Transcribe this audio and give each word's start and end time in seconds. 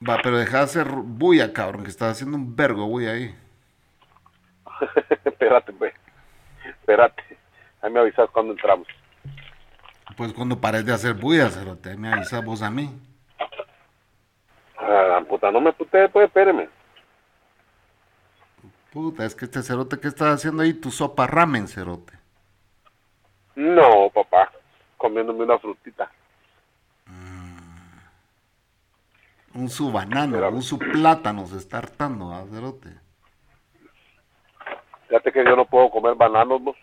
Va, 0.00 0.18
pero 0.22 0.38
deja 0.38 0.58
de 0.58 0.64
hacer 0.64 0.88
bulla, 0.88 1.52
cabrón, 1.52 1.84
que 1.84 1.90
estás 1.90 2.12
haciendo 2.12 2.36
un 2.36 2.54
vergo 2.54 2.86
bulla 2.86 3.12
ahí. 3.12 3.34
espérate, 5.24 5.72
pues. 5.72 5.94
Espérate. 6.64 7.22
Ahí 7.80 7.90
me 7.90 8.00
avisas 8.00 8.28
cuando 8.30 8.52
entramos. 8.52 8.86
Pues 10.16 10.32
cuando 10.32 10.60
pares 10.60 10.84
de 10.84 10.92
hacer 10.92 11.14
bulla, 11.14 11.50
cerote, 11.50 11.96
me 11.96 12.12
avisas 12.12 12.44
vos 12.44 12.62
a 12.62 12.70
mí. 12.70 12.90
Ah, 14.78 15.20
puta, 15.28 15.50
no 15.50 15.60
me 15.60 15.72
pute, 15.72 16.08
pues, 16.08 16.26
espéreme. 16.26 16.68
Puta, 18.92 19.24
es 19.24 19.34
que 19.34 19.46
este 19.46 19.62
cerote, 19.62 19.98
¿qué 19.98 20.08
estás 20.08 20.36
haciendo 20.36 20.62
ahí? 20.62 20.72
Tu 20.74 20.90
sopa 20.90 21.26
ramen, 21.26 21.68
cerote. 21.68 22.14
No, 23.54 24.10
papá. 24.10 24.50
Comiéndome 24.96 25.44
una 25.44 25.58
frutita. 25.58 26.10
Un 29.56 29.70
su 29.70 29.90
banano, 29.90 30.46
un 30.50 30.62
su 30.62 30.78
plátano 30.78 31.46
se 31.46 31.56
está 31.56 31.78
hartando, 31.78 32.30
¿ah, 32.30 32.44
cerote? 32.52 32.90
Fíjate 35.08 35.32
que 35.32 35.42
yo 35.44 35.56
no 35.56 35.64
puedo 35.64 35.88
comer 35.88 36.14
bananos, 36.14 36.62
vos. 36.62 36.76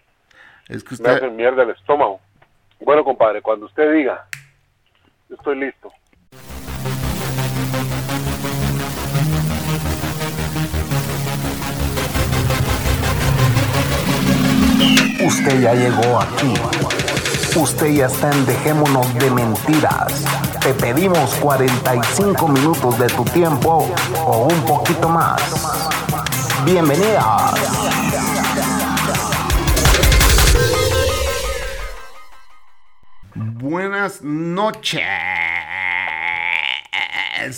Es 0.68 0.84
que 0.84 0.91
Me 0.91 0.95
usted... 0.95 1.12
hacen 1.12 1.36
mierda 1.36 1.62
el 1.62 1.70
estómago. 1.70 2.20
Bueno, 2.80 3.04
compadre, 3.04 3.44
cuando 3.44 3.67
usted 3.67 3.94
diga, 3.94 4.28
yo 5.30 5.36
estoy 5.36 5.59
listo. 5.59 5.91
Usted 15.23 15.62
ya 15.62 15.73
llegó 15.76 16.20
aquí. 16.20 16.53
Usted 17.55 17.88
ya 17.94 18.08
está 18.08 18.31
en 18.31 18.45
Dejémonos 18.48 19.14
de 19.20 19.30
Mentiras. 19.30 20.26
Te 20.63 20.73
pedimos 20.76 21.35
45 21.41 22.48
minutos 22.48 22.98
de 22.98 23.08
tu 23.08 23.26
tiempo 23.26 23.85
o 24.26 24.48
un 24.48 24.66
poquito 24.66 25.09
más. 25.09 25.42
Bienvenidas. 26.64 27.53
Buenas 33.36 34.22
noches. 34.22 35.53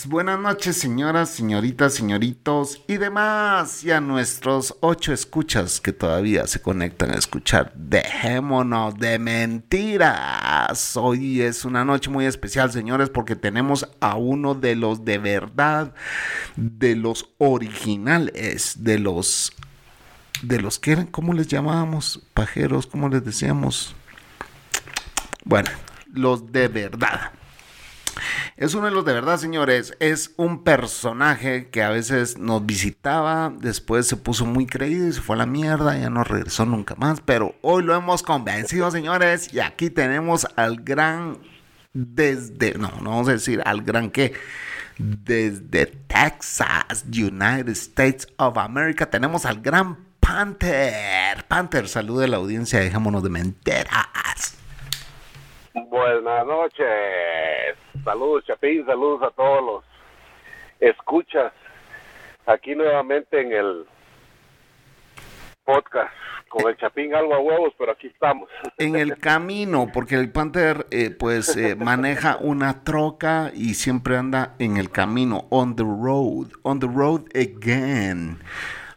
Buenas 0.07 0.39
noches, 0.39 0.77
señoras, 0.77 1.29
señoritas, 1.29 1.93
señoritos 1.93 2.81
y 2.87 2.97
demás. 2.97 3.83
Y 3.83 3.91
a 3.91 4.01
nuestros 4.01 4.75
ocho 4.79 5.13
escuchas 5.13 5.79
que 5.79 5.93
todavía 5.93 6.47
se 6.47 6.59
conectan 6.59 7.11
a 7.11 7.19
escuchar. 7.19 7.71
Dejémonos 7.75 8.97
de 8.97 9.19
mentiras. 9.19 10.97
Hoy 10.97 11.41
es 11.41 11.65
una 11.65 11.85
noche 11.85 12.09
muy 12.09 12.25
especial, 12.25 12.71
señores, 12.71 13.11
porque 13.11 13.35
tenemos 13.35 13.87
a 13.99 14.15
uno 14.15 14.55
de 14.55 14.75
los 14.75 15.05
de 15.05 15.19
verdad, 15.19 15.93
de 16.55 16.95
los 16.95 17.29
originales, 17.37 18.83
de 18.83 18.97
los. 18.97 19.53
De 20.41 20.59
los 20.59 20.79
que 20.79 20.93
eran, 20.93 21.05
¿cómo 21.05 21.31
les 21.33 21.47
llamábamos? 21.47 22.25
Pajeros, 22.33 22.87
¿cómo 22.87 23.07
les 23.07 23.23
decíamos? 23.23 23.95
Bueno, 25.43 25.69
los 26.11 26.51
de 26.51 26.69
verdad. 26.69 27.31
Es 28.57 28.73
uno 28.73 28.85
de 28.85 28.91
los 28.91 29.05
de 29.05 29.13
verdad, 29.13 29.37
señores. 29.37 29.95
Es 29.99 30.33
un 30.37 30.63
personaje 30.63 31.69
que 31.69 31.83
a 31.83 31.89
veces 31.89 32.37
nos 32.37 32.65
visitaba, 32.65 33.53
después 33.59 34.07
se 34.07 34.17
puso 34.17 34.45
muy 34.45 34.65
creído 34.65 35.07
y 35.07 35.13
se 35.13 35.21
fue 35.21 35.35
a 35.35 35.39
la 35.39 35.45
mierda, 35.45 35.97
ya 35.97 36.09
no 36.09 36.23
regresó 36.23 36.65
nunca 36.65 36.95
más. 36.95 37.21
Pero 37.21 37.55
hoy 37.61 37.83
lo 37.83 37.95
hemos 37.95 38.23
convencido, 38.23 38.89
señores, 38.91 39.53
y 39.53 39.59
aquí 39.59 39.89
tenemos 39.89 40.47
al 40.55 40.77
gran 40.77 41.37
desde, 41.93 42.73
no, 42.77 42.91
no 43.01 43.11
vamos 43.11 43.29
a 43.29 43.33
decir 43.33 43.61
al 43.65 43.81
gran 43.81 44.11
que, 44.11 44.33
desde 44.97 45.85
Texas, 45.85 47.05
United 47.07 47.69
States 47.69 48.27
of 48.37 48.57
America, 48.57 49.09
tenemos 49.09 49.45
al 49.45 49.61
gran 49.61 49.97
Panther. 50.19 51.45
Panther, 51.47 51.87
salude 51.87 52.25
a 52.25 52.27
la 52.27 52.37
audiencia, 52.37 52.79
dejémonos 52.79 53.21
de 53.23 53.29
mentiras. 53.29 54.57
Buenas 55.73 56.45
noches. 56.47 57.84
Saludos, 58.05 58.45
Chapín. 58.45 58.85
Saludos 58.85 59.23
a 59.23 59.31
todos 59.31 59.65
los 59.65 59.83
escuchas. 60.79 61.51
Aquí 62.45 62.75
nuevamente 62.75 63.41
en 63.41 63.51
el 63.51 63.87
podcast 65.65 66.13
con 66.47 66.69
el 66.69 66.77
Chapín 66.77 67.15
algo 67.15 67.33
a 67.33 67.39
huevos, 67.39 67.73
pero 67.79 67.93
aquí 67.93 68.07
estamos. 68.07 68.47
En 68.77 68.95
el 68.95 69.17
camino, 69.17 69.89
porque 69.91 70.15
el 70.15 70.31
Panther 70.31 70.85
eh, 70.91 71.09
pues 71.09 71.57
eh, 71.57 71.75
maneja 71.79 72.37
una 72.39 72.83
troca 72.83 73.51
y 73.55 73.73
siempre 73.73 74.17
anda 74.17 74.55
en 74.59 74.77
el 74.77 74.91
camino, 74.91 75.47
on 75.49 75.75
the 75.75 75.83
road, 75.83 76.51
on 76.61 76.79
the 76.79 76.87
road 76.87 77.23
again. 77.33 78.37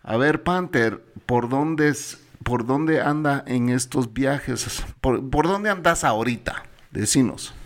A 0.03 0.19
ver, 0.19 0.43
Panther, 0.43 1.01
¿por 1.25 1.49
dónde 1.49 1.89
es, 1.89 2.23
por 2.45 2.67
dónde 2.67 3.01
anda 3.01 3.43
en 3.47 3.71
estos 3.71 4.13
viajes? 4.13 4.85
¿Por, 5.01 5.31
por 5.31 5.49
dónde 5.49 5.71
andas 5.71 6.05
ahorita? 6.05 6.65
Decinos. 6.91 7.58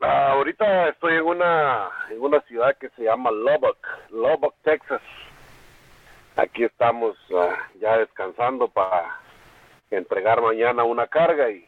Ah, 0.00 0.32
ahorita 0.32 0.88
estoy 0.88 1.14
en 1.14 1.24
una 1.24 1.88
en 2.10 2.20
una 2.20 2.40
ciudad 2.42 2.76
que 2.78 2.88
se 2.90 3.04
llama 3.04 3.30
Lubbock, 3.30 3.78
Lubbock, 4.10 4.54
Texas. 4.62 5.00
Aquí 6.36 6.64
estamos 6.64 7.16
ah, 7.34 7.56
ya 7.80 7.98
descansando 7.98 8.68
para 8.68 9.18
entregar 9.90 10.42
mañana 10.42 10.84
una 10.84 11.06
carga 11.06 11.50
y 11.50 11.64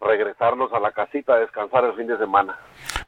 regresarnos 0.00 0.72
a 0.72 0.80
la 0.80 0.92
casita 0.92 1.34
a 1.34 1.40
descansar 1.40 1.84
el 1.84 1.94
fin 1.94 2.06
de 2.06 2.16
semana. 2.18 2.56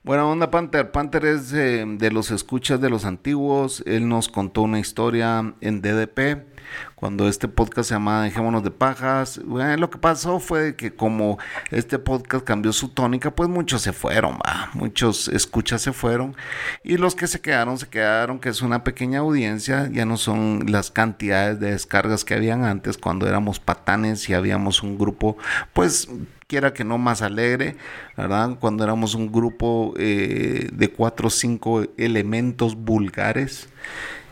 Buena 0.02 0.26
onda, 0.26 0.50
Panther. 0.50 0.90
Panther 0.90 1.24
es 1.24 1.52
eh, 1.54 1.84
de 1.86 2.10
los 2.10 2.30
escuchas 2.30 2.80
de 2.80 2.90
los 2.90 3.04
antiguos. 3.04 3.82
Él 3.86 4.08
nos 4.08 4.28
contó 4.28 4.62
una 4.62 4.78
historia 4.78 5.54
en 5.60 5.80
DDP 5.80 6.51
cuando 6.94 7.28
este 7.28 7.48
podcast 7.48 7.88
se 7.88 7.94
llamaba 7.94 8.22
Dejémonos 8.22 8.62
de 8.62 8.70
Pajas. 8.70 9.38
Lo 9.38 9.90
que 9.90 9.98
pasó 9.98 10.38
fue 10.38 10.76
que 10.76 10.94
como 10.94 11.38
este 11.70 11.98
podcast 11.98 12.44
cambió 12.44 12.72
su 12.72 12.88
tónica, 12.88 13.34
pues 13.34 13.48
muchos 13.48 13.82
se 13.82 13.92
fueron, 13.92 14.34
va. 14.34 14.70
Muchos 14.74 15.28
escuchas 15.28 15.82
se 15.82 15.92
fueron. 15.92 16.36
Y 16.84 16.96
los 16.96 17.14
que 17.14 17.26
se 17.26 17.40
quedaron, 17.40 17.78
se 17.78 17.88
quedaron, 17.88 18.38
que 18.38 18.48
es 18.48 18.62
una 18.62 18.84
pequeña 18.84 19.20
audiencia. 19.20 19.88
Ya 19.92 20.04
no 20.04 20.16
son 20.16 20.64
las 20.68 20.90
cantidades 20.90 21.58
de 21.60 21.72
descargas 21.72 22.24
que 22.24 22.34
habían 22.34 22.64
antes 22.64 22.98
cuando 22.98 23.26
éramos 23.26 23.60
patanes 23.60 24.28
y 24.28 24.34
habíamos 24.34 24.82
un 24.82 24.98
grupo, 24.98 25.36
pues 25.72 26.08
quiera 26.46 26.74
que 26.74 26.84
no 26.84 26.98
más 26.98 27.22
alegre, 27.22 27.76
¿verdad? 28.14 28.58
Cuando 28.60 28.84
éramos 28.84 29.14
un 29.14 29.32
grupo 29.32 29.94
eh, 29.96 30.68
de 30.70 30.88
cuatro 30.90 31.28
o 31.28 31.30
cinco 31.30 31.82
elementos 31.96 32.76
vulgares 32.76 33.68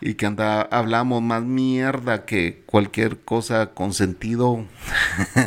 y 0.00 0.14
que 0.14 0.26
anda, 0.26 0.62
hablamos 0.62 1.22
más 1.22 1.42
mierda 1.42 2.24
que 2.24 2.62
cualquier 2.66 3.18
cosa 3.18 3.66
con 3.74 3.92
sentido. 3.94 4.64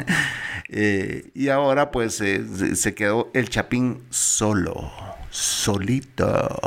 Eh, 0.76 1.30
y 1.36 1.50
ahora 1.50 1.92
pues 1.92 2.20
eh, 2.22 2.44
se- 2.56 2.76
se 2.76 2.96
quedó 2.96 3.30
el 3.36 3.48
Chapín 3.50 4.02
solo, 4.10 4.92
solito, 5.34 6.60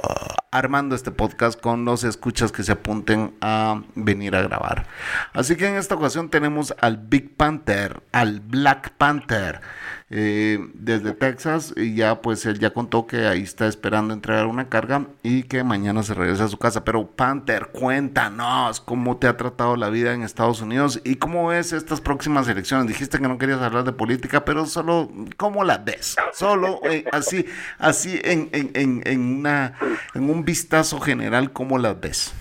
armando 0.51 0.97
este 0.97 1.13
podcast 1.13 1.61
con 1.61 1.85
los 1.85 2.03
escuchas 2.03 2.51
que 2.51 2.65
se 2.65 2.73
apunten 2.73 3.33
a 3.41 3.81
venir 3.95 4.35
a 4.35 4.43
grabar. 4.43 4.87
Así 5.33 5.55
que 5.55 5.69
en 5.69 5.77
esta 5.77 5.95
ocasión 5.95 6.31
tenemos 6.31 6.75
al 6.81 6.97
Big 6.97 7.37
Panther, 7.37 8.03
al 8.11 8.41
Black 8.41 8.91
Panther. 8.99 9.61
eh, 10.09 10.59
desde 10.75 11.13
Texas 11.13 11.75
y 11.77 11.97
ya 11.97 12.23
pues 12.23 12.47
él 12.47 12.61
ya 12.61 12.73
contó 12.73 13.07
que 13.09 13.27
ahí 13.27 13.43
está 13.43 13.67
esperando 13.67 14.15
entregar 14.15 14.47
una 14.47 14.69
carga 14.69 15.07
y 15.25 15.43
que 15.45 15.65
mañana 15.65 16.03
se 16.03 16.15
regresa 16.15 16.45
a 16.45 16.49
su 16.49 16.59
casa. 16.59 16.85
Pero 16.85 17.11
Panther, 17.11 17.69
cuéntanos 17.73 18.81
cómo 18.81 19.17
te 19.17 19.27
ha 19.27 19.37
tratado 19.37 19.77
la 19.77 19.89
vida 19.89 20.15
en 20.15 20.23
Estados 20.23 20.61
Unidos 20.61 21.01
y 21.05 21.17
cómo 21.17 21.49
ves 21.49 21.73
estas 21.73 22.01
próximas 22.01 22.47
elecciones. 22.49 22.87
Dijiste 22.87 23.19
que 23.19 23.27
no 23.27 23.39
querías 23.39 23.61
hablar 23.61 23.85
de 23.85 23.93
política, 23.93 24.45
pero 24.45 24.67
solo 24.67 25.11
cómo 25.37 25.65
la 25.65 25.79
ves. 25.79 26.17
Solo 26.33 26.81
eh, 26.85 27.05
así, 27.11 27.47
así 27.79 28.21
en, 28.23 28.49
en, 28.57 28.71
en, 28.75 29.03
en 29.05 29.39
una, 29.39 29.75
en 30.15 30.31
un 30.31 30.45
vistazo 30.45 31.01
general, 31.01 31.53
¿cómo 31.53 31.79
las 31.79 32.01
ves? 32.01 32.35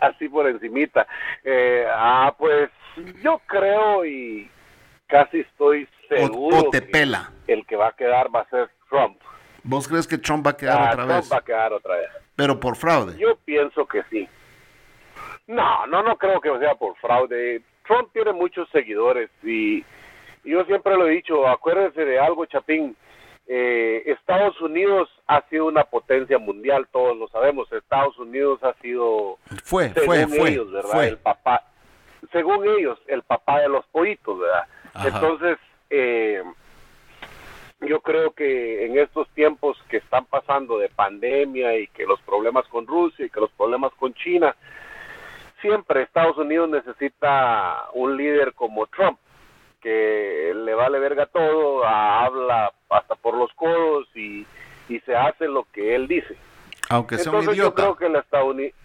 Así 0.00 0.28
por 0.28 0.48
encimita. 0.48 1.06
Eh, 1.44 1.86
ah, 1.88 2.34
pues 2.36 2.70
yo 3.22 3.40
creo 3.46 4.04
y 4.04 4.50
casi 5.06 5.40
estoy 5.40 5.88
seguro 6.08 6.58
o 6.58 6.70
te 6.70 6.80
que 6.80 6.86
pela. 6.88 7.30
el 7.46 7.64
que 7.66 7.76
va 7.76 7.88
a 7.88 7.92
quedar 7.92 8.34
va 8.34 8.40
a 8.40 8.48
ser 8.50 8.68
Trump. 8.90 9.18
¿Vos 9.62 9.86
crees 9.86 10.08
que 10.08 10.18
Trump 10.18 10.44
va 10.44 10.50
a 10.50 10.56
quedar 10.56 10.76
Ah, 10.80 10.84
otra 10.92 11.04
Trump 11.04 11.08
vez? 11.20 11.32
va 11.32 11.36
a 11.36 11.42
quedar 11.44 11.72
otra 11.72 11.96
vez. 11.96 12.08
Pero 12.34 12.58
por 12.58 12.74
fraude. 12.76 13.16
Yo 13.16 13.36
pienso 13.44 13.86
que 13.86 14.02
sí. 14.10 14.28
No, 15.46 15.86
no, 15.86 16.02
no 16.02 16.16
creo 16.16 16.40
que 16.40 16.50
sea 16.58 16.74
por 16.74 16.96
fraude. 16.96 17.62
Trump 17.86 18.08
tiene 18.12 18.32
muchos 18.32 18.68
seguidores 18.70 19.30
y, 19.42 19.78
y 20.44 20.50
yo 20.50 20.64
siempre 20.64 20.96
lo 20.96 21.06
he 21.06 21.10
dicho, 21.12 21.46
acuérdese 21.46 22.04
de 22.04 22.18
algo, 22.18 22.44
Chapín. 22.46 22.96
Eh, 23.54 24.04
Estados 24.06 24.58
Unidos 24.62 25.10
ha 25.26 25.42
sido 25.50 25.66
una 25.66 25.84
potencia 25.84 26.38
mundial, 26.38 26.88
todos 26.90 27.14
lo 27.18 27.28
sabemos. 27.28 27.70
Estados 27.70 28.18
Unidos 28.18 28.64
ha 28.64 28.72
sido, 28.80 29.36
Fue, 29.62 29.90
según 29.90 30.06
fue, 30.06 30.26
fue. 30.26 30.50
ellos, 30.52 30.72
¿verdad? 30.72 30.90
fue. 30.90 31.08
El 31.08 31.18
papá, 31.18 31.62
según 32.32 32.66
ellos, 32.66 32.98
el 33.08 33.22
papá 33.22 33.60
de 33.60 33.68
los 33.68 33.84
pollitos, 33.88 34.38
¿verdad? 34.38 34.64
Ajá. 34.94 35.08
Entonces, 35.08 35.58
eh, 35.90 36.42
yo 37.82 38.00
creo 38.00 38.30
que 38.30 38.86
en 38.86 38.96
estos 38.98 39.28
tiempos 39.34 39.76
que 39.90 39.98
están 39.98 40.24
pasando 40.24 40.78
de 40.78 40.88
pandemia 40.88 41.76
y 41.76 41.88
que 41.88 42.06
los 42.06 42.22
problemas 42.22 42.66
con 42.68 42.86
Rusia 42.86 43.26
y 43.26 43.28
que 43.28 43.40
los 43.40 43.50
problemas 43.50 43.92
con 43.98 44.14
China, 44.14 44.56
siempre 45.60 46.00
Estados 46.04 46.38
Unidos 46.38 46.70
necesita 46.70 47.84
un 47.92 48.16
líder 48.16 48.54
como 48.54 48.86
Trump, 48.86 49.18
que 49.82 50.52
le 50.54 50.74
vale 50.74 50.98
verga 50.98 51.26
todo, 51.26 51.84
habla 51.84 52.72
hasta 52.88 53.14
por 53.16 53.36
los 53.36 53.52
codos 53.54 54.06
y, 54.14 54.46
y 54.88 55.00
se 55.00 55.14
hace 55.14 55.48
lo 55.48 55.64
que 55.72 55.94
él 55.94 56.06
dice. 56.08 56.36
Aunque 56.88 57.18
sea 57.18 57.32
un 57.32 57.42
idiota. 57.42 57.54
Yo 57.56 57.74
creo 57.74 57.96
que 57.96 58.06
el 58.06 58.16
estadounidense, 58.16 58.76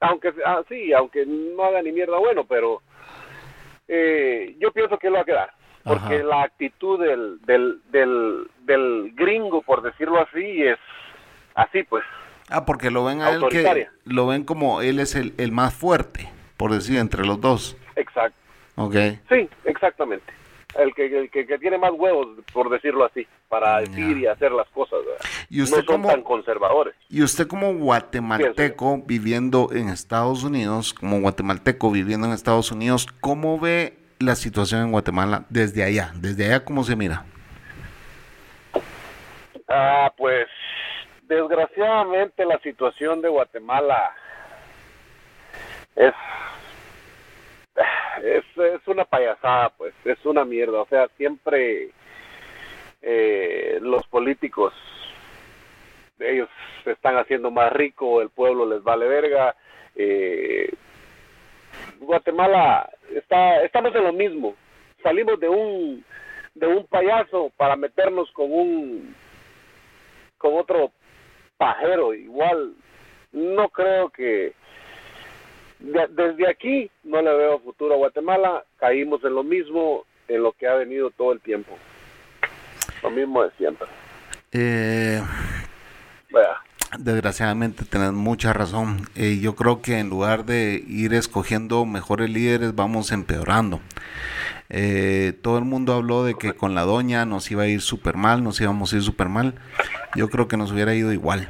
aunque 0.00 0.32
ah, 0.44 0.62
sí, 0.68 0.92
aunque 0.92 1.24
no 1.26 1.64
haga 1.64 1.82
ni 1.82 1.92
mierda 1.92 2.18
bueno, 2.18 2.44
pero 2.44 2.82
eh, 3.86 4.56
yo 4.58 4.72
pienso 4.72 4.98
que 4.98 5.06
él 5.06 5.14
va 5.14 5.20
a 5.20 5.24
quedar. 5.24 5.52
Porque 5.82 6.22
la 6.22 6.42
actitud 6.42 7.00
del, 7.00 7.40
del, 7.46 7.80
del, 7.90 8.50
del 8.64 9.12
gringo, 9.14 9.62
por 9.62 9.80
decirlo 9.80 10.20
así, 10.20 10.62
es 10.62 10.78
así, 11.54 11.82
pues. 11.84 12.04
Ah, 12.50 12.66
porque 12.66 12.90
lo 12.90 13.04
ven 13.04 13.22
a 13.22 13.30
él 13.30 13.42
que 13.48 13.88
lo 14.04 14.26
ven 14.26 14.44
como 14.44 14.82
él 14.82 15.00
es 15.00 15.14
el, 15.14 15.32
el 15.38 15.52
más 15.52 15.72
fuerte, 15.72 16.28
por 16.58 16.70
decir, 16.72 16.98
entre 16.98 17.24
los 17.24 17.40
dos. 17.40 17.78
Exacto. 17.96 18.39
Ok. 18.80 18.94
Sí, 19.28 19.48
exactamente. 19.64 20.32
El 20.78 20.94
que, 20.94 21.06
el 21.06 21.30
que, 21.30 21.58
tiene 21.58 21.78
más 21.78 21.90
huevos, 21.92 22.28
por 22.52 22.70
decirlo 22.70 23.04
así, 23.04 23.26
para 23.48 23.80
decir 23.80 24.16
y 24.16 24.26
hacer 24.26 24.52
las 24.52 24.68
cosas. 24.68 25.00
¿Y 25.48 25.62
usted 25.62 25.78
no 25.78 25.82
son 25.82 25.96
como, 25.96 26.08
tan 26.08 26.22
conservadores. 26.22 26.94
Y 27.08 27.22
usted 27.22 27.48
como 27.48 27.74
guatemalteco 27.74 29.02
viviendo 29.04 29.68
en 29.72 29.88
Estados 29.88 30.44
Unidos, 30.44 30.94
como 30.94 31.20
guatemalteco 31.20 31.90
viviendo 31.90 32.28
en 32.28 32.32
Estados 32.32 32.70
Unidos, 32.70 33.08
¿cómo 33.20 33.58
ve 33.58 33.98
la 34.20 34.36
situación 34.36 34.82
en 34.82 34.92
Guatemala 34.92 35.44
desde 35.50 35.82
allá? 35.82 36.12
Desde 36.14 36.46
allá, 36.46 36.64
¿cómo 36.64 36.84
se 36.84 36.94
mira? 36.94 37.24
Ah, 39.68 40.12
pues 40.16 40.46
desgraciadamente 41.22 42.44
la 42.44 42.58
situación 42.60 43.22
de 43.22 43.28
Guatemala 43.28 44.14
es, 45.96 46.12
es, 48.22 48.44
es 48.56 48.86
una 48.86 49.04
payasada, 49.04 49.70
pues, 49.70 49.94
es 50.04 50.24
una 50.24 50.44
mierda. 50.44 50.82
O 50.82 50.86
sea, 50.86 51.08
siempre 51.16 51.90
eh, 53.02 53.78
los 53.80 54.06
políticos, 54.06 54.72
ellos 56.18 56.48
se 56.84 56.92
están 56.92 57.16
haciendo 57.16 57.50
más 57.50 57.72
ricos, 57.72 58.22
el 58.22 58.30
pueblo 58.30 58.66
les 58.66 58.82
vale 58.82 59.06
verga. 59.06 59.54
Eh, 59.96 60.72
Guatemala 61.98 62.90
está, 63.14 63.62
estamos 63.62 63.94
en 63.94 64.04
lo 64.04 64.12
mismo. 64.12 64.54
Salimos 65.02 65.40
de 65.40 65.48
un 65.48 66.04
de 66.54 66.66
un 66.66 66.84
payaso 66.86 67.52
para 67.56 67.76
meternos 67.76 68.30
con 68.32 68.52
un 68.52 69.14
con 70.36 70.58
otro 70.58 70.90
pajero, 71.56 72.14
igual 72.14 72.74
no 73.32 73.68
creo 73.68 74.10
que 74.10 74.54
desde 75.80 76.48
aquí 76.48 76.90
no 77.04 77.22
le 77.22 77.34
veo 77.34 77.60
futuro 77.60 77.94
a 77.94 77.98
Guatemala, 77.98 78.64
caímos 78.78 79.24
en 79.24 79.34
lo 79.34 79.42
mismo, 79.42 80.04
en 80.28 80.42
lo 80.42 80.52
que 80.52 80.66
ha 80.66 80.74
venido 80.74 81.10
todo 81.10 81.32
el 81.32 81.40
tiempo. 81.40 81.76
Lo 83.02 83.10
mismo 83.10 83.42
de 83.42 83.50
siempre. 83.52 83.86
Eh, 84.52 85.22
desgraciadamente 86.98 87.84
tenés 87.84 88.12
mucha 88.12 88.52
razón. 88.52 89.08
Eh, 89.14 89.38
yo 89.40 89.54
creo 89.54 89.80
que 89.80 89.98
en 89.98 90.10
lugar 90.10 90.44
de 90.44 90.82
ir 90.86 91.14
escogiendo 91.14 91.84
mejores 91.86 92.30
líderes, 92.30 92.74
vamos 92.74 93.12
empeorando. 93.12 93.80
Eh, 94.68 95.32
todo 95.42 95.58
el 95.58 95.64
mundo 95.64 95.94
habló 95.94 96.24
de 96.24 96.34
que 96.34 96.52
con 96.52 96.74
la 96.74 96.82
doña 96.82 97.24
nos 97.24 97.50
iba 97.50 97.64
a 97.64 97.68
ir 97.68 97.80
súper 97.80 98.16
mal, 98.16 98.44
nos 98.44 98.60
íbamos 98.60 98.92
a 98.92 98.96
ir 98.96 99.02
súper 99.02 99.28
mal. 99.28 99.54
Yo 100.14 100.28
creo 100.28 100.46
que 100.46 100.56
nos 100.56 100.72
hubiera 100.72 100.94
ido 100.94 101.12
igual. 101.12 101.48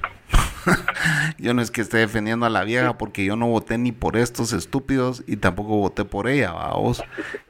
yo 1.39 1.55
no 1.55 1.63
es 1.63 1.71
que 1.71 1.81
esté 1.81 1.99
defendiendo 1.99 2.47
a 2.47 2.51
la 2.51 2.65
vieja 2.65 2.99
porque 2.99 3.25
yo 3.25 3.37
no 3.37 3.47
voté 3.47 3.79
ni 3.79 3.93
por 3.93 4.17
estos 4.17 4.53
estúpidos 4.53 5.23
y 5.27 5.37
tampoco 5.37 5.77
voté 5.77 6.05
por 6.05 6.29
ella, 6.29 6.53
vos. 6.53 7.03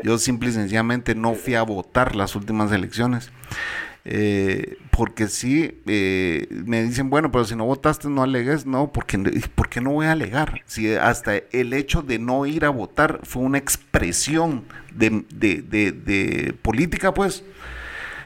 Yo 0.02 0.18
simple 0.18 0.50
y 0.50 0.52
sencillamente 0.52 1.14
no 1.14 1.34
fui 1.34 1.54
a 1.54 1.62
votar 1.62 2.16
las 2.16 2.36
últimas 2.36 2.72
elecciones. 2.72 3.30
Eh, 4.04 4.78
porque 4.90 5.28
sí, 5.28 5.80
eh, 5.86 6.46
me 6.50 6.82
dicen, 6.82 7.10
bueno, 7.10 7.30
pero 7.30 7.44
si 7.44 7.54
no 7.54 7.64
votaste, 7.66 8.08
no 8.08 8.22
alegues. 8.22 8.66
No, 8.66 8.92
porque, 8.92 9.18
¿por 9.54 9.68
qué 9.68 9.80
no 9.80 9.92
voy 9.92 10.06
a 10.06 10.12
alegar? 10.12 10.62
Si 10.66 10.94
hasta 10.94 11.36
el 11.36 11.72
hecho 11.72 12.02
de 12.02 12.18
no 12.18 12.46
ir 12.46 12.64
a 12.64 12.70
votar 12.70 13.20
fue 13.24 13.42
una 13.42 13.58
expresión 13.58 14.64
de, 14.94 15.24
de, 15.30 15.62
de, 15.62 16.54
política, 16.62 17.12
pues. 17.14 17.44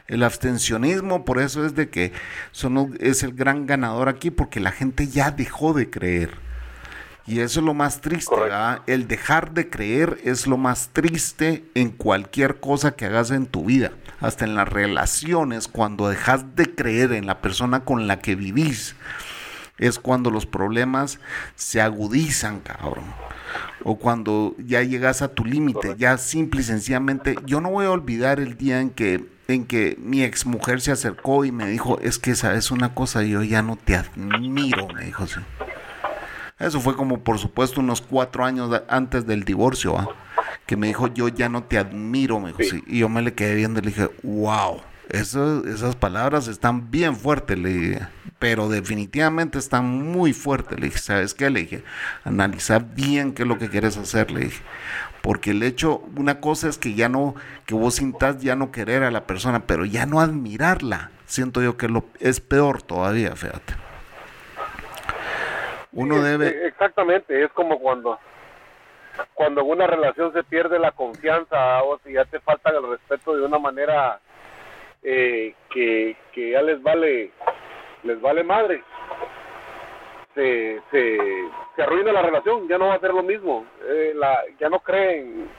El 0.07 0.23
abstencionismo, 0.23 1.25
por 1.25 1.39
eso 1.39 1.65
es 1.65 1.73
de 1.75 1.89
que 1.89 2.13
son, 2.51 2.95
es 2.99 3.23
el 3.23 3.33
gran 3.33 3.65
ganador 3.65 4.07
aquí, 4.07 4.29
porque 4.29 4.59
la 4.59 4.71
gente 4.71 5.07
ya 5.07 5.31
dejó 5.31 5.73
de 5.73 5.89
creer. 5.89 6.45
Y 7.27 7.39
eso 7.39 7.59
es 7.59 7.65
lo 7.65 7.73
más 7.73 8.01
triste, 8.01 8.35
¿verdad? 8.35 8.81
El 8.85 9.07
dejar 9.07 9.51
de 9.51 9.67
creer 9.67 10.19
es 10.23 10.45
lo 10.45 10.57
más 10.57 10.89
triste 10.93 11.65
en 11.73 11.89
cualquier 11.89 12.59
cosa 12.59 12.91
que 12.95 13.05
hagas 13.05 13.31
en 13.31 13.47
tu 13.47 13.65
vida 13.65 13.91
hasta 14.21 14.45
en 14.45 14.55
las 14.55 14.69
relaciones, 14.69 15.67
cuando 15.67 16.07
dejas 16.07 16.55
de 16.55 16.73
creer 16.73 17.13
en 17.13 17.25
la 17.25 17.41
persona 17.41 17.83
con 17.83 18.07
la 18.07 18.19
que 18.19 18.35
vivís, 18.35 18.95
es 19.77 19.99
cuando 19.99 20.29
los 20.29 20.45
problemas 20.45 21.19
se 21.55 21.81
agudizan, 21.81 22.59
cabrón. 22.59 23.05
O 23.83 23.97
cuando 23.97 24.55
ya 24.57 24.83
llegas 24.83 25.21
a 25.21 25.29
tu 25.29 25.45
límite, 25.45 25.95
ya 25.97 26.17
simple 26.17 26.61
y 26.61 26.63
sencillamente, 26.63 27.35
yo 27.45 27.59
no 27.59 27.71
voy 27.71 27.85
a 27.85 27.91
olvidar 27.91 28.39
el 28.39 28.57
día 28.57 28.79
en 28.81 28.89
que 28.89 29.34
en 29.47 29.65
que 29.65 29.95
mi 29.99 30.23
ex 30.23 30.45
mujer 30.45 30.81
se 30.81 30.91
acercó 30.91 31.45
y 31.45 31.51
me 31.51 31.67
dijo, 31.67 31.99
es 32.01 32.19
que 32.19 32.35
sabes 32.35 32.71
una 32.71 32.93
cosa, 32.93 33.23
yo 33.23 33.43
ya 33.43 33.61
no 33.61 33.75
te 33.77 33.95
admiro, 33.95 34.87
me 34.87 35.05
dijo 35.05 35.23
así. 35.23 35.39
Eso 36.57 36.79
fue 36.79 36.95
como 36.95 37.23
por 37.23 37.37
supuesto 37.37 37.81
unos 37.81 38.01
cuatro 38.01 38.45
años 38.45 38.81
antes 38.87 39.27
del 39.27 39.43
divorcio, 39.43 40.15
que 40.65 40.77
me 40.77 40.87
dijo, 40.87 41.07
yo 41.13 41.27
ya 41.27 41.49
no 41.49 41.63
te 41.63 41.77
admiro, 41.77 42.39
me 42.39 42.53
dijo, 42.53 42.77
y 42.87 42.99
yo 42.99 43.09
me 43.09 43.21
le 43.21 43.33
quedé 43.33 43.55
viendo 43.55 43.79
y 43.79 43.83
le 43.83 43.89
dije, 43.89 44.09
wow, 44.23 44.81
eso, 45.09 45.65
esas 45.67 45.95
palabras 45.95 46.47
están 46.47 46.89
bien 46.89 47.15
fuertes, 47.15 47.59
le 47.59 47.69
dije, 47.69 48.07
pero 48.39 48.69
definitivamente 48.69 49.59
están 49.59 49.85
muy 49.85 50.33
fuertes, 50.33 50.79
le 50.79 50.87
dije, 50.87 50.97
¿sabes 50.97 51.33
qué? 51.33 51.49
Le 51.49 51.61
dije, 51.61 51.83
analiza 52.23 52.79
bien 52.79 53.33
qué 53.33 53.43
es 53.43 53.47
lo 53.47 53.57
que 53.57 53.69
quieres 53.69 53.97
hacer, 53.97 54.31
le 54.31 54.45
dije, 54.45 54.61
porque 55.25 55.49
el 55.49 55.63
hecho, 55.63 56.03
una 56.15 56.39
cosa 56.39 56.69
es 56.69 56.77
que 56.77 56.93
ya 56.93 57.09
no, 57.09 57.33
que 57.65 57.73
vos 57.73 57.95
sintas 57.95 58.43
ya 58.43 58.55
no 58.55 58.71
querer 58.71 59.01
a 59.01 59.09
la 59.09 59.25
persona, 59.25 59.63
pero 59.65 59.83
ya 59.83 60.05
no 60.05 60.19
admirarla, 60.19 61.09
siento 61.25 61.63
yo 61.63 61.77
que 61.77 61.87
lo, 61.87 62.05
es 62.19 62.39
peor 62.39 62.83
todavía, 62.83 63.35
fíjate. 63.35 63.73
Uno 65.93 66.21
debe... 66.21 66.67
Exactamente, 66.67 67.43
es 67.43 67.51
como 67.53 67.79
cuando 67.79 68.19
cuando 69.33 69.61
en 69.61 69.67
una 69.69 69.87
relación 69.87 70.31
se 70.31 70.43
pierde 70.43 70.77
la 70.77 70.91
confianza 70.91 71.81
o 71.81 71.97
si 72.03 72.13
ya 72.13 72.25
te 72.25 72.39
falta 72.41 72.69
el 72.69 72.87
respeto 72.87 73.35
de 73.35 73.45
una 73.45 73.57
manera 73.57 74.19
eh, 75.01 75.55
que, 75.71 76.17
que 76.33 76.51
ya 76.51 76.61
les 76.61 76.83
vale 76.83 77.31
les 78.03 78.21
vale 78.21 78.43
madre 78.43 78.83
se, 80.35 80.81
se, 80.91 81.17
se 81.75 81.81
arruina 81.81 82.11
la 82.11 82.21
relación 82.21 82.67
ya 82.67 82.77
no 82.77 82.87
va 82.87 82.95
a 82.95 82.99
ser 82.99 83.13
lo 83.13 83.23
mismo 83.23 83.65
eh, 83.87 84.13
la, 84.15 84.37
ya 84.59 84.69
no 84.69 84.79
creen 84.81 85.49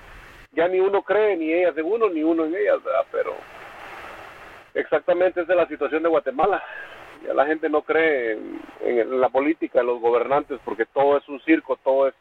ya 0.52 0.68
ni 0.68 0.78
uno 0.78 1.02
cree 1.02 1.36
ni 1.36 1.52
ellas 1.52 1.76
en 1.76 1.86
uno 1.86 2.08
ni 2.08 2.22
uno 2.22 2.44
en 2.44 2.54
ellas 2.54 2.78
pero 3.10 3.34
exactamente 4.74 5.40
esa 5.40 5.52
es 5.52 5.58
la 5.58 5.68
situación 5.68 6.02
de 6.02 6.08
Guatemala 6.08 6.62
ya 7.26 7.34
la 7.34 7.46
gente 7.46 7.68
no 7.68 7.82
cree 7.82 8.32
en, 8.32 8.60
en 8.84 9.20
la 9.20 9.30
política 9.30 9.80
en 9.80 9.86
los 9.86 10.00
gobernantes 10.00 10.60
porque 10.64 10.86
todo 10.86 11.16
es 11.16 11.28
un 11.28 11.40
circo 11.40 11.76
todo 11.82 12.08
es 12.08 12.14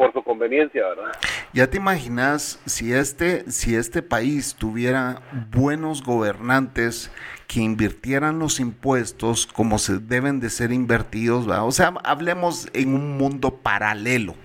por 0.00 0.14
su 0.14 0.22
conveniencia, 0.22 0.82
¿verdad? 0.88 1.12
Ya 1.52 1.68
te 1.68 1.76
imaginas 1.76 2.58
si 2.64 2.94
este, 2.94 3.50
si 3.50 3.76
este 3.76 4.00
país 4.00 4.54
tuviera 4.54 5.20
buenos 5.50 6.02
gobernantes 6.02 7.12
que 7.50 7.60
invirtieran 7.60 8.38
los 8.38 8.60
impuestos 8.60 9.44
como 9.44 9.80
se 9.80 9.98
deben 9.98 10.38
de 10.38 10.50
ser 10.50 10.70
invertidos, 10.70 11.48
o 11.48 11.72
sea, 11.72 11.92
hablemos 12.04 12.68
en 12.74 12.94
un 12.94 13.18
mundo 13.18 13.56
paralelo, 13.56 14.36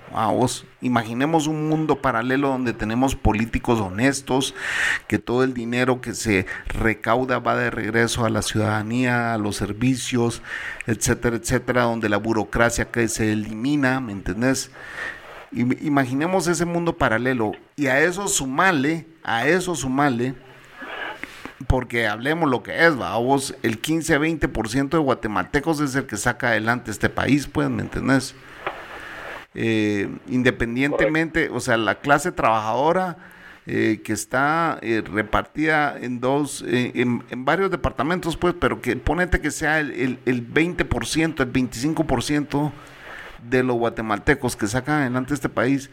imaginemos 0.81 1.45
un 1.45 1.69
mundo 1.69 2.01
paralelo 2.01 2.47
donde 2.47 2.73
tenemos 2.73 3.15
políticos 3.15 3.79
honestos, 3.79 4.55
que 5.07 5.19
todo 5.19 5.43
el 5.43 5.53
dinero 5.53 6.01
que 6.01 6.15
se 6.15 6.47
recauda 6.67 7.37
va 7.37 7.55
de 7.55 7.69
regreso 7.69 8.25
a 8.25 8.31
la 8.31 8.41
ciudadanía, 8.41 9.35
a 9.35 9.37
los 9.37 9.55
servicios, 9.55 10.41
etcétera, 10.87 11.35
etcétera, 11.35 11.83
donde 11.83 12.09
la 12.09 12.17
burocracia 12.17 12.89
que 12.89 13.07
se 13.07 13.33
elimina, 13.33 13.99
¿me 13.99 14.13
entendés? 14.13 14.71
Imaginemos 15.51 16.47
ese 16.47 16.65
mundo 16.65 16.97
paralelo 16.97 17.51
y 17.75 17.85
a 17.85 18.01
eso 18.01 18.27
sumarle, 18.27 19.05
a 19.23 19.45
eso 19.47 19.75
sumarle, 19.75 20.33
porque 21.67 22.07
hablemos 22.07 22.49
lo 22.49 22.63
que 22.63 22.85
es, 22.85 22.99
va, 22.99 23.15
vos 23.17 23.55
el 23.63 23.81
15-20% 23.81 24.89
de 24.89 24.97
guatemaltecos 24.97 25.79
es 25.79 25.95
el 25.95 26.05
que 26.05 26.17
saca 26.17 26.49
adelante 26.49 26.91
este 26.91 27.09
país, 27.09 27.47
pues, 27.47 27.69
¿me 27.69 27.81
entendés? 27.81 28.35
Eh, 29.53 30.09
independientemente, 30.27 31.49
o 31.49 31.59
sea, 31.59 31.77
la 31.77 31.95
clase 31.95 32.31
trabajadora 32.31 33.17
eh, 33.67 34.01
que 34.03 34.13
está 34.13 34.77
eh, 34.83 35.01
repartida 35.03 35.97
en 35.99 36.19
dos, 36.19 36.63
eh, 36.67 36.91
en, 36.93 37.45
varios 37.45 37.71
departamentos, 37.71 38.37
pues, 38.37 38.53
pero 38.59 38.79
que 38.79 38.95
ponete 38.95 39.41
que 39.41 39.49
sea 39.49 39.79
el, 39.79 39.91
el, 39.91 40.19
el 40.25 40.47
20%, 40.53 41.41
el 41.41 41.51
25% 41.51 42.71
de 43.49 43.63
los 43.63 43.75
guatemaltecos 43.77 44.55
que 44.55 44.67
sacan 44.67 45.01
adelante 45.01 45.33
este 45.33 45.49
país. 45.49 45.89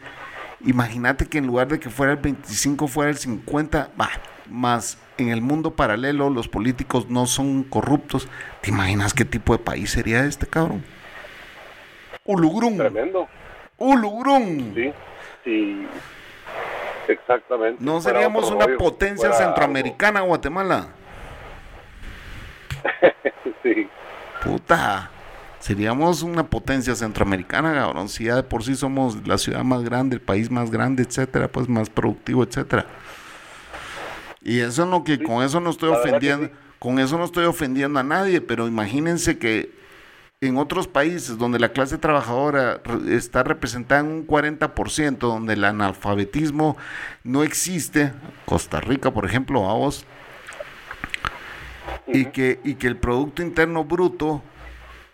Imagínate 0.63 1.25
que 1.25 1.39
en 1.39 1.47
lugar 1.47 1.67
de 1.67 1.79
que 1.79 1.89
fuera 1.89 2.13
el 2.13 2.19
25, 2.19 2.87
fuera 2.87 3.09
el 3.09 3.17
50, 3.17 3.89
bah, 3.97 4.11
más 4.49 4.97
en 5.17 5.29
el 5.29 5.41
mundo 5.41 5.71
paralelo 5.71 6.29
los 6.29 6.47
políticos 6.47 7.09
no 7.09 7.25
son 7.25 7.63
corruptos. 7.63 8.27
¿Te 8.61 8.69
imaginas 8.69 9.13
qué 9.13 9.25
tipo 9.25 9.53
de 9.53 9.63
país 9.63 9.91
sería 9.91 10.25
este, 10.25 10.47
cabrón? 10.47 10.83
Ulugrum. 12.25 12.77
Tremendo. 12.77 13.27
Ulugrum. 13.77 14.73
Sí, 14.73 14.93
sí. 15.43 15.87
Exactamente. 17.07 17.83
No 17.83 17.99
seríamos 17.99 18.49
una 18.49 18.65
rollo, 18.65 18.77
potencia 18.77 19.33
centroamericana, 19.33 20.19
algo. 20.19 20.29
Guatemala. 20.29 20.87
sí. 23.63 23.87
Puta. 24.43 25.09
Seríamos 25.59 26.23
una 26.23 26.43
potencia 26.43 26.93
centroamericana, 26.93 27.73
cabrón. 27.73 28.09
Si 28.09 28.25
ya 28.25 28.35
de 28.35 28.43
por 28.43 28.63
sí 28.63 28.75
somos 28.75 29.25
la 29.25 29.37
ciudad 29.37 29.63
más 29.63 29.81
grande, 29.83 30.15
el 30.15 30.21
país 30.21 30.51
más 30.51 30.69
grande, 30.71 31.03
etcétera, 31.03 31.47
pues 31.47 31.69
más 31.69 31.89
productivo, 31.89 32.43
etcétera. 32.43 32.85
Y 34.43 34.59
eso 34.59 34.85
no 34.85 35.03
que 35.03 35.15
sí. 35.15 35.23
con 35.23 35.43
eso 35.43 35.59
no 35.59 35.69
estoy 35.69 35.89
ofendiendo, 35.89 36.47
sí. 36.47 36.53
con 36.79 36.99
eso 36.99 37.17
no 37.17 37.25
estoy 37.25 37.45
ofendiendo 37.45 37.99
a 37.99 38.03
nadie, 38.03 38.41
pero 38.41 38.67
imagínense 38.67 39.37
que 39.37 39.71
en 40.41 40.57
otros 40.57 40.87
países 40.87 41.37
donde 41.37 41.59
la 41.59 41.69
clase 41.69 41.97
trabajadora 41.97 42.81
está 43.09 43.43
representada 43.43 44.01
en 44.01 44.07
un 44.07 44.27
40%, 44.27 45.17
donde 45.17 45.53
el 45.53 45.63
analfabetismo 45.63 46.75
no 47.23 47.43
existe, 47.43 48.11
Costa 48.45 48.81
Rica, 48.81 49.11
por 49.11 49.25
ejemplo, 49.25 49.69
a 49.69 49.73
vos, 49.73 50.05
y, 52.07 52.25
que, 52.25 52.59
y 52.63 52.75
que 52.75 52.87
el 52.87 52.97
Producto 52.97 53.41
Interno 53.41 53.85
Bruto 53.85 54.43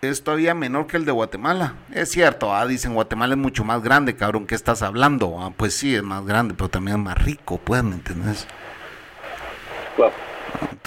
es 0.01 0.23
todavía 0.23 0.55
menor 0.55 0.87
que 0.87 0.97
el 0.97 1.05
de 1.05 1.11
Guatemala. 1.11 1.75
Es 1.91 2.09
cierto, 2.09 2.55
ah, 2.55 2.65
dicen 2.65 2.93
Guatemala 2.93 3.35
es 3.35 3.39
mucho 3.39 3.63
más 3.63 3.83
grande, 3.83 4.15
cabrón, 4.15 4.47
¿qué 4.47 4.55
estás 4.55 4.81
hablando? 4.81 5.39
Ah, 5.39 5.51
pues 5.55 5.75
sí, 5.75 5.93
es 5.93 6.03
más 6.03 6.25
grande, 6.25 6.55
pero 6.55 6.69
también 6.69 6.97
es 6.97 7.03
más 7.03 7.23
rico, 7.23 7.59
pues, 7.63 7.83
¿me 7.83 7.95
entiendes? 7.95 8.47
Claro. 8.47 8.68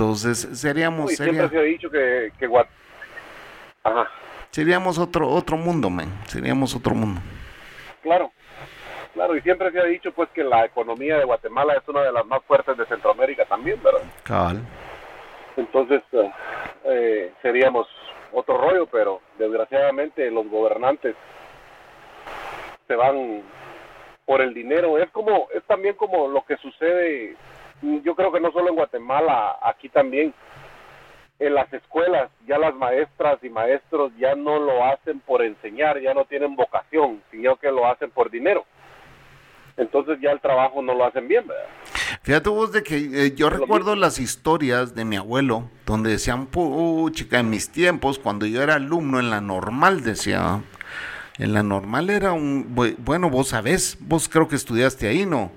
Entonces, 0.02 0.48
seríamos... 0.58 1.10
Uy, 1.10 1.16
sería... 1.16 1.32
Siempre 1.32 1.58
se 1.58 1.64
ha 1.64 1.66
dicho 1.66 1.88
que, 1.88 2.32
que. 2.36 2.48
Ajá. 3.84 4.10
Seríamos 4.50 4.98
otro, 4.98 5.28
otro 5.28 5.56
mundo, 5.56 5.90
men. 5.90 6.12
Seríamos 6.26 6.74
otro 6.74 6.92
mundo. 6.92 7.20
Claro. 8.02 8.32
Claro, 9.14 9.36
y 9.36 9.42
siempre 9.42 9.70
se 9.70 9.78
ha 9.78 9.84
dicho 9.84 10.10
pues 10.12 10.28
que 10.30 10.42
la 10.42 10.64
economía 10.64 11.18
de 11.18 11.24
Guatemala 11.24 11.74
es 11.74 11.86
una 11.86 12.02
de 12.02 12.10
las 12.10 12.26
más 12.26 12.42
fuertes 12.44 12.76
de 12.76 12.86
Centroamérica 12.86 13.44
también, 13.44 13.80
¿verdad? 13.80 14.00
Cabal. 14.24 14.62
Entonces, 15.56 16.02
uh, 16.12 16.30
eh, 16.84 17.32
seríamos 17.40 17.86
otro 18.32 18.58
rollo, 18.58 18.86
pero 18.86 19.20
desgraciadamente 19.38 20.28
los 20.32 20.48
gobernantes 20.48 21.14
se 22.88 22.96
van 22.96 23.42
por 24.24 24.40
el 24.40 24.52
dinero. 24.52 24.98
Es 24.98 25.10
como, 25.10 25.46
es 25.54 25.62
también 25.64 25.94
como 25.94 26.26
lo 26.26 26.44
que 26.44 26.56
sucede, 26.56 27.36
yo 27.82 28.14
creo 28.14 28.32
que 28.32 28.40
no 28.40 28.52
solo 28.52 28.70
en 28.70 28.76
Guatemala, 28.76 29.56
aquí 29.62 29.88
también. 29.88 30.32
En 31.38 31.54
las 31.54 31.72
escuelas 31.72 32.30
ya 32.46 32.56
las 32.56 32.74
maestras 32.74 33.42
y 33.42 33.48
maestros 33.48 34.12
ya 34.16 34.36
no 34.36 34.60
lo 34.60 34.84
hacen 34.84 35.18
por 35.20 35.42
enseñar, 35.42 36.00
ya 36.00 36.14
no 36.14 36.24
tienen 36.24 36.54
vocación, 36.54 37.20
sino 37.32 37.56
que 37.56 37.70
lo 37.72 37.86
hacen 37.86 38.10
por 38.10 38.30
dinero. 38.30 38.64
Entonces 39.76 40.18
ya 40.20 40.30
el 40.30 40.40
trabajo 40.40 40.82
no 40.82 40.94
lo 40.94 41.04
hacen 41.04 41.26
bien, 41.26 41.46
¿verdad? 41.46 41.64
Fíjate 42.22 42.48
vos 42.50 42.70
de 42.70 42.84
que 42.84 42.96
eh, 42.96 43.34
yo 43.34 43.50
recuerdo 43.50 43.96
las 43.96 44.20
historias 44.20 44.94
de 44.94 45.04
mi 45.04 45.16
abuelo, 45.16 45.68
donde 45.86 46.10
decían, 46.10 46.48
chica, 47.10 47.40
en 47.40 47.50
mis 47.50 47.72
tiempos, 47.72 48.18
cuando 48.18 48.46
yo 48.46 48.62
era 48.62 48.74
alumno 48.74 49.18
en 49.18 49.30
la 49.30 49.40
normal, 49.40 50.04
decía, 50.04 50.62
en 51.38 51.54
la 51.54 51.64
normal 51.64 52.10
era 52.10 52.32
un, 52.32 52.72
bueno, 52.98 53.30
vos 53.30 53.48
sabés, 53.48 53.96
vos 54.00 54.28
creo 54.28 54.46
que 54.46 54.54
estudiaste 54.54 55.08
ahí, 55.08 55.26
¿no? 55.26 55.50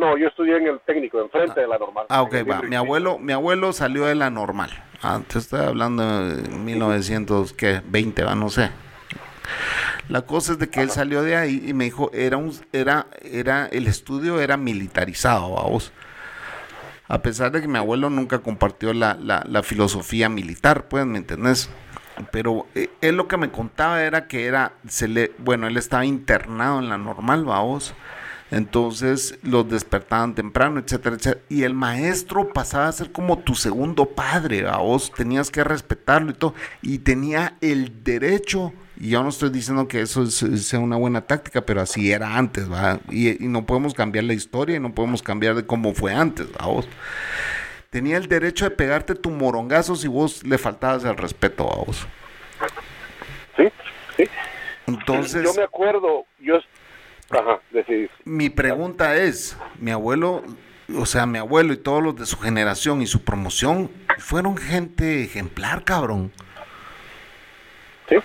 No, 0.00 0.16
yo 0.16 0.28
estudié 0.28 0.56
en 0.56 0.66
el 0.66 0.80
técnico, 0.80 1.20
enfrente 1.20 1.52
ah, 1.58 1.60
de 1.60 1.68
la 1.68 1.76
normal. 1.76 2.06
Ah, 2.08 2.22
ok, 2.22 2.36
va. 2.50 2.62
Mi 2.62 2.74
abuelo, 2.74 3.18
mi 3.18 3.34
abuelo 3.34 3.74
salió 3.74 4.06
de 4.06 4.14
la 4.14 4.30
normal. 4.30 4.70
Antes 5.02 5.36
ah, 5.36 5.38
estoy 5.40 5.60
hablando 5.60 6.26
de 6.26 6.48
1920, 6.48 8.24
va, 8.24 8.34
no 8.34 8.48
sé. 8.48 8.70
La 10.08 10.22
cosa 10.22 10.52
es 10.52 10.58
de 10.58 10.70
que 10.70 10.80
él 10.80 10.90
salió 10.90 11.22
de 11.22 11.36
ahí 11.36 11.62
y 11.66 11.74
me 11.74 11.84
dijo, 11.84 12.10
era 12.14 12.38
un, 12.38 12.50
era, 12.72 13.08
era, 13.22 13.66
el 13.66 13.86
estudio 13.86 14.40
era 14.40 14.56
militarizado, 14.56 15.52
vamos. 15.52 15.92
A 17.06 17.20
pesar 17.20 17.52
de 17.52 17.60
que 17.60 17.68
mi 17.68 17.76
abuelo 17.76 18.08
nunca 18.08 18.38
compartió 18.38 18.94
la, 18.94 19.18
la, 19.20 19.44
la 19.46 19.62
filosofía 19.62 20.30
militar, 20.30 20.88
pues, 20.88 21.04
¿me 21.04 21.18
entendés? 21.18 21.68
Pero 22.32 22.66
eh, 22.74 22.88
él 23.02 23.16
lo 23.16 23.28
que 23.28 23.36
me 23.36 23.50
contaba 23.50 24.02
era 24.02 24.28
que 24.28 24.46
era, 24.46 24.72
se 24.88 25.08
le, 25.08 25.32
bueno, 25.36 25.66
él 25.66 25.76
estaba 25.76 26.06
internado 26.06 26.78
en 26.78 26.88
la 26.88 26.96
normal, 26.96 27.44
vamos. 27.44 27.94
Entonces 28.50 29.38
los 29.42 29.68
despertaban 29.68 30.34
temprano, 30.34 30.80
etcétera, 30.80 31.16
etcétera. 31.16 31.44
Y 31.48 31.62
el 31.62 31.74
maestro 31.74 32.52
pasaba 32.52 32.88
a 32.88 32.92
ser 32.92 33.12
como 33.12 33.38
tu 33.38 33.54
segundo 33.54 34.06
padre, 34.06 34.66
a 34.66 34.78
vos 34.78 35.12
tenías 35.12 35.50
que 35.50 35.62
respetarlo 35.62 36.30
y 36.30 36.34
todo. 36.34 36.54
Y 36.82 36.98
tenía 36.98 37.56
el 37.60 38.02
derecho 38.02 38.72
y 39.00 39.10
yo 39.10 39.22
no 39.22 39.30
estoy 39.30 39.48
diciendo 39.48 39.88
que 39.88 40.02
eso 40.02 40.26
sea 40.26 40.78
una 40.78 40.96
buena 40.96 41.22
táctica, 41.22 41.62
pero 41.62 41.80
así 41.80 42.12
era 42.12 42.36
antes, 42.36 42.70
¿va? 42.70 43.00
Y, 43.08 43.42
y, 43.42 43.48
no 43.48 43.64
podemos 43.64 43.94
cambiar 43.94 44.24
la 44.24 44.34
historia 44.34 44.76
y 44.76 44.80
no 44.80 44.94
podemos 44.94 45.22
cambiar 45.22 45.54
de 45.54 45.64
cómo 45.64 45.94
fue 45.94 46.12
antes, 46.12 46.46
¿va? 46.48 46.66
Vos? 46.66 46.86
Tenía 47.88 48.18
el 48.18 48.28
derecho 48.28 48.66
de 48.66 48.72
pegarte 48.72 49.14
tu 49.14 49.30
morongazo 49.30 49.96
si 49.96 50.06
vos 50.06 50.44
le 50.44 50.58
faltabas 50.58 51.04
el 51.04 51.16
respeto 51.16 51.64
a 51.72 51.76
vos. 51.84 52.06
Sí, 53.56 53.64
sí. 54.18 54.24
Entonces... 54.86 55.44
Yo 55.44 55.54
me 55.54 55.62
acuerdo, 55.62 56.26
yo... 56.38 56.58
Ajá. 57.30 57.60
Mi 58.24 58.50
pregunta 58.50 59.16
es, 59.16 59.56
mi 59.78 59.92
abuelo, 59.92 60.42
o 60.96 61.06
sea, 61.06 61.26
mi 61.26 61.38
abuelo 61.38 61.72
y 61.72 61.76
todos 61.76 62.02
los 62.02 62.16
de 62.16 62.26
su 62.26 62.36
generación 62.38 63.02
y 63.02 63.06
su 63.06 63.24
promoción, 63.24 63.90
fueron 64.18 64.56
gente 64.56 65.22
ejemplar, 65.22 65.84
cabrón. 65.84 66.32
Sí. 68.08 68.16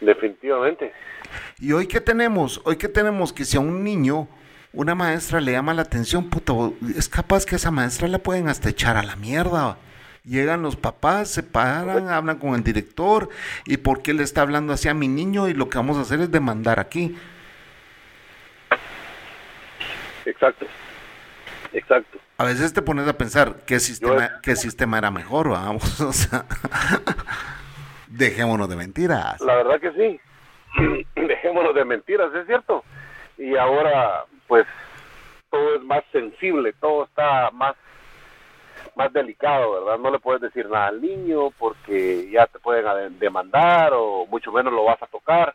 Definitivamente. 0.00 0.92
¿Y 1.58 1.72
hoy 1.72 1.86
qué 1.86 2.00
tenemos? 2.00 2.60
Hoy 2.64 2.76
qué 2.76 2.88
tenemos 2.88 3.32
que 3.32 3.44
si 3.44 3.56
a 3.56 3.60
un 3.60 3.82
niño 3.82 4.28
una 4.72 4.94
maestra 4.94 5.40
le 5.40 5.52
llama 5.52 5.74
la 5.74 5.82
atención, 5.82 6.30
puta, 6.30 6.52
es 6.96 7.08
capaz 7.08 7.44
que 7.44 7.56
esa 7.56 7.70
maestra 7.70 8.08
la 8.08 8.18
pueden 8.18 8.48
hasta 8.48 8.70
echar 8.70 8.96
a 8.96 9.02
la 9.02 9.16
mierda. 9.16 9.76
Llegan 10.24 10.62
los 10.62 10.76
papás, 10.76 11.28
se 11.28 11.42
paran, 11.42 12.08
hablan 12.08 12.38
con 12.38 12.54
el 12.54 12.62
director 12.62 13.28
y 13.66 13.78
por 13.78 14.02
qué 14.02 14.14
le 14.14 14.22
está 14.22 14.42
hablando 14.42 14.72
así 14.72 14.88
a 14.88 14.94
mi 14.94 15.08
niño 15.08 15.48
y 15.48 15.54
lo 15.54 15.68
que 15.68 15.78
vamos 15.78 15.98
a 15.98 16.02
hacer 16.02 16.20
es 16.20 16.30
demandar 16.30 16.78
aquí. 16.78 17.16
Exacto. 20.24 20.66
Exacto. 21.72 22.18
A 22.38 22.44
veces 22.44 22.72
te 22.72 22.82
pones 22.82 23.08
a 23.08 23.16
pensar 23.16 23.56
qué 23.66 23.80
sistema, 23.80 24.40
qué 24.42 24.56
sistema 24.56 24.98
era 24.98 25.10
mejor, 25.10 25.48
vamos, 25.48 26.00
o 26.00 26.12
sea, 26.12 26.44
dejémonos 28.08 28.68
de 28.68 28.76
mentiras. 28.76 29.40
La 29.40 29.56
verdad 29.56 29.80
que 29.80 29.92
sí, 29.92 30.20
dejémonos 31.16 31.74
de 31.74 31.84
mentiras, 31.84 32.34
es 32.34 32.46
cierto. 32.46 32.84
Y 33.38 33.56
ahora, 33.56 34.24
pues, 34.46 34.66
todo 35.50 35.76
es 35.76 35.82
más 35.82 36.04
sensible, 36.12 36.72
todo 36.80 37.04
está 37.04 37.50
más 37.52 37.74
más 38.96 39.12
delicado, 39.12 39.72
¿verdad? 39.72 39.98
No 39.98 40.10
le 40.10 40.18
puedes 40.18 40.40
decir 40.40 40.68
nada 40.68 40.88
al 40.88 41.00
niño 41.00 41.50
porque 41.58 42.28
ya 42.30 42.46
te 42.46 42.58
pueden 42.58 43.18
demandar 43.18 43.92
o 43.94 44.26
mucho 44.26 44.52
menos 44.52 44.72
lo 44.72 44.84
vas 44.84 45.02
a 45.02 45.06
tocar. 45.06 45.54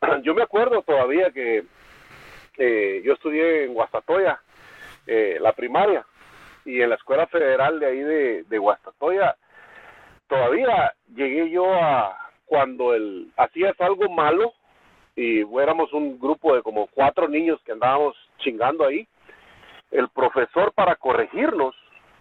Yo 0.22 0.34
me 0.34 0.42
acuerdo 0.42 0.82
todavía 0.82 1.30
que 1.30 1.64
eh, 2.58 3.00
yo 3.04 3.14
estudié 3.14 3.64
en 3.64 3.72
Guastatoya, 3.72 4.38
eh, 5.06 5.38
la 5.40 5.52
primaria, 5.52 6.04
y 6.64 6.82
en 6.82 6.90
la 6.90 6.96
escuela 6.96 7.26
federal 7.26 7.80
de 7.80 7.86
ahí 7.86 8.00
de, 8.00 8.42
de 8.44 8.58
Guastatoya, 8.58 9.34
todavía 10.28 10.92
llegué 11.14 11.50
yo 11.50 11.72
a 11.72 12.16
cuando 12.44 12.94
el 12.94 13.32
hacías 13.36 13.80
algo 13.80 14.10
malo 14.10 14.52
y 15.16 15.40
éramos 15.58 15.92
un 15.92 16.18
grupo 16.18 16.54
de 16.54 16.62
como 16.62 16.86
cuatro 16.88 17.28
niños 17.28 17.60
que 17.64 17.72
andábamos 17.72 18.16
chingando 18.38 18.84
ahí, 18.84 19.06
el 19.90 20.08
profesor 20.08 20.72
para 20.72 20.96
corregirnos 20.96 21.74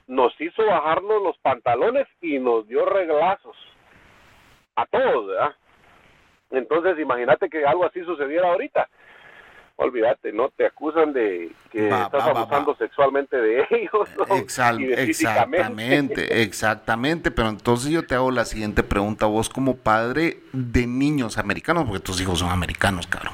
nos 0.09 0.33
hizo 0.41 0.65
bajarnos 0.65 1.21
los 1.21 1.37
pantalones 1.37 2.07
y 2.19 2.39
nos 2.39 2.67
dio 2.67 2.83
reglazos 2.83 3.55
a 4.75 4.85
todos, 4.87 5.27
¿verdad? 5.27 5.55
Entonces, 6.49 6.99
imagínate 6.99 7.47
que 7.47 7.63
algo 7.63 7.85
así 7.85 8.03
sucediera 8.03 8.49
ahorita. 8.49 8.89
Olvídate, 9.75 10.33
¿no? 10.33 10.49
Te 10.49 10.65
acusan 10.65 11.13
de 11.13 11.51
que 11.71 11.89
va, 11.89 12.05
estás 12.05 12.25
va, 12.25 12.31
abusando 12.31 12.71
va, 12.71 12.77
sexualmente 12.79 13.37
de 13.37 13.59
ellos. 13.69 14.09
¿no? 14.17 14.35
Exal 14.35 14.79
de 14.79 15.03
exactamente, 15.03 16.41
exactamente. 16.41 17.29
Pero 17.29 17.49
entonces 17.49 17.91
yo 17.91 18.03
te 18.05 18.15
hago 18.15 18.31
la 18.31 18.45
siguiente 18.45 18.81
pregunta, 18.81 19.27
vos 19.27 19.47
como 19.47 19.77
padre 19.77 20.39
de 20.53 20.87
niños 20.87 21.37
americanos, 21.37 21.85
porque 21.85 22.03
tus 22.03 22.19
hijos 22.19 22.39
son 22.39 22.49
americanos, 22.49 23.05
cabrón. 23.05 23.33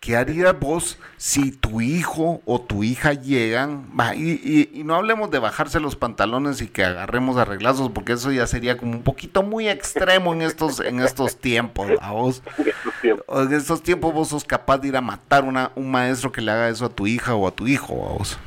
¿Qué 0.00 0.16
harías 0.16 0.58
vos 0.58 0.96
si 1.16 1.50
tu 1.50 1.80
hijo 1.80 2.40
o 2.46 2.60
tu 2.60 2.84
hija 2.84 3.14
llegan? 3.14 3.88
y, 4.14 4.30
y- 4.32 4.70
y 4.72 4.84
no 4.84 4.94
hablemos 4.94 5.30
de 5.30 5.40
bajarse 5.40 5.80
los 5.80 5.96
pantalones 5.96 6.62
y 6.62 6.68
que 6.68 6.84
agarremos 6.84 7.36
arreglazos, 7.36 7.90
porque 7.90 8.12
eso 8.12 8.30
ya 8.30 8.46
sería 8.46 8.76
como 8.76 8.92
un 8.92 9.02
poquito 9.02 9.42
muy 9.42 9.68
extremo 9.68 10.32
en 10.32 10.42
estos, 10.42 10.78
en 10.80 11.00
estos 11.00 11.36
tiempos, 11.38 11.90
a 12.00 12.12
vos. 12.12 12.42
en 13.28 13.52
estos 13.52 13.82
tiempos. 13.82 14.14
Vos 14.14 14.28
sos 14.28 14.44
capaz 14.44 14.78
de 14.78 14.88
ir 14.88 14.96
a 14.96 15.00
matar 15.00 15.42
una, 15.44 15.72
un 15.74 15.90
maestro 15.90 16.30
que 16.30 16.40
le 16.42 16.52
haga 16.52 16.68
eso 16.68 16.84
a 16.86 16.90
tu 16.90 17.06
hija 17.08 17.34
o 17.34 17.48
a 17.48 17.50
tu 17.50 17.66
hijo, 17.66 17.92
a 18.08 18.12
vos. 18.18 18.38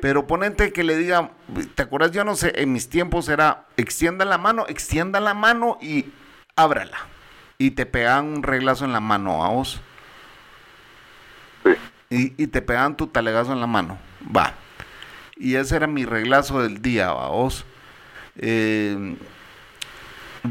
Pero 0.00 0.26
ponente 0.26 0.72
que 0.72 0.82
le 0.84 0.96
diga, 0.96 1.30
¿te 1.74 1.82
acuerdas? 1.82 2.12
Yo 2.12 2.24
no 2.24 2.36
sé, 2.36 2.52
en 2.56 2.72
mis 2.72 2.88
tiempos 2.88 3.28
era 3.28 3.66
extienda 3.76 4.24
la 4.24 4.38
mano, 4.38 4.64
extienda 4.68 5.20
la 5.20 5.34
mano 5.34 5.78
y 5.80 6.06
ábrala. 6.56 6.96
Y 7.58 7.72
te 7.72 7.86
pegaban 7.86 8.26
un 8.26 8.42
reglazo 8.42 8.84
en 8.84 8.92
la 8.92 9.00
mano 9.00 9.44
a 9.44 9.48
vos. 9.50 9.80
Y, 12.14 12.34
y 12.42 12.46
te 12.46 12.62
pegaban 12.62 12.96
tu 12.96 13.06
talegazo 13.08 13.52
en 13.52 13.60
la 13.60 13.66
mano. 13.66 13.98
Va. 14.34 14.52
Y 15.36 15.56
ese 15.56 15.76
era 15.76 15.86
mi 15.86 16.04
reglazo 16.04 16.62
del 16.62 16.80
día, 16.80 17.12
va 17.12 17.28
vos. 17.28 17.64
Eh, 18.36 19.16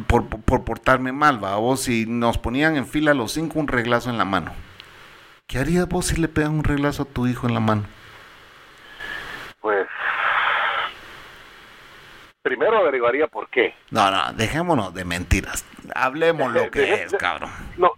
por, 0.07 0.27
por- 0.27 0.41
por 0.41 0.63
portarme 0.65 1.11
mal, 1.11 1.43
va 1.43 1.55
vos. 1.55 1.81
Si 1.83 2.05
nos 2.05 2.37
ponían 2.37 2.75
en 2.75 2.85
fila 2.87 3.13
los 3.13 3.31
cinco 3.31 3.59
un 3.59 3.67
reglazo 3.67 4.09
en 4.09 4.17
la 4.17 4.25
mano. 4.25 4.51
¿Qué 5.47 5.59
harías 5.59 5.87
vos 5.87 6.07
si 6.07 6.15
le 6.17 6.27
pegan 6.27 6.51
un 6.53 6.63
reglazo 6.63 7.03
a 7.03 7.05
tu 7.05 7.27
hijo 7.27 7.47
en 7.47 7.53
la 7.53 7.59
mano? 7.59 7.83
Pues 9.61 9.87
primero 12.41 12.77
averiguaría 12.77 13.27
por 13.27 13.49
qué. 13.49 13.73
No, 13.91 14.09
no, 14.11 14.33
dejémonos 14.33 14.93
de 14.93 15.05
mentiras. 15.05 15.65
Hablemos 15.95 16.51
lo 16.51 16.69
que 16.71 17.03
es, 17.03 17.11
de- 17.11 17.17
cabrón. 17.17 17.51
No, 17.77 17.91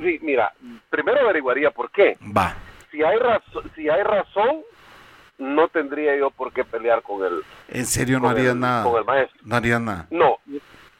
sí, 0.00 0.18
mira, 0.22 0.52
primero 0.90 1.20
averiguaría 1.20 1.70
por 1.70 1.90
qué. 1.90 2.16
Va. 2.36 2.54
Si 2.94 3.02
hay 3.02 3.18
razón, 3.18 3.70
si 3.74 3.88
hay 3.88 4.02
razón, 4.04 4.60
no 5.38 5.66
tendría 5.66 6.16
yo 6.16 6.30
por 6.30 6.52
qué 6.52 6.62
pelear 6.62 7.02
con 7.02 7.24
el 7.24 7.42
En 7.66 7.86
serio, 7.86 8.20
no 8.20 8.28
harías 8.28 8.52
el- 8.52 8.60
nada. 8.60 8.84
con 8.84 8.96
el 8.96 9.04
maestro. 9.04 9.40
No 9.44 9.56
harías 9.56 9.80
nada. 9.80 10.06
No. 10.10 10.36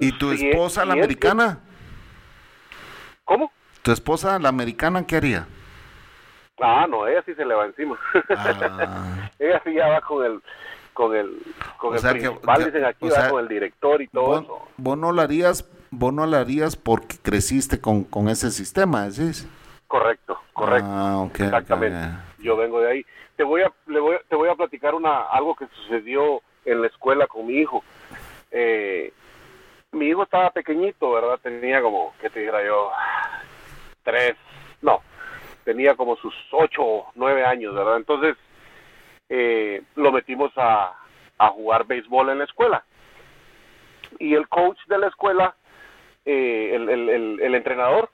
¿Y 0.00 0.10
tu 0.18 0.32
Si 0.34 0.44
es- 0.48 0.50
esposa, 0.54 0.84
la 0.84 0.94
si 0.94 0.98
es- 0.98 1.04
americana? 1.04 1.60
¿Cómo? 3.24 3.52
¿Tu 3.82 3.92
esposa, 3.92 4.38
la 4.40 4.48
americana, 4.48 5.06
qué 5.06 5.16
haría? 5.16 5.46
Ah, 6.60 6.86
no, 6.88 7.06
ella 7.06 7.22
sí 7.24 7.34
se 7.34 7.44
le 7.44 7.54
va 7.54 7.66
encima. 7.66 7.96
Ah, 8.30 9.30
ella 9.38 9.62
sí 9.64 9.74
ya 9.74 9.86
va 9.88 10.00
con 10.00 10.24
el 10.24 10.40
con 10.94 11.14
el 11.14 11.38
con 11.78 11.92
O 11.92 11.94
el 11.94 12.00
sea 12.00 12.10
principal, 12.10 12.58
que- 12.58 12.64
dicen 12.66 12.84
aquí, 12.84 13.08
va 13.08 13.14
sea, 13.14 13.30
con 13.30 13.40
el 13.40 13.48
director 13.48 14.02
y 14.02 14.08
todo 14.08 14.24
vos, 14.24 14.42
eso. 14.42 14.68
vos 14.76 14.98
no 14.98 15.12
lo 15.12 15.22
harías, 15.22 15.68
vos 15.90 16.12
no 16.12 16.26
lo 16.26 16.36
harías 16.36 16.74
porque 16.76 17.18
creciste 17.22 17.80
con, 17.80 18.02
con 18.04 18.28
ese 18.28 18.50
sistema, 18.50 19.08
¿decís? 19.08 19.46
Correcto, 19.94 20.40
correcto. 20.52 20.88
Ah, 20.90 21.28
Exactamente. 21.32 22.18
Yo 22.38 22.56
vengo 22.56 22.80
de 22.80 22.90
ahí. 22.90 23.06
Te 23.36 23.44
voy 23.44 23.62
a 23.62 23.72
le 23.86 24.00
voy, 24.00 24.16
te 24.28 24.34
voy 24.34 24.48
a 24.48 24.56
platicar 24.56 24.92
una 24.92 25.28
algo 25.28 25.54
que 25.54 25.68
sucedió 25.68 26.42
en 26.64 26.80
la 26.80 26.88
escuela 26.88 27.28
con 27.28 27.46
mi 27.46 27.58
hijo. 27.58 27.84
Eh, 28.50 29.12
mi 29.92 30.06
hijo 30.06 30.24
estaba 30.24 30.50
pequeñito, 30.50 31.12
¿verdad? 31.12 31.38
Tenía 31.40 31.80
como, 31.80 32.12
¿qué 32.20 32.28
te 32.28 32.40
dijera 32.40 32.66
yo? 32.66 32.90
Tres, 34.02 34.34
no, 34.82 35.00
tenía 35.62 35.94
como 35.94 36.16
sus 36.16 36.34
ocho 36.50 36.82
o 36.82 37.12
nueve 37.14 37.44
años, 37.44 37.72
¿verdad? 37.72 37.98
Entonces, 37.98 38.36
eh, 39.28 39.80
lo 39.94 40.10
metimos 40.10 40.50
a, 40.56 40.92
a 41.38 41.48
jugar 41.50 41.86
béisbol 41.86 42.30
en 42.30 42.38
la 42.38 42.44
escuela. 42.46 42.84
Y 44.18 44.34
el 44.34 44.48
coach 44.48 44.78
de 44.88 44.98
la 44.98 45.06
escuela, 45.06 45.54
eh, 46.24 46.72
el, 46.74 46.88
el, 46.88 47.08
el, 47.08 47.40
el 47.40 47.54
entrenador, 47.54 48.10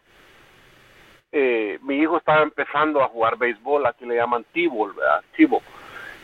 eh, 1.32 1.78
mi 1.82 1.98
hijo 1.98 2.16
estaba 2.16 2.42
empezando 2.42 3.02
a 3.02 3.08
jugar 3.08 3.36
béisbol, 3.38 3.86
aquí 3.86 4.04
le 4.04 4.16
llaman 4.16 4.44
T-ball, 4.52 4.92
¿verdad? 4.94 5.22
T-ball. 5.36 5.62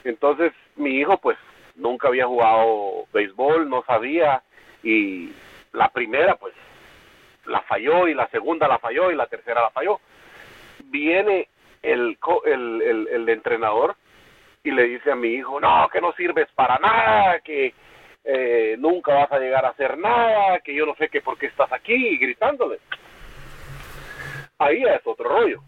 Entonces, 0.04 0.52
mi 0.76 0.98
hijo, 0.98 1.18
pues, 1.18 1.36
nunca 1.76 2.08
había 2.08 2.26
jugado 2.26 3.06
béisbol, 3.12 3.68
no 3.68 3.84
sabía, 3.84 4.42
y 4.82 5.30
la 5.72 5.88
primera, 5.88 6.36
pues, 6.36 6.54
la 7.46 7.60
falló, 7.62 8.08
y 8.08 8.14
la 8.14 8.28
segunda 8.28 8.66
la 8.66 8.78
falló, 8.78 9.10
y 9.10 9.16
la 9.16 9.26
tercera 9.26 9.60
la 9.60 9.70
falló. 9.70 10.00
Viene 10.84 11.48
el, 11.82 12.18
el, 12.44 12.82
el, 12.82 13.08
el 13.08 13.28
entrenador 13.28 13.94
y 14.64 14.72
le 14.72 14.84
dice 14.84 15.12
a 15.12 15.16
mi 15.16 15.28
hijo, 15.28 15.60
no, 15.60 15.88
que 15.92 16.00
no 16.00 16.12
sirves 16.14 16.48
para 16.54 16.78
nada, 16.78 17.38
que 17.40 17.72
eh, 18.24 18.74
nunca 18.78 19.14
vas 19.14 19.30
a 19.30 19.38
llegar 19.38 19.64
a 19.64 19.68
hacer 19.68 19.96
nada, 19.96 20.58
que 20.58 20.74
yo 20.74 20.84
no 20.84 20.96
sé 20.96 21.08
qué 21.08 21.20
por 21.20 21.38
qué 21.38 21.46
estás 21.46 21.72
aquí, 21.72 22.16
gritándole 22.18 22.80
ahí 24.58 24.82
es 24.82 25.06
otro 25.06 25.28
rollo. 25.28 25.60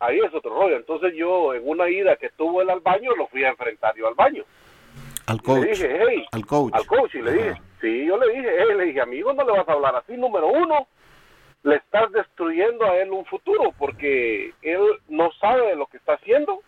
Ahí 0.00 0.18
es 0.18 0.34
otro 0.34 0.50
rollo. 0.54 0.76
Entonces 0.76 1.14
yo 1.14 1.54
en 1.54 1.62
una 1.68 1.88
ida 1.88 2.16
que 2.16 2.30
tuvo 2.30 2.60
él 2.62 2.70
al 2.70 2.80
baño, 2.80 3.14
lo 3.16 3.26
fui 3.28 3.44
a 3.44 3.50
enfrentar 3.50 3.94
yo 3.94 4.08
al 4.08 4.14
baño. 4.14 4.44
Al 5.26 5.40
coach. 5.40 5.62
Le 5.62 5.70
dije, 5.70 5.98
hey, 6.08 6.24
Al 6.32 6.44
coach. 6.46 6.74
al 6.74 6.86
coach, 6.86 7.14
y 7.14 7.22
le 7.22 7.32
dije, 7.32 7.50
Ajá. 7.50 7.62
sí, 7.80 8.06
yo 8.06 8.16
le 8.16 8.32
dije, 8.34 8.50
hey, 8.58 8.76
le 8.76 8.84
dije, 8.86 9.00
amigo, 9.00 9.32
no 9.32 9.44
le 9.44 9.52
vas 9.52 9.68
a 9.68 9.72
hablar 9.72 9.94
así, 9.96 10.16
número 10.16 10.48
uno, 10.48 10.88
le 11.62 11.76
estás 11.76 12.10
destruyendo 12.10 12.84
a 12.84 12.96
él 12.96 13.12
un 13.12 13.24
futuro, 13.26 13.72
porque 13.78 14.52
él 14.62 14.80
no 15.08 15.30
sabe 15.40 15.68
de 15.68 15.76
lo 15.76 15.86
que 15.86 15.98
está 15.98 16.14
haciendo, 16.14 16.58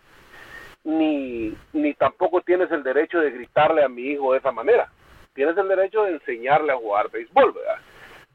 ni, 0.85 1.53
ni 1.73 1.93
tampoco 1.95 2.41
tienes 2.41 2.71
el 2.71 2.83
derecho 2.83 3.19
de 3.19 3.31
gritarle 3.31 3.83
a 3.83 3.89
mi 3.89 4.03
hijo 4.03 4.31
de 4.31 4.39
esa 4.39 4.53
manera. 4.53 4.89
Tienes 5.33 5.57
el 5.57 5.67
derecho 5.67 6.03
de 6.03 6.13
enseñarle 6.13 6.71
a 6.71 6.77
jugar 6.77 7.09
béisbol, 7.11 7.51
¿verdad? 7.51 7.79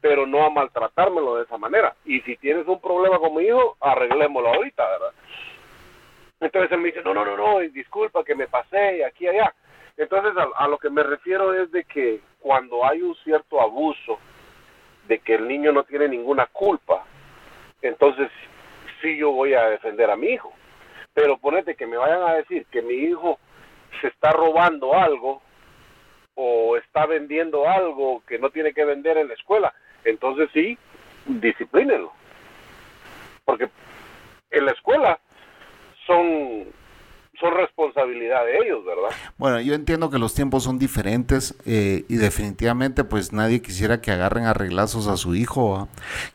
Pero 0.01 0.25
no 0.25 0.43
a 0.43 0.49
maltratármelo 0.49 1.35
de 1.35 1.43
esa 1.43 1.57
manera. 1.57 1.95
Y 2.05 2.21
si 2.21 2.35
tienes 2.37 2.67
un 2.67 2.81
problema 2.81 3.19
con 3.19 3.35
mi 3.35 3.43
hijo, 3.43 3.77
arreglémoslo 3.79 4.49
ahorita, 4.49 4.83
¿verdad? 4.89 5.13
Entonces 6.39 6.71
él 6.71 6.79
me 6.79 6.87
dice, 6.87 7.01
no, 7.03 7.13
no, 7.13 7.23
no, 7.23 7.37
no, 7.37 7.59
disculpa 7.59 8.23
que 8.23 8.33
me 8.33 8.47
pasé 8.47 8.97
y 8.97 9.03
aquí 9.03 9.25
y 9.25 9.27
allá. 9.27 9.53
Entonces 9.95 10.33
a, 10.35 10.63
a 10.63 10.67
lo 10.67 10.79
que 10.79 10.89
me 10.89 11.03
refiero 11.03 11.53
es 11.53 11.71
de 11.71 11.83
que 11.83 12.19
cuando 12.39 12.83
hay 12.83 13.01
un 13.01 13.15
cierto 13.23 13.61
abuso, 13.61 14.17
de 15.07 15.19
que 15.19 15.35
el 15.35 15.47
niño 15.47 15.71
no 15.71 15.83
tiene 15.83 16.07
ninguna 16.07 16.47
culpa, 16.47 17.03
entonces 17.81 18.29
sí 19.01 19.17
yo 19.17 19.31
voy 19.31 19.53
a 19.53 19.69
defender 19.69 20.09
a 20.09 20.15
mi 20.15 20.27
hijo. 20.27 20.51
Pero 21.13 21.37
ponete 21.37 21.75
que 21.75 21.85
me 21.85 21.97
vayan 21.97 22.23
a 22.23 22.33
decir 22.35 22.65
que 22.71 22.81
mi 22.81 22.93
hijo 22.93 23.37
se 23.99 24.07
está 24.07 24.31
robando 24.31 24.93
algo 24.93 25.41
o 26.35 26.77
está 26.77 27.05
vendiendo 27.05 27.67
algo 27.67 28.23
que 28.25 28.39
no 28.39 28.49
tiene 28.49 28.73
que 28.73 28.85
vender 28.85 29.17
en 29.17 29.27
la 29.27 29.33
escuela, 29.33 29.73
entonces 30.05 30.49
sí, 30.53 30.77
disciplínenlo. 31.25 32.11
Porque 33.45 33.69
en 34.51 34.65
la 34.65 34.71
escuela 34.71 35.19
son, 36.05 36.65
son 37.39 37.53
responsabilidad 37.53 38.45
de 38.45 38.57
ellos, 38.59 38.85
¿verdad? 38.85 39.09
Bueno, 39.37 39.61
yo 39.61 39.73
entiendo 39.73 40.09
que 40.09 40.19
los 40.19 40.33
tiempos 40.33 40.63
son 40.63 40.77
diferentes 40.77 41.55
eh, 41.65 42.05
y 42.07 42.15
definitivamente 42.15 43.03
pues 43.03 43.33
nadie 43.33 43.61
quisiera 43.61 44.01
que 44.01 44.11
agarren 44.11 44.45
arreglazos 44.45 45.07
a 45.07 45.17
su 45.17 45.35
hijo. 45.35 45.71
¿va? 45.71 45.87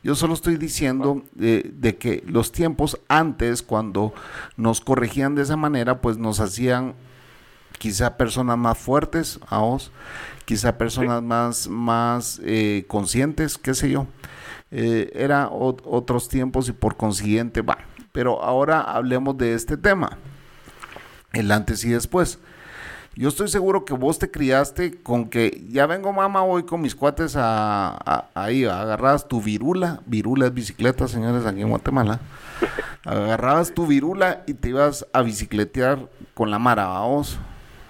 Yo 0.03 0.15
solo 0.15 0.35
estoy 0.35 0.57
diciendo 0.57 1.23
eh, 1.41 1.63
de 1.65 1.97
que 1.97 2.23
los 2.27 2.53
tiempos 2.53 3.01
antes 3.09 3.63
cuando 3.63 4.13
nos 4.57 4.81
corregían 4.81 5.35
de 5.35 5.43
esa 5.43 5.57
manera 5.57 6.01
pues 6.01 6.19
nos 6.19 6.41
hacían 6.41 6.95
quizá 7.79 8.17
personas 8.17 8.57
más 8.59 8.79
fuertes 8.79 9.39
a 9.49 9.59
vos, 9.59 9.91
quizá 10.45 10.79
personas 10.79 11.23
más, 11.23 11.69
más 11.69 12.41
eh, 12.45 12.85
conscientes, 12.89 13.59
qué 13.59 13.75
sé 13.75 13.91
yo. 13.91 14.07
Eh, 14.71 15.11
era 15.15 15.49
ot- 15.51 15.83
otros 15.85 16.29
tiempos 16.29 16.69
y 16.69 16.73
por 16.73 16.97
consiguiente 16.97 17.63
va. 17.63 17.79
Pero 18.13 18.43
ahora 18.43 18.81
hablemos 18.81 19.37
de 19.39 19.55
este 19.55 19.77
tema 19.77 20.19
el 21.33 21.51
antes 21.53 21.85
y 21.85 21.91
después. 21.91 22.39
Yo 23.15 23.29
estoy 23.31 23.49
seguro 23.49 23.87
que 23.87 23.95
vos 23.95 24.19
te 24.19 24.31
criaste 24.31 25.01
con 25.03 25.31
que 25.31 25.67
ya 25.71 25.87
vengo 25.87 26.13
mamá, 26.13 26.43
voy 26.43 26.65
con 26.65 26.83
mis 26.83 26.95
cuates 26.95 27.35
a, 27.37 27.89
a- 28.05 28.29
ahí, 28.35 28.65
agarrabas 28.65 29.27
tu 29.27 29.41
virula, 29.41 30.01
virula 30.05 30.47
es 30.47 30.53
bicicleta, 30.55 31.09
señores, 31.09 31.47
aquí 31.47 31.63
en 31.63 31.71
Guatemala. 31.71 32.21
Agarrabas 33.05 33.73
tu 33.73 33.87
virula 33.87 34.43
y 34.47 34.55
te 34.55 34.69
ibas 34.71 35.07
a 35.13 35.23
bicicletear 35.23 36.09
con 36.35 36.51
la 36.51 36.59
mara, 36.59 36.87
¿va 36.89 37.01
vos. 37.07 37.39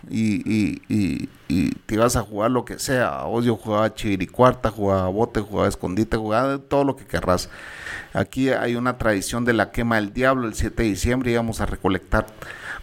Y, 0.09 0.37
y, 0.51 0.83
y, 0.89 1.29
y 1.49 1.71
te 1.87 1.95
ibas 1.95 2.17
a 2.17 2.23
jugar 2.23 2.51
lo 2.51 2.65
que 2.65 2.79
sea. 2.79 3.11
¿va 3.11 3.25
Vos 3.25 3.45
yo 3.45 3.57
jugaba 3.57 3.93
chiricuarta, 3.95 4.71
jugaba 4.71 5.09
bote, 5.09 5.41
jugaba 5.41 5.69
escondite, 5.69 6.17
jugaba 6.17 6.59
todo 6.59 6.85
lo 6.85 6.97
que 6.97 7.07
querrás. 7.07 7.49
Aquí 8.13 8.51
hay 8.51 8.77
una 8.77 8.99
tradición 8.99 9.45
de 9.45 9.53
la 9.53 9.71
quema 9.71 9.97
del 9.97 10.13
diablo. 10.13 10.47
El 10.47 10.55
7 10.55 10.83
de 10.83 10.89
diciembre 10.89 11.33
íbamos 11.33 11.61
a 11.61 11.67
recolectar 11.67 12.27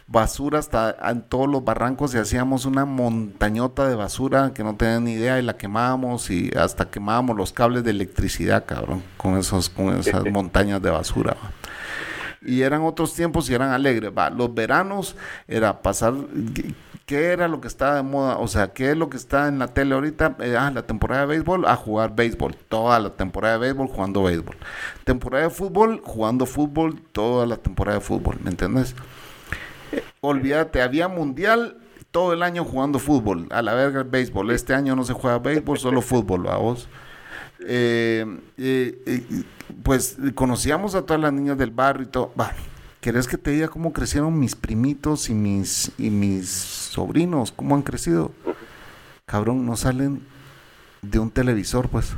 basura 0.05 0.59
hasta 0.59 0.95
en 1.09 1.21
todos 1.21 1.47
los 1.47 1.63
barrancos 1.63 2.13
y 2.13 2.17
hacíamos 2.17 2.65
una 2.65 2.85
montañota 2.85 3.87
de 3.87 3.95
basura 3.95 4.51
que 4.53 4.63
no 4.63 4.75
tenían 4.75 5.05
ni 5.05 5.13
idea 5.13 5.39
y 5.39 5.43
la 5.43 5.55
quemábamos 5.55 6.29
y 6.29 6.51
hasta 6.57 6.89
quemábamos 6.89 7.37
los 7.37 7.53
cables 7.53 7.83
de 7.83 7.91
electricidad, 7.91 8.65
cabrón, 8.65 9.01
con 9.17 9.37
esos 9.37 9.69
con 9.69 9.97
esas 9.97 10.25
montañas 10.31 10.81
de 10.81 10.89
basura. 10.89 11.35
va. 11.41 11.51
Y 12.45 12.61
eran 12.61 12.81
otros 12.81 13.13
tiempos 13.13 13.49
y 13.49 13.53
eran 13.53 13.71
alegres. 13.71 14.11
Va. 14.15 14.29
Los 14.29 14.53
veranos 14.53 15.15
era 15.47 15.81
pasar 15.81 16.13
¿qué 17.05 17.27
era 17.31 17.47
lo 17.47 17.61
que 17.61 17.67
estaba 17.67 17.95
de 17.95 18.03
moda? 18.03 18.37
O 18.37 18.47
sea, 18.47 18.73
¿qué 18.73 18.91
es 18.91 18.97
lo 18.97 19.09
que 19.09 19.17
está 19.17 19.47
en 19.47 19.59
la 19.59 19.67
tele 19.67 19.95
ahorita? 19.95 20.35
Eh, 20.39 20.55
ah, 20.57 20.71
la 20.71 20.83
temporada 20.83 21.21
de 21.21 21.27
béisbol, 21.27 21.65
a 21.65 21.75
jugar 21.75 22.15
béisbol. 22.15 22.55
Toda 22.55 22.99
la 22.99 23.09
temporada 23.11 23.55
de 23.55 23.59
béisbol 23.59 23.87
jugando 23.87 24.23
béisbol. 24.23 24.55
Temporada 25.03 25.45
de 25.45 25.49
fútbol, 25.49 26.01
jugando 26.03 26.45
fútbol, 26.45 27.01
toda 27.11 27.45
la 27.45 27.57
temporada 27.57 27.99
de 27.99 28.05
fútbol, 28.05 28.37
¿me 28.43 28.49
entiendes? 28.51 28.95
Eh, 29.91 30.03
olvídate, 30.21 30.81
había 30.81 31.07
mundial 31.07 31.77
todo 32.11 32.33
el 32.33 32.43
año 32.43 32.63
jugando 32.63 32.99
fútbol. 32.99 33.47
A 33.51 33.61
la 33.61 33.73
verga 33.73 34.01
el 34.01 34.07
béisbol. 34.07 34.51
Este 34.51 34.73
año 34.73 34.95
no 34.95 35.03
se 35.03 35.13
juega 35.13 35.39
béisbol, 35.39 35.77
solo 35.77 36.01
fútbol, 36.03 36.43
vamos. 36.43 36.87
Eh, 37.65 38.25
pues 39.83 40.17
conocíamos 40.35 40.95
a 40.95 41.05
todas 41.05 41.21
las 41.21 41.33
niñas 41.33 41.57
del 41.57 41.71
barrio 41.71 42.03
y 42.03 42.09
todo. 42.09 42.31
Va, 42.39 42.51
¿querés 43.03 43.27
que 43.27 43.37
te 43.37 43.51
diga 43.51 43.67
cómo 43.67 43.91
crecieron 43.91 44.39
mis 44.39 44.55
primitos 44.55 45.29
y 45.29 45.33
mis, 45.33 45.91
y 45.97 46.09
mis 46.09 46.47
sobrinos? 46.47 47.51
¿Cómo 47.51 47.75
han 47.75 47.81
crecido? 47.81 48.31
Cabrón, 49.25 49.65
no 49.65 49.75
salen 49.75 50.25
de 51.01 51.19
un 51.19 51.29
televisor, 51.29 51.89
pues. 51.89 52.13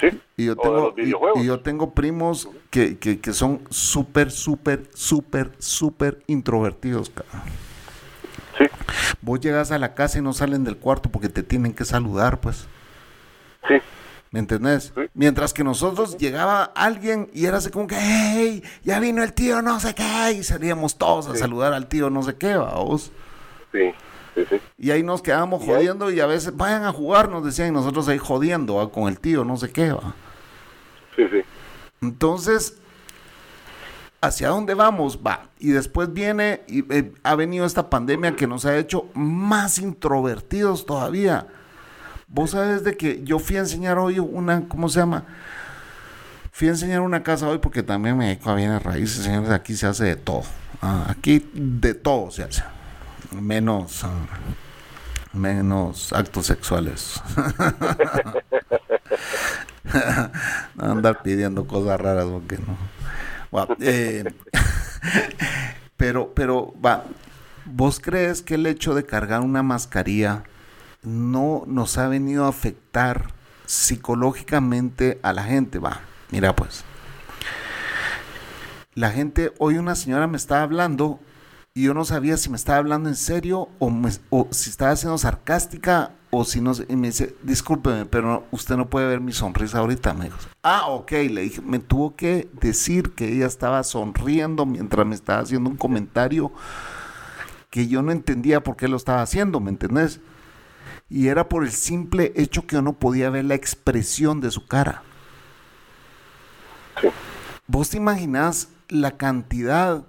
Sí. 0.00 0.20
Y 0.36 0.46
yo 0.46 0.54
tengo, 0.54 0.94
y, 0.96 1.44
yo 1.44 1.60
tengo 1.60 1.92
primos 1.92 2.48
que, 2.70 2.98
que, 2.98 3.18
que 3.18 3.32
son 3.32 3.62
súper, 3.68 4.30
súper, 4.30 4.88
súper, 4.94 5.50
súper 5.58 6.22
introvertidos, 6.28 7.10
cabrón. 7.10 7.42
Sí. 8.56 8.66
Vos 9.22 9.40
llegas 9.40 9.72
a 9.72 9.78
la 9.78 9.94
casa 9.94 10.20
y 10.20 10.22
no 10.22 10.32
salen 10.32 10.62
del 10.62 10.76
cuarto 10.76 11.10
porque 11.10 11.28
te 11.28 11.42
tienen 11.42 11.72
que 11.72 11.84
saludar, 11.84 12.40
pues. 12.40 12.68
Sí. 13.66 13.74
¿Me 14.34 14.40
entendés? 14.40 14.92
Mientras 15.14 15.54
que 15.54 15.62
nosotros 15.62 16.18
llegaba 16.18 16.64
alguien 16.64 17.30
y 17.32 17.46
era 17.46 17.58
así 17.58 17.70
como 17.70 17.86
que, 17.86 17.94
hey, 17.96 18.64
ya 18.82 18.98
vino 18.98 19.22
el 19.22 19.32
tío 19.32 19.62
no 19.62 19.78
sé 19.78 19.94
qué, 19.94 20.32
y 20.32 20.42
salíamos 20.42 20.98
todos 20.98 21.28
a 21.28 21.36
saludar 21.36 21.72
al 21.72 21.86
tío 21.86 22.10
no 22.10 22.20
sé 22.24 22.34
qué, 22.34 22.56
vamos. 22.56 23.12
Sí, 23.70 23.92
sí, 24.34 24.44
sí. 24.50 24.56
Y 24.76 24.90
ahí 24.90 25.04
nos 25.04 25.22
quedábamos 25.22 25.62
jodiendo 25.62 26.10
y 26.10 26.18
a 26.18 26.26
veces 26.26 26.56
vayan 26.56 26.82
a 26.82 26.92
jugar, 26.92 27.28
nos 27.28 27.44
decían, 27.44 27.68
y 27.68 27.70
nosotros 27.70 28.08
ahí 28.08 28.18
jodiendo 28.18 28.90
con 28.90 29.06
el 29.06 29.20
tío 29.20 29.44
no 29.44 29.56
sé 29.56 29.70
qué, 29.70 29.92
va. 29.92 30.16
Sí, 31.14 31.22
sí. 31.30 31.42
Entonces, 32.02 32.76
¿hacia 34.20 34.48
dónde 34.48 34.74
vamos? 34.74 35.20
Va. 35.24 35.46
Y 35.60 35.70
después 35.70 36.12
viene, 36.12 36.62
y 36.66 36.92
eh, 36.92 37.12
ha 37.22 37.36
venido 37.36 37.66
esta 37.66 37.88
pandemia 37.88 38.34
que 38.34 38.48
nos 38.48 38.64
ha 38.64 38.76
hecho 38.78 39.06
más 39.14 39.78
introvertidos 39.78 40.86
todavía 40.86 41.46
Vos 42.34 42.50
sabes 42.50 42.82
de 42.82 42.96
que 42.96 43.22
yo 43.22 43.38
fui 43.38 43.54
a 43.54 43.60
enseñar 43.60 43.96
hoy 43.96 44.18
una, 44.18 44.66
¿cómo 44.66 44.88
se 44.88 44.98
llama? 44.98 45.22
Fui 46.50 46.66
a 46.66 46.72
enseñar 46.72 47.00
una 47.00 47.22
casa 47.22 47.48
hoy 47.48 47.58
porque 47.58 47.84
también 47.84 48.16
me 48.16 48.26
dedico 48.26 48.50
a 48.50 48.56
bienes 48.56 48.82
raíces, 48.82 49.22
señores. 49.22 49.50
Aquí 49.50 49.76
se 49.76 49.86
hace 49.86 50.02
de 50.06 50.16
todo. 50.16 50.42
Ah, 50.82 51.06
aquí 51.10 51.48
de 51.54 51.94
todo 51.94 52.32
se 52.32 52.42
hace. 52.42 52.64
Menos, 53.30 54.02
ah, 54.02 54.26
menos 55.32 56.12
actos 56.12 56.46
sexuales. 56.46 57.22
andar 60.76 61.22
pidiendo 61.22 61.68
cosas 61.68 62.00
raras 62.00 62.26
porque 62.26 62.58
no. 62.58 62.76
Eh, 63.78 64.24
pero, 65.96 66.34
pero, 66.34 66.74
va. 66.84 67.04
¿Vos 67.64 68.00
crees 68.00 68.42
que 68.42 68.56
el 68.56 68.66
hecho 68.66 68.92
de 68.96 69.06
cargar 69.06 69.40
una 69.42 69.62
mascarilla 69.62 70.42
no 71.04 71.64
nos 71.66 71.98
ha 71.98 72.08
venido 72.08 72.44
a 72.44 72.48
afectar 72.48 73.28
psicológicamente 73.66 75.18
a 75.22 75.32
la 75.32 75.44
gente. 75.44 75.78
Va, 75.78 76.00
mira 76.30 76.54
pues. 76.54 76.84
La 78.94 79.10
gente, 79.10 79.52
hoy 79.58 79.78
una 79.78 79.94
señora 79.94 80.26
me 80.26 80.36
estaba 80.36 80.62
hablando 80.62 81.18
y 81.74 81.82
yo 81.82 81.94
no 81.94 82.04
sabía 82.04 82.36
si 82.36 82.50
me 82.50 82.56
estaba 82.56 82.78
hablando 82.78 83.08
en 83.08 83.16
serio 83.16 83.68
o, 83.80 84.48
si 84.52 84.70
estaba 84.70 84.94
siendo 84.94 85.18
sarcástica 85.18 86.12
o 86.30 86.44
si 86.44 86.60
no. 86.60 86.72
Y 86.88 86.94
me 86.94 87.08
dice, 87.08 87.34
discúlpeme, 87.42 88.06
pero 88.06 88.44
usted 88.52 88.76
no 88.76 88.88
puede 88.88 89.08
ver 89.08 89.20
mi 89.20 89.32
sonrisa 89.32 89.78
ahorita, 89.78 90.14
me 90.14 90.26
dijo. 90.26 90.38
Ah, 90.62 90.86
ok, 90.86 91.10
le 91.30 91.40
dije, 91.40 91.60
me 91.60 91.80
tuvo 91.80 92.14
que 92.14 92.48
decir 92.52 93.14
que 93.14 93.32
ella 93.32 93.46
estaba 93.46 93.82
sonriendo 93.82 94.66
mientras 94.66 95.04
me 95.04 95.16
estaba 95.16 95.40
haciendo 95.40 95.68
un 95.68 95.76
comentario 95.76 96.52
que 97.70 97.88
yo 97.88 98.02
no 98.02 98.12
entendía 98.12 98.62
por 98.62 98.76
qué 98.76 98.86
lo 98.86 98.96
estaba 98.96 99.22
haciendo, 99.22 99.58
¿me 99.58 99.70
entendés? 99.70 100.20
Y 101.08 101.28
era 101.28 101.48
por 101.48 101.64
el 101.64 101.70
simple 101.70 102.32
hecho 102.36 102.66
que 102.66 102.76
uno 102.76 102.94
podía 102.94 103.30
ver 103.30 103.44
la 103.44 103.54
expresión 103.54 104.40
de 104.40 104.50
su 104.50 104.66
cara. 104.66 105.02
¿Vos 107.66 107.90
te 107.90 107.96
imaginás 107.96 108.68
la 108.88 109.16
cantidad 109.16 110.04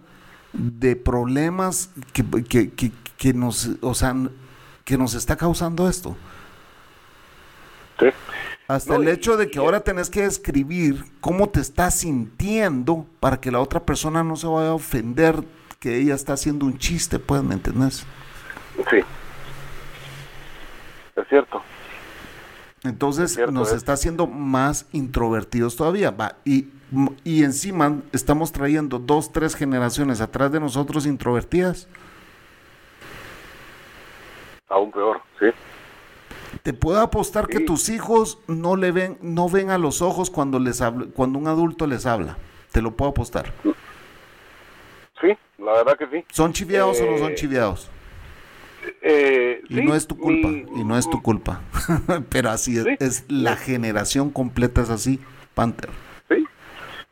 de 0.54 0.96
problemas 0.96 1.90
que, 2.14 3.34
nos, 3.34 3.70
o 3.82 3.94
sea, 3.94 4.16
que 4.84 4.98
nos 4.98 5.14
está 5.14 5.36
causando 5.36 5.90
esto? 5.90 6.16
Sí. 8.00 8.08
Hasta 8.68 8.96
el 8.96 9.08
hecho 9.08 9.38
de 9.38 9.50
que 9.50 9.60
ahora 9.60 9.82
tenés 9.82 10.10
que 10.10 10.26
escribir 10.26 11.06
cómo 11.22 11.50
te 11.50 11.60
estás 11.60 12.00
sintiendo 12.00 13.06
para 13.20 13.40
que 13.40 13.52
la 13.52 13.60
otra 13.60 13.86
persona 13.86 14.24
no 14.24 14.36
se 14.36 14.48
vaya 14.48 14.70
a 14.70 14.74
ofender 14.74 15.44
que 15.80 15.98
ella 15.98 16.16
está 16.16 16.34
haciendo 16.34 16.66
un 16.66 16.78
chiste, 16.78 17.20
pues, 17.20 17.44
¿me 17.44 17.54
entendés? 17.54 18.06
Sí 18.90 19.04
es 21.16 21.28
cierto. 21.28 21.62
Entonces 22.84 23.40
nos 23.52 23.72
está 23.72 23.94
haciendo 23.94 24.28
más 24.28 24.88
introvertidos 24.92 25.76
todavía. 25.76 26.12
Va, 26.12 26.36
y, 26.46 26.68
y 27.24 27.44
encima 27.44 28.02
estamos 28.12 28.52
trayendo 28.52 29.00
dos, 29.00 29.32
tres 29.32 29.56
generaciones 29.56 30.22
atrás 30.22 30.52
de 30.52 30.60
nosotros 30.60 31.06
introvertidas. 31.06 31.88
Aún 34.70 34.92
peor, 34.92 35.22
sí. 35.40 35.48
Te 36.64 36.74
puedo 36.74 37.00
apostar 37.00 37.48
que 37.48 37.60
tus 37.60 37.90
hijos 37.90 38.40
no 38.48 38.76
le 38.76 38.92
ven, 38.92 39.18
no 39.22 39.50
ven 39.50 39.70
a 39.70 39.78
los 39.78 40.02
ojos 40.02 40.30
cuando 40.30 40.60
les 40.60 40.82
habla, 40.82 41.08
cuando 41.16 41.40
un 41.40 41.48
adulto 41.48 41.88
les 41.88 42.06
habla. 42.06 42.38
Te 42.72 42.82
lo 42.82 42.92
puedo 42.96 43.12
apostar. 43.12 43.54
Sí, 45.22 45.38
la 45.58 45.72
verdad 45.74 45.98
que 45.98 46.08
sí. 46.08 46.26
¿Son 46.30 46.54
chiviados 46.54 47.00
o 47.02 47.06
no 47.06 47.18
son 47.18 47.32
eh, 47.32 47.36
chiviados? 47.36 47.90
Eh, 49.02 49.62
y 49.70 49.82
no 49.82 49.96
es 49.96 50.08
tu 50.08 50.18
culpa, 50.18 50.48
y, 50.48 50.84
no 50.84 50.98
es 50.98 51.10
tu 51.10 51.22
culpa. 51.22 51.62
Pero 52.30 52.50
así 52.50 52.78
es, 52.78 52.86
es, 53.00 53.26
la 53.30 53.56
generación 53.56 54.30
completa 54.30 54.82
es 54.82 54.90
así, 54.90 55.20
Panther. 55.54 55.90
Sí, 56.30 56.46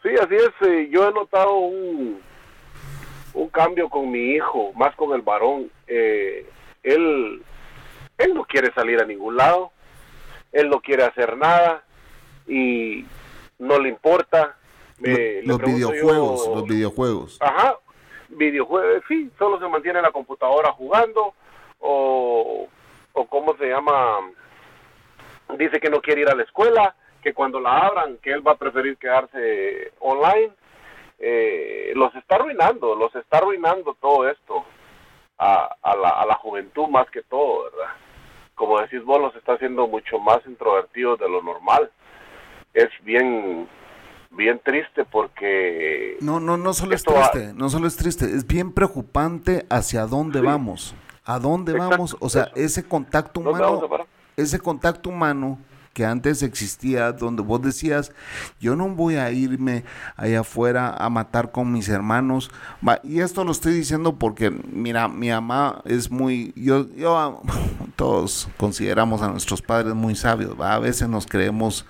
sí, 0.01 0.09
así 0.21 0.35
es. 0.35 0.67
Eh, 0.67 0.89
yo 0.91 1.07
he 1.07 1.13
notado 1.13 1.57
un, 1.57 2.19
un 3.33 3.49
cambio 3.49 3.89
con 3.89 4.11
mi 4.11 4.35
hijo, 4.35 4.73
más 4.73 4.95
con 4.95 5.13
el 5.13 5.21
varón. 5.21 5.69
Eh, 5.87 6.49
él, 6.83 7.43
él 8.17 8.33
no 8.33 8.45
quiere 8.45 8.73
salir 8.73 8.99
a 9.01 9.05
ningún 9.05 9.37
lado, 9.37 9.71
él 10.51 10.69
no 10.69 10.81
quiere 10.81 11.03
hacer 11.03 11.37
nada 11.37 11.83
y 12.47 13.05
no 13.59 13.79
le 13.79 13.89
importa. 13.89 14.55
los 14.99 15.59
videojuegos, 15.59 16.47
los 16.47 16.65
videojuegos. 16.65 17.37
Ajá, 17.41 17.75
videojuegos, 18.29 19.03
sí, 19.07 19.29
solo 19.37 19.59
se 19.59 19.67
mantiene 19.67 19.99
en 19.99 20.03
la 20.03 20.11
computadora 20.11 20.71
jugando 20.71 21.33
o, 21.83 22.67
o 23.13 23.25
cómo 23.27 23.55
se 23.57 23.67
llama, 23.67 24.19
dice 25.57 25.79
que 25.79 25.89
no 25.89 26.01
quiere 26.01 26.21
ir 26.21 26.29
a 26.29 26.35
la 26.35 26.43
escuela, 26.43 26.95
que 27.21 27.33
cuando 27.33 27.59
la 27.59 27.77
abran, 27.77 28.17
que 28.17 28.31
él 28.31 28.45
va 28.45 28.53
a 28.53 28.57
preferir 28.57 28.97
quedarse 28.97 29.91
online. 29.99 30.51
Eh, 31.25 31.93
los 31.95 32.13
está 32.15 32.35
arruinando, 32.35 32.95
los 32.95 33.15
está 33.15 33.37
arruinando 33.37 33.95
todo 34.01 34.27
esto 34.27 34.65
a, 35.37 35.73
a, 35.81 35.95
la, 35.95 36.09
a 36.09 36.25
la 36.25 36.35
juventud 36.35 36.87
más 36.89 37.09
que 37.11 37.21
todo, 37.21 37.63
¿verdad? 37.63 37.93
Como 38.55 38.81
decís 38.81 39.01
vos, 39.05 39.21
los 39.21 39.35
está 39.35 39.53
haciendo 39.53 39.87
mucho 39.87 40.19
más 40.19 40.39
introvertidos 40.45 41.19
de 41.19 41.29
lo 41.29 41.41
normal. 41.41 41.89
Es 42.73 42.89
bien, 43.03 43.69
bien 44.31 44.59
triste 44.65 45.05
porque... 45.05 46.17
No, 46.19 46.41
no, 46.41 46.57
no 46.57 46.73
solo 46.73 46.93
es 46.93 47.03
triste, 47.03 47.53
no 47.53 47.69
solo 47.69 47.87
es 47.87 47.95
triste, 47.95 48.25
es 48.25 48.45
bien 48.45 48.73
preocupante 48.73 49.65
hacia 49.69 50.05
dónde 50.07 50.41
vamos. 50.41 50.93
¿A 51.25 51.39
dónde 51.39 51.73
vamos? 51.73 52.17
O 52.19 52.29
sea, 52.29 52.51
ese 52.55 52.83
contacto 52.83 53.39
humano, 53.39 53.81
ese 54.35 54.59
contacto 54.59 55.09
humano 55.09 55.57
que 55.93 56.05
antes 56.05 56.41
existía, 56.41 57.11
donde 57.11 57.43
vos 57.43 57.61
decías, 57.61 58.11
yo 58.59 58.75
no 58.75 58.89
voy 58.89 59.15
a 59.15 59.31
irme 59.31 59.85
allá 60.17 60.39
afuera 60.39 60.95
a 60.97 61.09
matar 61.09 61.51
con 61.51 61.71
mis 61.71 61.87
hermanos. 61.87 62.49
Y 63.03 63.19
esto 63.19 63.43
lo 63.43 63.51
estoy 63.51 63.73
diciendo 63.73 64.15
porque, 64.15 64.49
mira, 64.49 65.07
mi 65.07 65.29
mamá 65.29 65.81
es 65.85 66.09
muy, 66.09 66.51
yo, 66.55 66.87
yo, 66.95 67.41
todos 67.95 68.49
consideramos 68.57 69.21
a 69.21 69.29
nuestros 69.29 69.61
padres 69.61 69.93
muy 69.93 70.15
sabios, 70.15 70.59
¿va? 70.59 70.73
a 70.73 70.79
veces 70.79 71.07
nos 71.07 71.27
creemos 71.27 71.85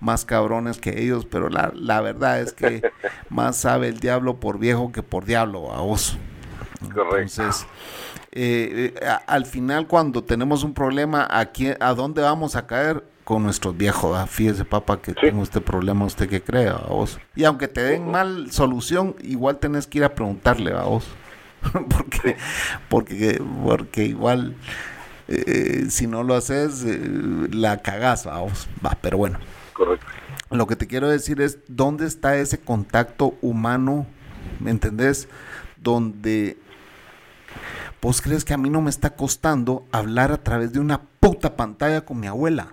más 0.00 0.26
cabrones 0.26 0.78
que 0.78 1.02
ellos, 1.02 1.24
pero 1.24 1.48
la, 1.48 1.72
la 1.74 2.02
verdad 2.02 2.40
es 2.40 2.52
que 2.52 2.82
más 3.30 3.56
sabe 3.56 3.88
el 3.88 3.98
diablo 4.00 4.38
por 4.38 4.58
viejo 4.58 4.92
que 4.92 5.02
por 5.02 5.24
diablo, 5.24 5.72
a 5.72 5.80
vos. 5.80 6.18
Entonces, 6.82 7.66
eh, 8.36 8.94
eh 8.94 9.08
al 9.26 9.46
final 9.46 9.86
cuando 9.86 10.22
tenemos 10.22 10.62
un 10.62 10.74
problema, 10.74 11.26
¿a, 11.28 11.50
¿a 11.80 11.94
dónde 11.94 12.22
vamos 12.22 12.56
a 12.56 12.66
caer? 12.66 13.04
Con 13.24 13.42
nuestros 13.42 13.76
viejos, 13.76 14.16
fíjese 14.30 14.64
papá 14.64 15.02
que 15.02 15.12
tengo 15.12 15.42
este 15.42 15.60
problema, 15.60 16.04
¿usted 16.04 16.28
qué 16.28 16.40
cree? 16.40 16.70
vos? 16.88 17.18
Y 17.34 17.42
aunque 17.42 17.66
te 17.66 17.82
den 17.82 18.08
mal 18.08 18.52
solución, 18.52 19.16
igual 19.20 19.58
tenés 19.58 19.88
que 19.88 19.98
ir 19.98 20.04
a 20.04 20.14
preguntarle 20.14 20.72
a 20.72 20.82
vos. 20.82 21.08
porque, 21.88 22.36
porque, 22.88 23.42
porque 23.64 24.04
igual 24.04 24.54
eh, 25.28 25.86
si 25.88 26.06
no 26.06 26.22
lo 26.22 26.34
haces, 26.34 26.84
eh, 26.84 27.00
la 27.50 27.78
cagás, 27.78 28.24
vamos. 28.26 28.68
Va, 28.84 28.96
pero 29.00 29.18
bueno. 29.18 29.38
Correcto. 29.72 30.06
Lo 30.50 30.66
que 30.66 30.76
te 30.76 30.86
quiero 30.86 31.08
decir 31.08 31.40
es, 31.40 31.58
¿dónde 31.66 32.06
está 32.06 32.36
ese 32.36 32.58
contacto 32.58 33.34
humano? 33.42 34.06
¿Me 34.60 34.70
entendés? 34.70 35.28
Donde 35.76 36.56
vos 38.06 38.22
crees 38.22 38.44
que 38.44 38.54
a 38.54 38.56
mí 38.56 38.70
no 38.70 38.80
me 38.80 38.90
está 38.90 39.16
costando 39.16 39.84
hablar 39.90 40.30
a 40.30 40.36
través 40.36 40.72
de 40.72 40.78
una 40.78 41.00
puta 41.18 41.56
pantalla 41.56 42.02
con 42.02 42.20
mi 42.20 42.28
abuela. 42.28 42.68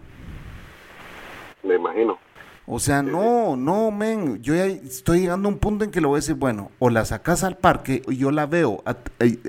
Me 1.64 1.74
imagino. 1.74 2.20
O 2.68 2.78
sea, 2.78 3.02
no, 3.02 3.56
no, 3.56 3.90
men, 3.90 4.44
yo 4.44 4.54
ya 4.54 4.68
estoy 4.68 5.22
llegando 5.22 5.50
a 5.50 5.52
un 5.52 5.58
punto 5.58 5.86
en 5.86 5.90
que 5.90 6.02
lo 6.02 6.10
voy 6.10 6.18
a 6.18 6.20
decir, 6.20 6.36
bueno, 6.36 6.70
o 6.78 6.92
la 6.92 7.04
sacas 7.04 7.44
al 7.44 7.58
parque, 7.58 8.04
y 8.08 8.18
yo 8.18 8.30
la 8.30 8.46
veo 8.46 8.84
a, 8.86 8.96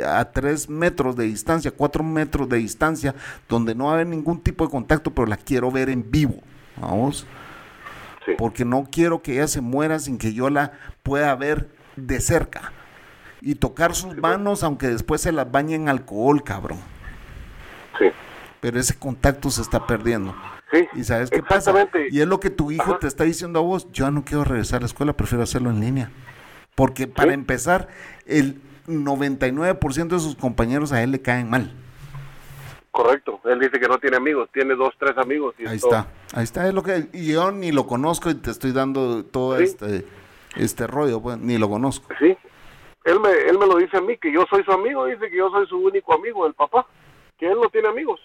a, 0.07 0.33
tres 0.33 0.71
metros 0.71 1.17
de 1.17 1.25
distancia, 1.25 1.71
cuatro 1.71 2.03
metros 2.03 2.49
de 2.49 2.57
distancia, 2.57 3.15
donde 3.47 3.75
no 3.75 3.85
va 3.85 3.91
a 3.91 3.95
haber 3.97 4.07
ningún 4.07 4.41
tipo 4.41 4.65
de 4.65 4.71
contacto, 4.71 5.11
pero 5.11 5.27
la 5.27 5.37
quiero 5.37 5.71
ver 5.71 5.91
en 5.91 6.11
vivo, 6.11 6.37
vamos. 6.81 7.27
Porque 8.39 8.65
no 8.65 8.89
quiero 8.91 9.21
que 9.21 9.35
ella 9.35 9.49
se 9.49 9.61
muera 9.61 9.99
sin 9.99 10.17
que 10.17 10.33
yo 10.33 10.49
la 10.49 10.73
pueda 11.03 11.35
ver 11.35 11.69
de 11.97 12.23
cerca. 12.23 12.73
Y 13.47 13.57
tocar 13.57 13.95
sus 13.95 14.17
manos, 14.17 14.63
aunque 14.63 14.89
después 14.89 15.21
se 15.21 15.31
las 15.31 15.51
bañe 15.53 15.75
en 15.75 15.91
alcohol, 15.91 16.43
cabrón. 16.43 16.79
Sí. 17.99 18.07
Pero 18.61 18.81
ese 18.81 18.99
contacto 18.99 19.51
se 19.51 19.61
está 19.61 19.87
perdiendo. 19.87 20.35
¿Y 20.95 21.05
sabes 21.05 21.31
qué 21.31 21.43
pasa? 21.43 21.73
Y 22.11 22.21
es 22.21 22.27
lo 22.27 22.41
que 22.41 22.49
tu 22.49 22.71
hijo 22.71 22.97
te 22.97 23.07
está 23.07 23.25
diciendo 23.25 23.59
a 23.59 23.63
vos, 23.63 23.93
yo 23.93 24.11
no 24.11 24.25
quiero 24.25 24.45
regresar 24.45 24.79
a 24.79 24.81
la 24.81 24.87
escuela, 24.87 25.13
prefiero 25.13 25.45
hacerlo 25.45 25.69
en 25.69 25.81
línea. 25.81 26.11
Porque 26.75 27.07
para 27.07 27.35
empezar, 27.35 27.89
el 28.27 28.61
99% 28.87 30.09
de 30.09 30.19
sus 30.19 30.37
compañeros 30.37 30.93
a 30.93 31.03
él 31.03 31.13
le 31.13 31.21
caen 31.21 31.51
mal. 31.51 31.73
Correcto, 32.91 33.41
él 33.45 33.59
dice 33.59 33.79
que 33.79 33.89
no 33.89 33.99
tiene 33.99 34.17
amigos, 34.17 34.49
tiene 34.53 34.75
dos, 34.75 34.95
tres 34.99 35.19
amigos. 35.19 35.55
ahí 35.67 35.77
está, 35.77 36.07
ahí 36.33 36.45
está, 36.45 36.67
es 36.67 36.73
lo 36.73 36.83
que 36.83 37.09
y 37.13 37.33
yo 37.33 37.51
ni 37.51 37.73
lo 37.73 37.87
conozco 37.87 38.31
y 38.31 38.37
te 38.37 38.51
estoy 38.51 38.73
dando 38.73 39.25
todo 39.25 39.59
este 39.59 40.07
este 40.55 40.87
rollo, 40.87 41.21
pues 41.21 41.39
ni 41.39 41.59
lo 41.59 41.69
conozco. 41.69 42.07
Sí, 42.21 42.37
él 43.05 43.21
me, 43.21 43.31
él 43.31 43.59
me 43.59 43.67
lo 43.67 43.77
dice 43.77 43.99
a 43.99 44.01
mí, 44.01 44.17
que 44.17 44.33
yo 44.33 44.47
soy 44.49 44.65
su 44.65 44.73
amigo, 44.73 45.05
dice 45.07 45.29
que 45.31 45.37
yo 45.37 45.51
soy 45.51 45.67
su 45.67 45.77
único 45.77 46.15
amigo, 46.15 46.47
el 46.47 46.55
papá, 46.55 46.87
que 47.39 47.47
él 47.47 47.59
no 47.61 47.69
tiene 47.69 47.89
amigos. 47.89 48.21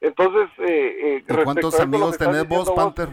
Entonces, 0.00 0.48
eh, 0.58 1.22
eh 1.28 1.44
¿cuántos 1.44 1.78
amigos 1.78 2.18
tenés 2.18 2.48
vos, 2.48 2.70
Panther? 2.70 3.10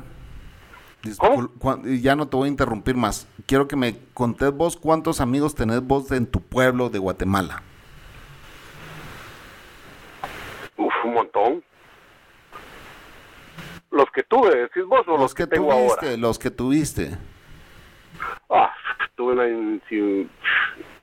Ya 2.02 2.16
no 2.16 2.28
te 2.28 2.36
voy 2.36 2.48
a 2.48 2.52
interrumpir 2.52 2.96
más. 2.96 3.28
Quiero 3.46 3.68
que 3.68 3.76
me 3.76 3.98
contés 4.14 4.52
vos 4.52 4.76
cuántos 4.78 5.22
amigos 5.22 5.54
tenés 5.54 5.86
vos 5.86 6.12
en 6.12 6.26
tu 6.26 6.42
pueblo 6.42 6.90
de 6.90 7.00
Guatemala. 7.00 7.62
Uf, 10.76 10.94
un 11.06 11.14
montón. 11.14 11.64
Los 13.92 14.10
que 14.12 14.24
tuve, 14.24 14.56
decís 14.56 14.84
vos, 14.86 15.08
o 15.08 15.18
los, 15.18 15.34
que, 15.34 15.46
tuviste, 15.46 16.18
Los 16.18 16.40
que 16.40 16.52
tuviste. 16.52 17.18
Ah, 18.50 18.74
tuve 19.16 19.34
una 19.34 19.48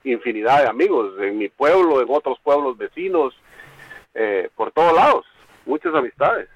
infinidad 0.05 0.63
de 0.63 0.69
amigos 0.69 1.15
en 1.21 1.39
mi 1.39 1.49
pueblo, 1.49 2.01
en 2.01 2.07
otros 2.09 2.39
pueblos 2.43 2.77
vecinos, 2.77 3.35
eh, 4.15 4.49
por 4.55 4.71
todos 4.73 4.95
lados 4.95 5.27
muchas 5.67 5.95
amistades, 5.95 6.49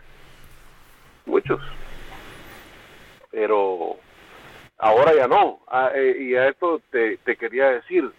muchos. 1.26 1.60
Pero 3.30 3.96
ahora 4.78 5.14
ya 5.14 5.28
no. 5.28 5.60
Ah, 5.68 5.90
eh, 5.94 6.16
y 6.18 6.34
a 6.34 6.48
esto 6.48 6.80
te, 6.90 7.18
te 7.18 7.36
quería 7.36 7.70
decir, 7.70 8.10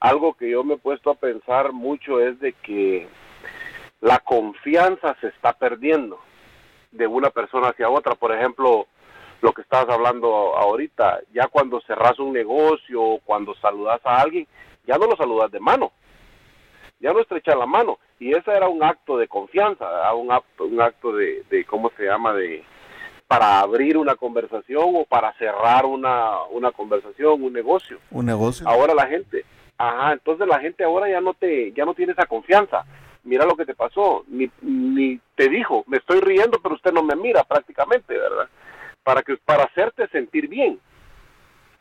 algo 0.00 0.34
que 0.34 0.50
yo 0.50 0.64
me 0.64 0.74
he 0.74 0.78
puesto 0.78 1.10
a 1.10 1.14
pensar 1.14 1.72
mucho 1.72 2.20
es 2.20 2.38
de 2.40 2.52
que 2.52 3.08
la 4.00 4.18
confianza 4.18 5.16
se 5.20 5.28
está 5.28 5.52
perdiendo 5.52 6.20
de 6.90 7.06
una 7.06 7.30
persona 7.30 7.68
hacia 7.68 7.90
otra. 7.90 8.14
Por 8.14 8.34
ejemplo, 8.34 8.86
lo 9.40 9.52
que 9.52 9.62
estabas 9.62 9.88
hablando 9.88 10.56
ahorita, 10.56 11.20
ya 11.32 11.48
cuando 11.48 11.80
cerras 11.82 12.18
un 12.18 12.32
negocio, 12.32 13.20
cuando 13.24 13.54
saludas 13.56 14.00
a 14.04 14.20
alguien, 14.20 14.46
ya 14.86 14.96
no 14.98 15.06
lo 15.06 15.16
saludas 15.16 15.50
de 15.50 15.60
mano, 15.60 15.92
ya 17.00 17.12
no 17.12 17.20
estrechas 17.20 17.56
la 17.56 17.66
mano, 17.66 17.98
y 18.18 18.34
ese 18.34 18.50
era 18.52 18.68
un 18.68 18.82
acto 18.82 19.18
de 19.18 19.28
confianza, 19.28 20.12
un 20.14 20.32
acto, 20.32 20.64
un 20.64 20.80
acto 20.80 21.12
de, 21.12 21.42
de, 21.50 21.64
¿cómo 21.64 21.90
se 21.96 22.04
llama?, 22.04 22.32
de 22.32 22.64
para 23.26 23.60
abrir 23.60 23.96
una 23.96 24.16
conversación 24.16 24.90
o 24.94 25.04
para 25.04 25.32
cerrar 25.34 25.86
una, 25.86 26.42
una 26.50 26.72
conversación, 26.72 27.42
un 27.42 27.52
negocio. 27.52 27.98
Un 28.10 28.26
negocio. 28.26 28.68
Ahora 28.68 28.94
la 28.94 29.06
gente, 29.06 29.44
ajá, 29.78 30.12
entonces 30.12 30.46
la 30.46 30.60
gente 30.60 30.84
ahora 30.84 31.08
ya 31.08 31.20
no 31.20 31.34
te, 31.34 31.72
ya 31.72 31.84
no 31.84 31.94
tiene 31.94 32.12
esa 32.12 32.26
confianza. 32.26 32.84
Mira 33.24 33.46
lo 33.46 33.56
que 33.56 33.64
te 33.64 33.74
pasó, 33.74 34.24
ni, 34.28 34.50
ni 34.60 35.18
te 35.34 35.48
dijo, 35.48 35.84
me 35.86 35.96
estoy 35.96 36.20
riendo, 36.20 36.60
pero 36.62 36.74
usted 36.74 36.92
no 36.92 37.02
me 37.02 37.16
mira 37.16 37.42
prácticamente, 37.42 38.16
¿verdad? 38.16 38.48
Para 39.04 39.22
que, 39.22 39.36
para 39.36 39.64
hacerte 39.64 40.08
sentir 40.08 40.48
bien. 40.48 40.80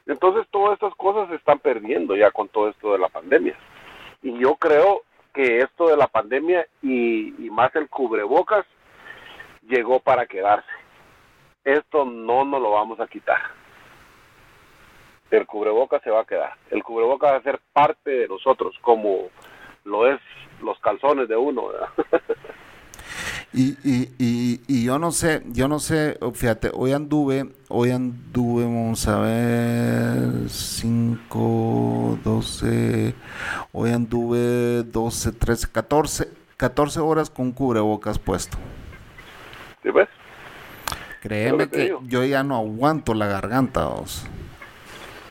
Entonces 0.05 0.45
todas 0.51 0.73
estas 0.73 0.93
cosas 0.95 1.29
se 1.29 1.35
están 1.35 1.59
perdiendo 1.59 2.15
ya 2.15 2.29
con 2.31 2.49
todo 2.49 2.69
esto 2.69 2.91
de 2.93 2.99
la 2.99 3.09
pandemia. 3.09 3.57
Y 4.21 4.37
yo 4.37 4.55
creo 4.55 5.01
que 5.33 5.59
esto 5.59 5.87
de 5.87 5.97
la 5.97 6.07
pandemia 6.07 6.67
y, 6.81 7.33
más 7.51 7.75
el 7.75 7.89
cubrebocas 7.89 8.65
llegó 9.67 9.99
para 9.99 10.25
quedarse. 10.25 10.69
Esto 11.63 12.05
no 12.05 12.45
nos 12.45 12.61
lo 12.61 12.71
vamos 12.71 12.99
a 12.99 13.07
quitar. 13.07 13.39
El 15.31 15.47
cubrebocas 15.47 16.01
se 16.03 16.11
va 16.11 16.21
a 16.21 16.25
quedar. 16.25 16.53
El 16.69 16.83
cubrebocas 16.83 17.33
va 17.33 17.37
a 17.37 17.43
ser 17.43 17.59
parte 17.71 18.11
de 18.11 18.27
nosotros, 18.27 18.75
como 18.81 19.29
lo 19.85 20.07
es 20.07 20.19
los 20.61 20.77
calzones 20.79 21.27
de 21.27 21.35
uno. 21.35 21.69
Y, 23.55 23.77
y, 23.83 24.09
y, 24.17 24.61
y, 24.67 24.83
yo 24.83 24.97
no 24.97 25.11
sé, 25.11 25.43
yo 25.45 25.67
no 25.67 25.77
sé, 25.77 26.17
fíjate, 26.33 26.71
hoy 26.73 26.91
anduve, 26.91 27.51
hoy 27.69 27.91
anduve, 27.91 28.63
vamos 28.63 29.07
a 29.07 29.19
ver, 29.19 30.49
5, 30.49 32.19
12, 32.23 33.13
hoy 33.71 33.91
anduve 33.91 34.81
12, 34.81 35.31
13, 35.33 35.67
14, 35.71 36.27
14 36.57 36.99
horas 36.99 37.29
con 37.29 37.51
cubrebocas 37.51 38.17
puesto. 38.17 38.57
¿Sí 39.83 39.91
ves? 39.91 40.09
Créeme 41.21 41.69
que 41.69 41.95
yo 42.07 42.23
ya 42.25 42.41
no 42.41 42.55
aguanto 42.57 43.13
la 43.13 43.27
garganta, 43.27 43.85
vos, 43.85 44.25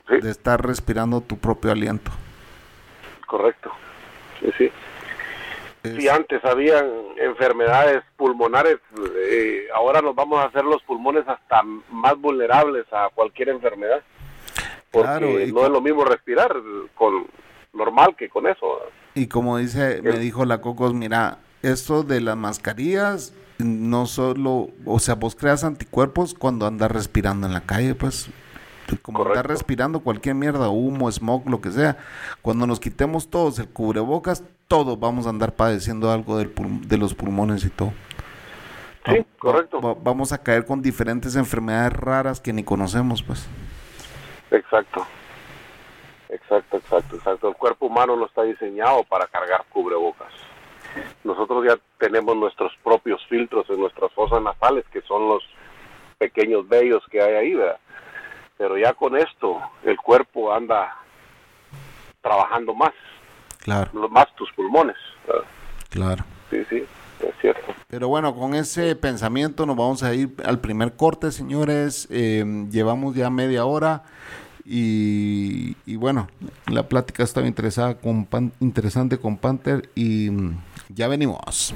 de 0.09 0.31
estar 0.31 0.65
respirando 0.65 1.23
tu 1.23 1.39
propio 1.39 1.73
aliento. 1.73 2.13
Correcto, 3.27 3.73
sí, 4.39 4.47
sí. 4.57 4.71
Si 5.83 6.09
antes 6.09 6.45
habían 6.45 6.87
enfermedades 7.17 8.03
pulmonares, 8.17 8.79
eh, 9.29 9.67
ahora 9.75 10.01
nos 10.01 10.15
vamos 10.15 10.39
a 10.39 10.45
hacer 10.45 10.65
los 10.65 10.83
pulmones 10.83 11.27
hasta 11.27 11.63
más 11.91 12.17
vulnerables 12.19 12.87
a 12.93 13.09
cualquier 13.15 13.49
enfermedad. 13.49 14.03
Porque 14.93 15.51
no 15.53 15.65
es 15.65 15.71
lo 15.71 15.81
mismo 15.81 16.05
respirar 16.05 16.55
con 16.95 17.27
normal 17.73 18.15
que 18.17 18.29
con 18.29 18.47
eso. 18.47 18.81
Y 19.15 19.27
como 19.27 19.59
dice, 19.59 20.01
me 20.03 20.19
dijo 20.19 20.45
la 20.45 20.61
Cocos, 20.61 20.95
mira, 20.95 21.39
esto 21.63 22.03
de 22.03 22.21
las 22.21 22.37
mascarillas 22.37 23.35
no 23.59 24.07
solo, 24.07 24.71
o 24.85 24.99
sea, 24.99 25.15
vos 25.15 25.35
creas 25.35 25.65
anticuerpos 25.65 26.35
cuando 26.35 26.67
andas 26.67 26.91
respirando 26.91 27.47
en 27.47 27.53
la 27.53 27.63
calle, 27.63 27.95
pues 27.95 28.31
como 29.01 29.27
estar 29.27 29.47
respirando 29.47 30.01
cualquier 30.01 30.35
mierda, 30.35 30.69
humo, 30.69 31.11
smog, 31.11 31.49
lo 31.49 31.61
que 31.61 31.71
sea. 31.71 31.97
Cuando 32.43 32.67
nos 32.67 32.81
quitemos 32.81 33.31
todos 33.31 33.59
el 33.59 33.69
cubrebocas, 33.69 34.45
todos 34.73 34.99
vamos 34.99 35.27
a 35.27 35.29
andar 35.29 35.53
padeciendo 35.53 36.11
algo 36.11 36.39
del 36.39 36.51
de 36.89 36.97
los 36.97 37.15
pulmones 37.15 37.63
y 37.67 37.69
todo. 37.69 37.93
Sí, 39.05 39.27
correcto. 39.39 39.81
vamos 40.01 40.33
a 40.33 40.43
caer 40.43 40.65
con 40.65 40.81
diferentes 40.81 41.37
enfermedades 41.37 41.93
raras 41.93 42.41
que 42.41 42.55
ni 42.55 42.65
conocemos, 42.65 43.23
pues. 43.23 43.47
Exacto. 44.51 45.07
Exacto, 46.31 46.79
exacto, 46.79 47.17
exacto. 47.17 47.49
El 47.51 47.55
cuerpo 47.57 47.85
humano 47.85 48.17
no 48.17 48.25
está 48.25 48.45
diseñado 48.45 49.05
para 49.05 49.27
cargar 49.27 49.63
cubrebocas. 49.69 50.33
Nosotros 51.23 51.67
ya 51.67 51.77
tenemos 51.99 52.35
nuestros 52.35 52.73
propios 52.83 53.21
filtros 53.29 53.69
en 53.69 53.79
nuestras 53.79 54.11
fosas 54.13 54.41
nasales, 54.41 54.87
que 54.91 55.03
son 55.03 55.29
los 55.29 55.43
pequeños 56.17 56.67
vellos 56.67 57.03
que 57.11 57.21
hay 57.21 57.35
ahí, 57.35 57.55
¿verdad? 57.55 57.79
pero 58.57 58.79
ya 58.79 58.95
con 58.95 59.17
esto 59.17 59.61
el 59.83 59.99
cuerpo 59.99 60.51
anda 60.51 60.97
trabajando 62.23 62.73
más. 62.73 62.93
Claro. 63.63 63.91
Más 64.11 64.35
tus 64.37 64.51
pulmones. 64.53 64.97
Claro. 65.89 66.25
Sí, 66.51 66.59
sí, 66.69 66.85
es 67.21 67.35
cierto. 67.41 67.75
Pero 67.89 68.09
bueno, 68.09 68.35
con 68.35 68.55
ese 68.55 68.97
pensamiento 68.97 69.67
nos 69.67 69.77
vamos 69.77 70.03
a 70.03 70.15
ir 70.15 70.35
al 70.45 70.61
primer 70.61 70.95
corte, 70.95 71.31
señores. 71.31 72.09
Eh, 72.11 72.67
llevamos 72.71 73.15
ya 73.15 73.31
media 73.31 73.65
hora. 73.65 74.03
Y, 74.65 75.77
y, 75.87 75.97
bueno, 75.97 76.29
la 76.67 76.85
plática 76.85 77.25
estaba 77.25 77.47
interesada 77.47 77.97
con 77.99 78.29
interesante 78.61 79.19
con 79.19 79.37
Panther 79.37 79.91
y 79.97 80.31
mm, 80.31 80.57
ya 80.89 81.09
venimos. 81.09 81.75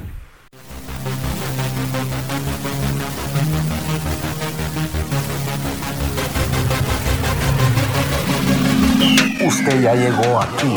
Usted 9.46 9.82
ya 9.82 9.94
llegó 9.94 10.40
aquí. 10.40 10.74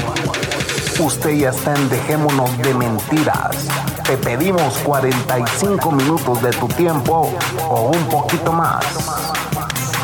Usted 0.99 1.29
ya 1.31 1.49
está 1.51 1.73
en 1.75 1.89
Dejémonos 1.89 2.57
de 2.57 2.73
Mentiras. 2.73 3.69
Te 4.05 4.17
pedimos 4.17 4.77
45 4.79 5.91
minutos 5.93 6.41
de 6.41 6.51
tu 6.51 6.67
tiempo 6.67 7.33
o 7.69 7.91
un 7.91 8.09
poquito 8.09 8.51
más. 8.51 8.83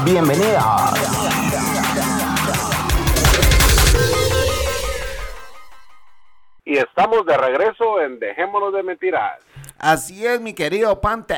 Bienvenidas. 0.06 0.94
Y 6.64 6.78
estamos 6.78 7.26
de 7.26 7.38
regreso 7.38 8.02
en 8.02 8.18
Dejémonos 8.18 8.72
de 8.72 8.84
Mentiras. 8.84 9.42
Así 9.78 10.26
es, 10.26 10.40
mi 10.40 10.54
querido 10.54 11.02
Panther. 11.02 11.36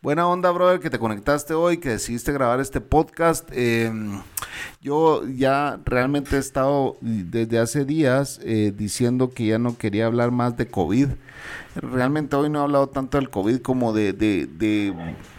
Buena 0.00 0.26
onda, 0.26 0.50
brother, 0.50 0.80
que 0.80 0.88
te 0.88 0.98
conectaste 0.98 1.52
hoy, 1.52 1.76
que 1.76 1.90
decidiste 1.90 2.32
grabar 2.32 2.60
este 2.60 2.80
podcast. 2.80 3.46
Eh, 3.52 3.92
yo 4.80 5.22
ya 5.26 5.78
realmente 5.84 6.36
he 6.36 6.38
estado 6.38 6.96
desde 7.02 7.58
hace 7.58 7.84
días 7.84 8.40
eh, 8.42 8.72
diciendo 8.74 9.30
que 9.30 9.46
ya 9.46 9.58
no 9.58 9.76
quería 9.76 10.06
hablar 10.06 10.30
más 10.30 10.56
de 10.56 10.66
COVID. 10.66 11.08
Realmente 11.74 12.36
hoy 12.36 12.48
no 12.48 12.60
he 12.60 12.62
hablado 12.62 12.88
tanto 12.88 13.18
del 13.18 13.28
COVID 13.28 13.58
como 13.60 13.92
de, 13.92 14.14
de, 14.14 14.46
de, 14.46 14.94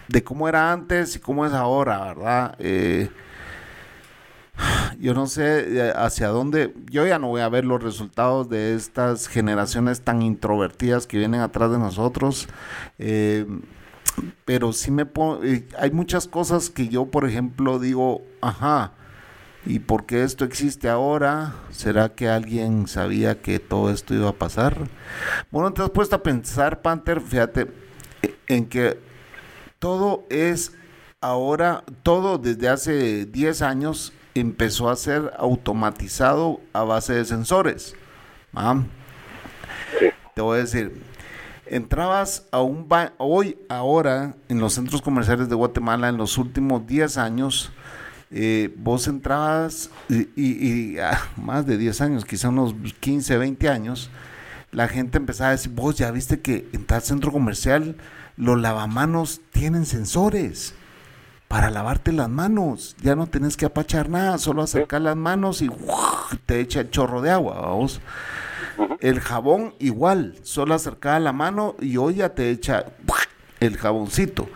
de 0.06 0.22
cómo 0.22 0.48
era 0.48 0.72
antes 0.72 1.16
y 1.16 1.18
cómo 1.18 1.44
es 1.46 1.52
ahora, 1.52 1.98
¿verdad? 2.04 2.54
Eh, 2.60 3.10
yo 5.00 5.14
no 5.14 5.26
sé 5.26 5.78
eh, 5.88 5.92
hacia 5.94 6.28
dónde, 6.28 6.74
yo 6.90 7.06
ya 7.06 7.18
no 7.18 7.28
voy 7.28 7.40
a 7.40 7.48
ver 7.48 7.64
los 7.64 7.82
resultados 7.82 8.48
de 8.48 8.74
estas 8.74 9.28
generaciones 9.28 10.00
tan 10.00 10.22
introvertidas 10.22 11.06
que 11.06 11.18
vienen 11.18 11.40
atrás 11.40 11.70
de 11.70 11.78
nosotros, 11.78 12.48
eh, 12.98 13.46
pero 14.44 14.72
sí 14.72 14.90
me 14.90 15.06
pongo, 15.06 15.42
eh, 15.44 15.66
hay 15.78 15.90
muchas 15.90 16.26
cosas 16.26 16.70
que 16.70 16.88
yo, 16.88 17.06
por 17.06 17.28
ejemplo, 17.28 17.78
digo, 17.78 18.22
ajá, 18.40 18.92
¿y 19.66 19.80
por 19.80 20.06
qué 20.06 20.22
esto 20.22 20.44
existe 20.44 20.88
ahora? 20.88 21.54
¿Será 21.70 22.14
que 22.14 22.28
alguien 22.28 22.86
sabía 22.86 23.42
que 23.42 23.58
todo 23.58 23.90
esto 23.90 24.14
iba 24.14 24.30
a 24.30 24.34
pasar? 24.34 24.88
Bueno, 25.50 25.72
te 25.72 25.82
has 25.82 25.90
puesto 25.90 26.16
a 26.16 26.22
pensar, 26.22 26.80
Panther, 26.80 27.20
fíjate, 27.20 27.66
en 28.46 28.66
que 28.66 28.98
todo 29.78 30.24
es 30.30 30.72
ahora, 31.20 31.84
todo 32.02 32.38
desde 32.38 32.68
hace 32.68 33.26
10 33.26 33.62
años 33.62 34.12
empezó 34.40 34.90
a 34.90 34.96
ser 34.96 35.32
automatizado 35.38 36.60
a 36.72 36.82
base 36.84 37.14
de 37.14 37.24
sensores. 37.24 37.94
¿ah? 38.54 38.82
Te 40.34 40.40
voy 40.40 40.58
a 40.58 40.60
decir, 40.62 41.02
entrabas 41.66 42.46
a 42.50 42.60
un 42.60 42.88
ba 42.88 43.12
hoy, 43.18 43.58
ahora, 43.68 44.34
en 44.48 44.60
los 44.60 44.74
centros 44.74 45.02
comerciales 45.02 45.48
de 45.48 45.54
Guatemala, 45.54 46.08
en 46.08 46.16
los 46.16 46.38
últimos 46.38 46.86
10 46.86 47.16
años, 47.18 47.72
eh, 48.30 48.74
vos 48.76 49.06
entrabas 49.08 49.90
y, 50.08 50.28
y, 50.36 50.94
y 50.94 50.98
ah, 50.98 51.18
más 51.36 51.66
de 51.66 51.78
10 51.78 52.00
años, 52.00 52.24
quizá 52.24 52.48
unos 52.48 52.74
15, 53.00 53.38
20 53.38 53.68
años, 53.68 54.10
la 54.72 54.88
gente 54.88 55.16
empezaba 55.18 55.50
a 55.50 55.52
decir, 55.52 55.72
vos 55.72 55.96
ya 55.96 56.10
viste 56.10 56.40
que 56.40 56.68
en 56.72 56.84
tal 56.84 57.00
centro 57.02 57.32
comercial 57.32 57.96
los 58.36 58.60
lavamanos 58.60 59.40
tienen 59.52 59.86
sensores 59.86 60.74
para 61.48 61.70
lavarte 61.70 62.12
las 62.12 62.28
manos. 62.28 62.96
Ya 63.02 63.14
no 63.14 63.26
tenés 63.26 63.56
que 63.56 63.66
apachar 63.66 64.08
nada, 64.08 64.38
solo 64.38 64.62
acercar 64.62 65.00
las 65.02 65.16
manos 65.16 65.62
y 65.62 65.70
te 66.46 66.60
echa 66.60 66.80
el 66.80 66.90
chorro 66.90 67.22
de 67.22 67.30
agua, 67.30 67.60
vamos. 67.60 68.00
El 69.00 69.20
jabón 69.20 69.74
igual, 69.78 70.34
solo 70.42 70.74
acercar 70.74 71.20
la 71.22 71.32
mano 71.32 71.76
y 71.80 71.96
hoy 71.96 72.16
ya 72.16 72.30
te 72.34 72.50
echa 72.50 72.84
el 73.60 73.76
jaboncito. 73.76 74.48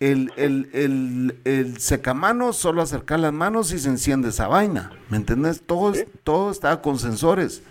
El, 0.00 0.32
el, 0.36 0.68
el, 0.72 1.38
el 1.44 1.78
secamanos, 1.78 2.56
solo 2.56 2.82
acercar 2.82 3.20
las 3.20 3.32
manos 3.32 3.72
y 3.72 3.78
se 3.78 3.88
enciende 3.88 4.30
esa 4.30 4.48
vaina. 4.48 4.90
¿Me 5.10 5.16
entendés? 5.16 5.62
Todo, 5.64 5.94
Sí. 5.94 6.04
todo 6.24 6.50
estaba 6.50 6.82
con 6.82 6.98
sensores. 6.98 7.62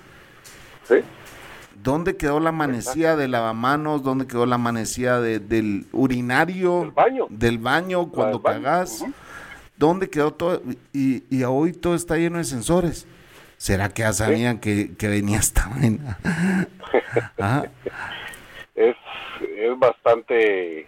¿Sí? 0.88 0.96
¿Dónde 1.84 2.16
quedó 2.18 2.40
la 2.40 2.52
manecilla 2.52 3.16
de 3.16 3.28
lavamanos? 3.28 4.04
¿Dónde 4.04 4.28
quedó 4.28 4.46
la 4.46 4.58
manecilla 4.58 5.20
de- 5.20 5.40
del 5.40 5.88
urinario? 5.92 6.82
Del 6.82 6.92
baño. 6.92 7.28
Del 7.30 7.58
baño 7.58 8.10
cuando 8.10 8.38
del 8.38 8.44
baño, 8.44 8.64
cagás. 8.64 9.06
¿Dónde 9.78 10.10
quedó 10.10 10.32
todo? 10.34 10.62
Y, 10.94 11.24
y 11.36 11.44
hoy 11.44 11.74
todo 11.74 11.96
está 11.96 12.18
lleno 12.18 12.38
de 12.38 12.44
sensores. 12.44 13.08
¿Será 13.58 13.90
que 13.90 14.02
ya 14.04 14.14
sabían 14.14 14.60
que, 14.60 14.96
que 14.96 15.08
venía 15.08 15.38
esta 15.40 15.68
vaina? 15.70 16.18
Ajá. 17.38 17.66
es, 18.76 18.96
es 19.58 19.80
bastante, 19.80 20.86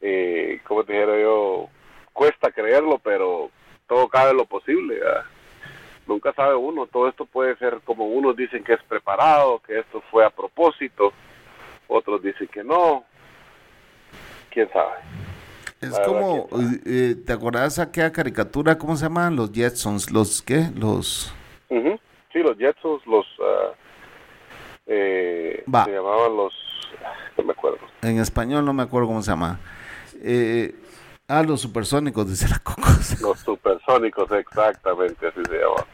eh, 0.00 0.60
como 0.66 0.84
te 0.84 0.92
dijera 0.92 1.20
yo, 1.20 1.68
cuesta 2.12 2.50
creerlo, 2.50 2.98
pero 2.98 3.50
todo 3.86 4.08
cabe 4.08 4.34
lo 4.34 4.44
posible. 4.44 4.96
¿verdad? 4.98 5.24
Nunca 6.10 6.32
sabe 6.32 6.56
uno, 6.56 6.88
todo 6.88 7.08
esto 7.08 7.24
puede 7.24 7.56
ser 7.58 7.82
como 7.84 8.04
unos 8.04 8.34
dicen 8.34 8.64
que 8.64 8.72
es 8.72 8.82
preparado, 8.82 9.60
que 9.60 9.78
esto 9.78 10.02
fue 10.10 10.26
a 10.26 10.30
propósito, 10.30 11.12
otros 11.86 12.20
dicen 12.20 12.48
que 12.48 12.64
no, 12.64 13.04
quién 14.50 14.68
sabe. 14.72 14.96
Es 15.80 15.92
verdad, 15.92 16.06
como, 16.06 16.48
quién 16.48 16.82
eh, 16.84 17.14
¿te 17.24 17.32
acordás 17.32 17.78
aquella 17.78 18.10
caricatura? 18.10 18.76
¿Cómo 18.76 18.96
se 18.96 19.04
llaman? 19.04 19.36
Los 19.36 19.52
Jetsons, 19.52 20.10
los 20.10 20.42
qué? 20.42 20.72
Los... 20.74 21.32
Sí, 21.68 22.38
los 22.40 22.58
Jetsons, 22.58 23.06
los, 23.06 23.26
ah, 23.40 23.72
eh, 24.86 25.62
se 25.64 25.92
llamaban 25.92 26.36
los, 26.36 26.52
no 27.38 27.44
me 27.44 27.52
acuerdo. 27.52 27.78
En 28.02 28.18
español 28.18 28.64
no 28.64 28.72
me 28.72 28.82
acuerdo 28.82 29.06
cómo 29.06 29.22
se 29.22 29.30
llama. 29.30 29.60
Eh, 30.24 30.74
ah, 31.30 31.42
los 31.42 31.60
supersónicos, 31.60 32.28
dice 32.28 32.48
la 32.48 32.58
Cocos. 32.58 33.20
Los 33.22 33.38
supersónicos, 33.40 34.30
exactamente, 34.32 35.28
así 35.28 35.40
se 35.48 35.58
llamaban. 35.58 35.84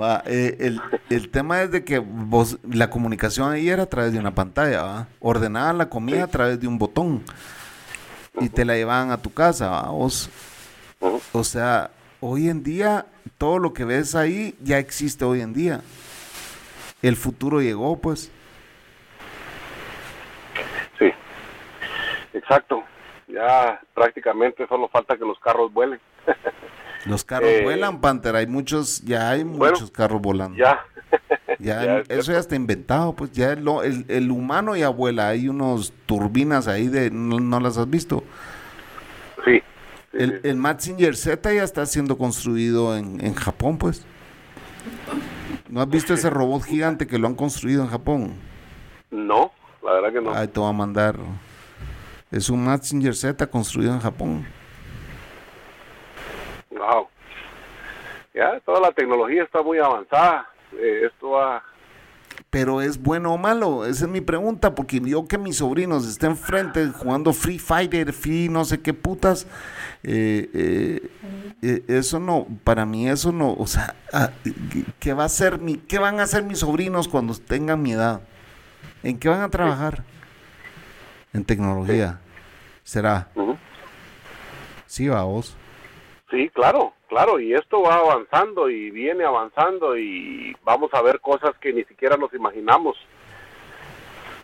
Va, 0.00 0.22
eh, 0.26 0.56
el, 0.60 0.80
el 1.10 1.30
tema 1.30 1.62
es 1.62 1.70
de 1.70 1.84
que 1.84 1.98
vos, 1.98 2.58
la 2.62 2.88
comunicación 2.88 3.50
ahí 3.52 3.68
era 3.68 3.82
a 3.82 3.86
través 3.86 4.12
de 4.12 4.18
una 4.18 4.34
pantalla, 4.34 4.82
¿va? 4.82 5.08
Ordenaban 5.20 5.78
la 5.78 5.88
comida 5.88 6.24
a 6.24 6.28
través 6.28 6.60
de 6.60 6.66
un 6.66 6.78
botón 6.78 7.24
y 8.40 8.48
te 8.48 8.64
la 8.64 8.74
llevaban 8.74 9.10
a 9.10 9.18
tu 9.18 9.32
casa, 9.32 9.68
¿va? 9.68 9.82
Vos, 9.90 10.30
o 11.32 11.44
sea, 11.44 11.90
hoy 12.20 12.48
en 12.48 12.62
día 12.62 13.06
todo 13.38 13.58
lo 13.58 13.72
que 13.72 13.84
ves 13.84 14.14
ahí 14.14 14.54
ya 14.60 14.78
existe 14.78 15.24
hoy 15.24 15.40
en 15.40 15.52
día. 15.52 15.80
El 17.02 17.16
futuro 17.16 17.60
llegó, 17.60 17.98
pues. 17.98 18.30
Sí, 20.98 21.10
exacto. 22.34 22.84
Ya 23.32 23.80
prácticamente 23.94 24.66
solo 24.66 24.88
falta 24.88 25.16
que 25.16 25.24
los 25.24 25.38
carros 25.40 25.72
vuelen. 25.72 26.00
Los 27.06 27.24
carros 27.24 27.48
Eh, 27.48 27.62
vuelan, 27.62 28.00
Panther. 28.02 28.36
Hay 28.36 28.46
muchos, 28.46 29.00
ya 29.00 29.30
hay 29.30 29.42
bueno, 29.42 29.72
muchos 29.72 29.90
carros 29.90 30.20
volando. 30.20 30.56
ya. 30.58 30.80
Ya, 31.58 31.84
Ya, 31.84 32.02
eso 32.08 32.32
ya 32.32 32.38
está 32.38 32.56
inventado, 32.56 33.14
pues 33.14 33.32
ya 33.32 33.54
lo- 33.56 33.82
el, 33.82 34.04
el 34.08 34.30
humano 34.30 34.76
ya 34.76 34.88
vuela. 34.90 35.28
Hay 35.28 35.48
unos 35.48 35.92
turbinas 36.06 36.68
ahí 36.68 36.88
de, 36.88 37.10
no, 37.10 37.38
no 37.40 37.58
las 37.60 37.76
has 37.78 37.88
visto. 37.88 38.22
Sí. 39.44 39.60
sí, 40.12 40.18
El, 40.18 40.32
sí. 40.42 40.48
el 40.48 40.56
Mazinger 40.56 41.16
Z 41.16 41.52
ya 41.54 41.62
está 41.64 41.84
siendo 41.86 42.16
construido 42.18 42.96
en, 42.96 43.24
en 43.24 43.34
Japón, 43.34 43.78
pues. 43.78 44.04
¿No 45.68 45.80
has 45.80 45.88
visto 45.88 46.12
ese 46.14 46.28
robot 46.30 46.62
gigante 46.64 47.06
que 47.06 47.18
lo 47.18 47.26
han 47.28 47.34
construido 47.34 47.82
en 47.82 47.88
Japón? 47.88 48.34
No, 49.10 49.52
la 49.82 49.92
verdad 49.92 50.12
que 50.12 50.20
no. 50.20 50.34
Ahí 50.34 50.48
te 50.48 50.60
voy 50.60 50.68
a 50.68 50.72
mandar. 50.72 51.16
Es 52.30 52.48
un 52.50 52.64
Mazinger 52.64 53.14
Z 53.14 53.46
construido 53.48 53.92
en 53.92 54.00
Japón. 54.00 54.46
Wow. 56.70 57.08
Ya, 58.34 58.60
toda 58.60 58.80
la 58.80 58.92
tecnología 58.92 59.42
está 59.42 59.62
muy 59.62 59.78
avanzada. 59.78 60.46
Eh, 60.72 61.02
esto 61.06 61.30
va... 61.30 61.62
Pero 62.48 62.80
es 62.80 63.00
bueno 63.00 63.34
o 63.34 63.38
malo, 63.38 63.84
esa 63.84 64.06
es 64.06 64.10
mi 64.10 64.20
pregunta, 64.20 64.74
porque 64.74 65.00
yo 65.00 65.28
que 65.28 65.36
mis 65.38 65.58
sobrinos 65.58 66.06
estén 66.08 66.36
frente 66.36 66.88
jugando 66.88 67.32
Free 67.32 67.58
Fighter, 67.58 68.12
Free 68.12 68.48
no 68.48 68.64
sé 68.64 68.80
qué 68.80 68.92
putas, 68.94 69.46
eh, 70.02 71.00
eh, 71.62 71.82
eso 71.86 72.18
no, 72.18 72.46
para 72.64 72.86
mí 72.86 73.08
eso 73.08 73.30
no, 73.30 73.52
o 73.52 73.66
sea, 73.66 73.94
ah, 74.12 74.30
¿qué- 74.42 74.84
¿qué 74.98 75.12
va 75.12 75.24
a 75.24 75.28
ser 75.28 75.60
mi, 75.60 75.76
qué 75.76 75.98
van 75.98 76.18
a 76.18 76.24
hacer 76.24 76.42
mis 76.42 76.60
sobrinos 76.60 77.06
cuando 77.08 77.34
tengan 77.34 77.82
mi 77.82 77.92
edad? 77.92 78.22
¿En 79.04 79.18
qué 79.18 79.28
van 79.28 79.42
a 79.42 79.50
trabajar? 79.50 80.02
En 81.32 81.44
tecnología. 81.44 82.20
¿Será? 82.82 83.28
Ujú. 83.34 83.56
Sí, 84.86 85.08
va 85.08 85.22
vos. 85.22 85.56
Sí, 86.30 86.48
claro, 86.50 86.92
claro, 87.08 87.40
y 87.40 87.54
esto 87.54 87.82
va 87.82 87.96
avanzando 87.96 88.68
y 88.70 88.90
viene 88.90 89.24
avanzando 89.24 89.96
y 89.96 90.56
vamos 90.64 90.90
a 90.94 91.02
ver 91.02 91.20
cosas 91.20 91.56
que 91.60 91.72
ni 91.72 91.84
siquiera 91.84 92.16
nos 92.16 92.32
imaginamos. 92.34 92.96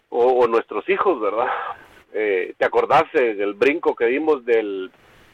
O, 0.08 0.24
o 0.24 0.46
nuestros 0.46 0.88
hijos, 0.88 1.20
¿verdad? 1.20 1.48
Eh, 2.12 2.54
¿Te 2.56 2.64
acordás 2.64 3.04
eh, 3.14 3.34
del 3.34 3.54
brinco 3.54 3.94
que 3.94 4.06
dimos 4.06 4.44
del, 4.44 4.90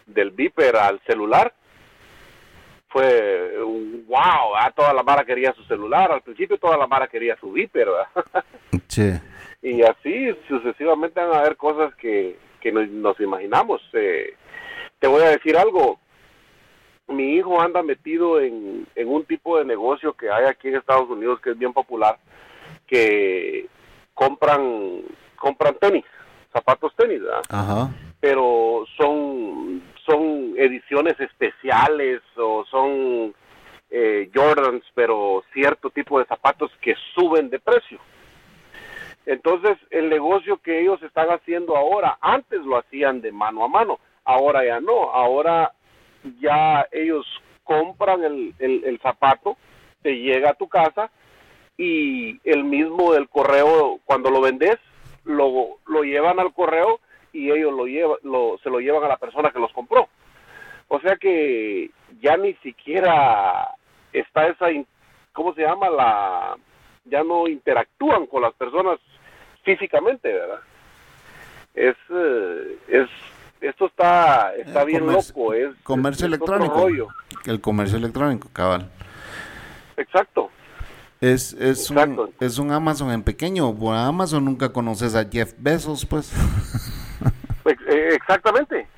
del 0.07 0.31
Viper 0.31 0.77
al 0.77 1.01
celular? 1.07 1.55
Fue 2.89 3.63
un 3.63 4.05
wow, 4.07 4.55
¿verdad? 4.55 4.75
toda 4.75 4.93
la 4.93 5.03
mara 5.03 5.25
quería 5.25 5.53
su 5.55 5.65
celular, 5.65 6.13
al 6.13 6.23
principio 6.23 6.59
toda 6.59 6.77
la 6.77 6.87
mara 6.87 7.07
quería 7.07 7.37
su 7.39 7.53
Viper, 7.53 7.87
¿verdad? 7.87 8.45
Sí. 8.89 9.11
Y 9.63 9.83
así 9.83 10.35
sucesivamente 10.49 11.21
van 11.21 11.33
a 11.33 11.39
haber 11.39 11.57
cosas 11.57 11.95
que, 11.95 12.37
que 12.61 12.73
nos, 12.73 12.89
nos 12.89 13.19
imaginamos. 13.21 13.81
Eh, 13.93 14.35
te 14.99 15.07
voy 15.07 15.23
a 15.23 15.31
decir 15.31 15.57
algo, 15.57 15.99
mi 17.09 17.35
hijo 17.37 17.61
anda 17.61 17.83
metido 17.83 18.41
en, 18.41 18.87
en 18.95 19.09
un 19.09 19.25
tipo 19.25 19.59
de 19.59 19.65
negocio 19.65 20.15
que 20.15 20.31
hay 20.31 20.47
aquí 20.47 20.69
en 20.69 20.77
Estados 20.77 21.09
Unidos 21.09 21.41
que 21.41 21.51
es 21.51 21.59
bien 21.59 21.73
popular, 21.73 22.19
que 22.87 23.69
compran 24.15 25.03
compran 25.37 25.75
tenis, 25.81 26.05
zapatos 26.53 26.95
tenis, 26.97 27.21
¿verdad? 27.21 27.43
Ajá. 27.49 27.91
pero 28.21 28.85
son 28.97 29.83
son 30.07 30.55
ediciones 30.57 31.19
especiales 31.21 32.21
o 32.37 32.65
son 32.71 33.35
eh, 33.91 34.31
Jordans, 34.35 34.85
pero 34.95 35.45
cierto 35.53 35.91
tipo 35.91 36.19
de 36.19 36.25
zapatos 36.27 36.71
que 36.81 36.95
suben 37.15 37.51
de 37.51 37.59
precio. 37.59 37.99
Entonces, 39.27 39.79
el 39.91 40.09
negocio 40.09 40.59
que 40.59 40.81
ellos 40.81 41.03
están 41.03 41.29
haciendo 41.29 41.77
ahora, 41.77 42.19
antes 42.21 42.61
lo 42.63 42.79
hacían 42.79 43.21
de 43.21 43.31
mano 43.31 43.65
a 43.65 43.69
mano, 43.69 43.99
ahora 44.25 44.65
ya 44.65 44.81
no, 44.81 45.11
ahora 45.13 45.73
ya 46.41 46.87
ellos 46.91 47.27
compran 47.63 48.25
el, 48.25 48.55
el, 48.59 48.99
zapato, 49.01 49.57
te 50.03 50.19
llega 50.19 50.51
a 50.51 50.55
tu 50.55 50.69
casa 50.69 51.11
y 51.77 52.41
el 52.49 52.65
mismo 52.65 53.13
del 53.13 53.29
correo, 53.29 54.01
cuando 54.05 54.31
lo 54.31 54.41
vendes, 54.41 54.77
lo, 55.25 55.79
lo 55.87 56.03
llevan 56.03 56.41
al 56.41 56.53
correo 56.53 57.01
y 57.33 57.51
ellos 57.51 57.73
lo 57.73 57.87
llevan, 57.87 58.19
lo, 58.25 58.59
se 58.63 58.71
lo 58.71 58.81
llevan 58.81 59.05
a 59.05 59.09
la 59.09 59.17
persona 59.17 59.51
que 59.51 59.61
los 59.61 59.73
compró. 59.73 60.09
O 60.89 61.01
sea 61.01 61.17
que 61.17 61.91
ya 62.21 62.37
ni 62.37 62.55
siquiera 62.55 63.75
está 64.13 64.49
esa, 64.49 64.67
¿cómo 65.33 65.55
se 65.55 65.63
llama? 65.63 65.89
La, 65.89 66.57
ya 67.05 67.23
no 67.25 67.49
interactúan 67.49 68.27
con 68.27 68.43
las 68.43 68.55
personas 68.55 68.99
físicamente, 69.65 70.33
¿verdad? 70.33 70.61
Es, 71.75 71.97
eh, 72.11 72.79
es, 72.89 73.09
esto 73.61 73.87
está, 73.87 74.55
está 74.57 74.83
Eh, 74.83 74.87
bien 74.87 75.01
comercio- 75.07 75.35
loco, 75.37 75.55
es 75.55 75.75
Comercio 75.83 76.27
es 76.27 76.33
otro 76.35 76.57
electrónico. 76.57 76.75
rollo. 76.89 77.09
El 77.47 77.61
comercio 77.61 77.97
electrónico, 77.99 78.49
cabal. 78.53 78.89
Exacto. 79.97 80.51
Es, 81.21 81.53
es, 81.55 81.89
Exacto. 81.91 82.25
un, 82.25 82.35
es 82.41 82.59
un 82.59 82.73
Amazon 82.73 83.13
en 83.13 83.23
pequeño. 83.23 83.73
Por 83.75 83.95
Amazon 83.95 84.45
nunca 84.45 84.73
conoces 84.73 85.15
a 85.15 85.25
Jeff 85.31 85.55
Bezos, 85.59 86.05
pues. 86.07 86.33
Eh, 87.65 88.15
Exactamente. 88.15 88.89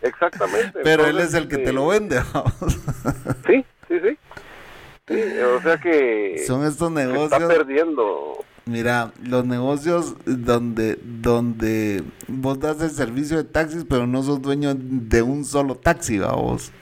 Exactamente. 0.00 0.78
Pero 0.84 1.06
él 1.06 1.18
es 1.18 1.34
el 1.34 1.48
que 1.48 1.58
te 1.58 1.72
lo 1.72 1.88
vende. 1.88 2.20
Sí, 3.46 3.64
sí, 3.88 4.00
sí. 4.00 4.18
Sí, 5.08 5.20
o 5.56 5.62
sea 5.62 5.78
que 5.78 6.42
Son 6.46 6.64
estos 6.66 6.92
se 6.92 7.00
está 7.02 7.38
negocios. 7.38 7.52
perdiendo. 7.54 8.44
Mira, 8.64 9.12
los 9.22 9.44
negocios 9.46 10.16
donde, 10.24 10.98
donde 11.02 12.02
vos 12.26 12.58
das 12.58 12.80
el 12.82 12.90
servicio 12.90 13.36
de 13.36 13.44
taxis, 13.44 13.84
pero 13.88 14.08
no 14.08 14.24
sos 14.24 14.42
dueño 14.42 14.72
de 14.74 15.22
un 15.22 15.44
solo 15.44 15.76
taxi, 15.76 16.18
¿va 16.18 16.32
vos. 16.32 16.72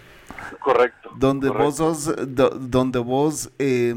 Correcto. 0.60 1.10
Donde 1.16 1.48
correcto. 1.48 1.64
vos 1.66 1.76
sos, 1.76 2.34
do- 2.34 2.48
donde 2.58 2.98
vos 2.98 3.50
eh, 3.58 3.94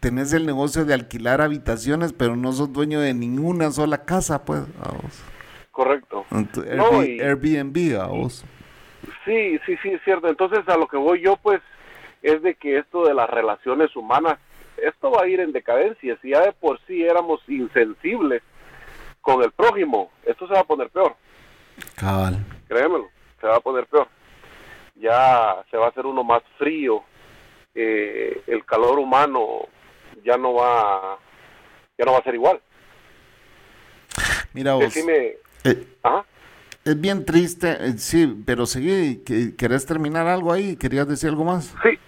tenés 0.00 0.32
el 0.32 0.44
negocio 0.44 0.84
de 0.84 0.94
alquilar 0.94 1.40
habitaciones, 1.40 2.12
pero 2.12 2.34
no 2.34 2.52
sos 2.52 2.72
dueño 2.72 2.98
de 3.00 3.14
ninguna 3.14 3.70
sola 3.70 4.04
casa, 4.04 4.44
pues, 4.44 4.62
¿va 4.62 4.90
vos. 5.00 5.22
Correcto. 5.70 6.24
No, 6.32 6.38
Airbnb, 7.00 7.04
y- 7.08 7.20
Airbnb, 7.20 7.98
¿va 8.00 8.06
vos. 8.06 8.44
Sí, 9.24 9.58
sí, 9.64 9.76
sí, 9.80 9.90
es 9.90 10.02
cierto. 10.02 10.26
Entonces 10.28 10.66
a 10.66 10.76
lo 10.76 10.88
que 10.88 10.96
voy 10.96 11.20
yo, 11.22 11.36
pues, 11.36 11.60
es 12.22 12.42
de 12.42 12.54
que 12.54 12.78
esto 12.78 13.04
de 13.06 13.14
las 13.14 13.28
relaciones 13.30 13.94
humanas, 13.96 14.38
esto 14.76 15.10
va 15.10 15.22
a 15.22 15.26
ir 15.28 15.40
en 15.40 15.52
decadencia. 15.52 16.16
Si 16.22 16.30
ya 16.30 16.40
de 16.42 16.52
por 16.52 16.78
sí 16.86 17.02
éramos 17.02 17.40
insensibles 17.48 18.42
con 19.20 19.42
el 19.42 19.50
prójimo, 19.52 20.10
esto 20.24 20.46
se 20.46 20.54
va 20.54 20.60
a 20.60 20.64
poner 20.64 20.88
peor. 20.90 21.14
Cabal. 21.96 22.38
créemelo, 22.68 23.08
se 23.40 23.46
va 23.46 23.56
a 23.56 23.60
poner 23.60 23.86
peor. 23.86 24.08
Ya 24.96 25.56
se 25.70 25.76
va 25.76 25.86
a 25.86 25.88
hacer 25.90 26.06
uno 26.06 26.24
más 26.24 26.42
frío, 26.58 27.02
eh, 27.74 28.42
el 28.48 28.64
calor 28.64 28.98
humano 28.98 29.46
ya 30.24 30.36
no 30.36 30.54
va, 30.54 31.18
ya 31.96 32.04
no 32.04 32.12
va 32.12 32.18
a 32.18 32.22
ser 32.24 32.34
igual. 32.34 32.60
Mira 34.52 34.74
vos, 34.74 34.84
Decime, 34.94 35.36
eh, 35.64 35.86
ajá. 36.02 36.24
es 36.84 37.00
bien 37.00 37.24
triste, 37.24 37.70
eh, 37.80 37.92
sí, 37.98 38.42
pero 38.44 38.66
seguí, 38.66 39.22
que- 39.24 39.54
¿querés 39.56 39.86
terminar 39.86 40.26
algo 40.26 40.52
ahí? 40.52 40.76
¿Querías 40.76 41.06
decir 41.06 41.28
algo 41.30 41.44
más? 41.44 41.74
Sí, 41.82 41.98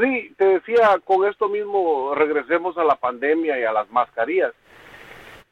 sí, 0.00 0.34
te 0.36 0.44
decía, 0.44 0.98
con 1.04 1.26
esto 1.28 1.48
mismo 1.48 2.14
regresemos 2.14 2.76
a 2.78 2.84
la 2.84 2.96
pandemia 2.96 3.58
y 3.58 3.64
a 3.64 3.72
las 3.72 3.90
mascarillas. 3.90 4.52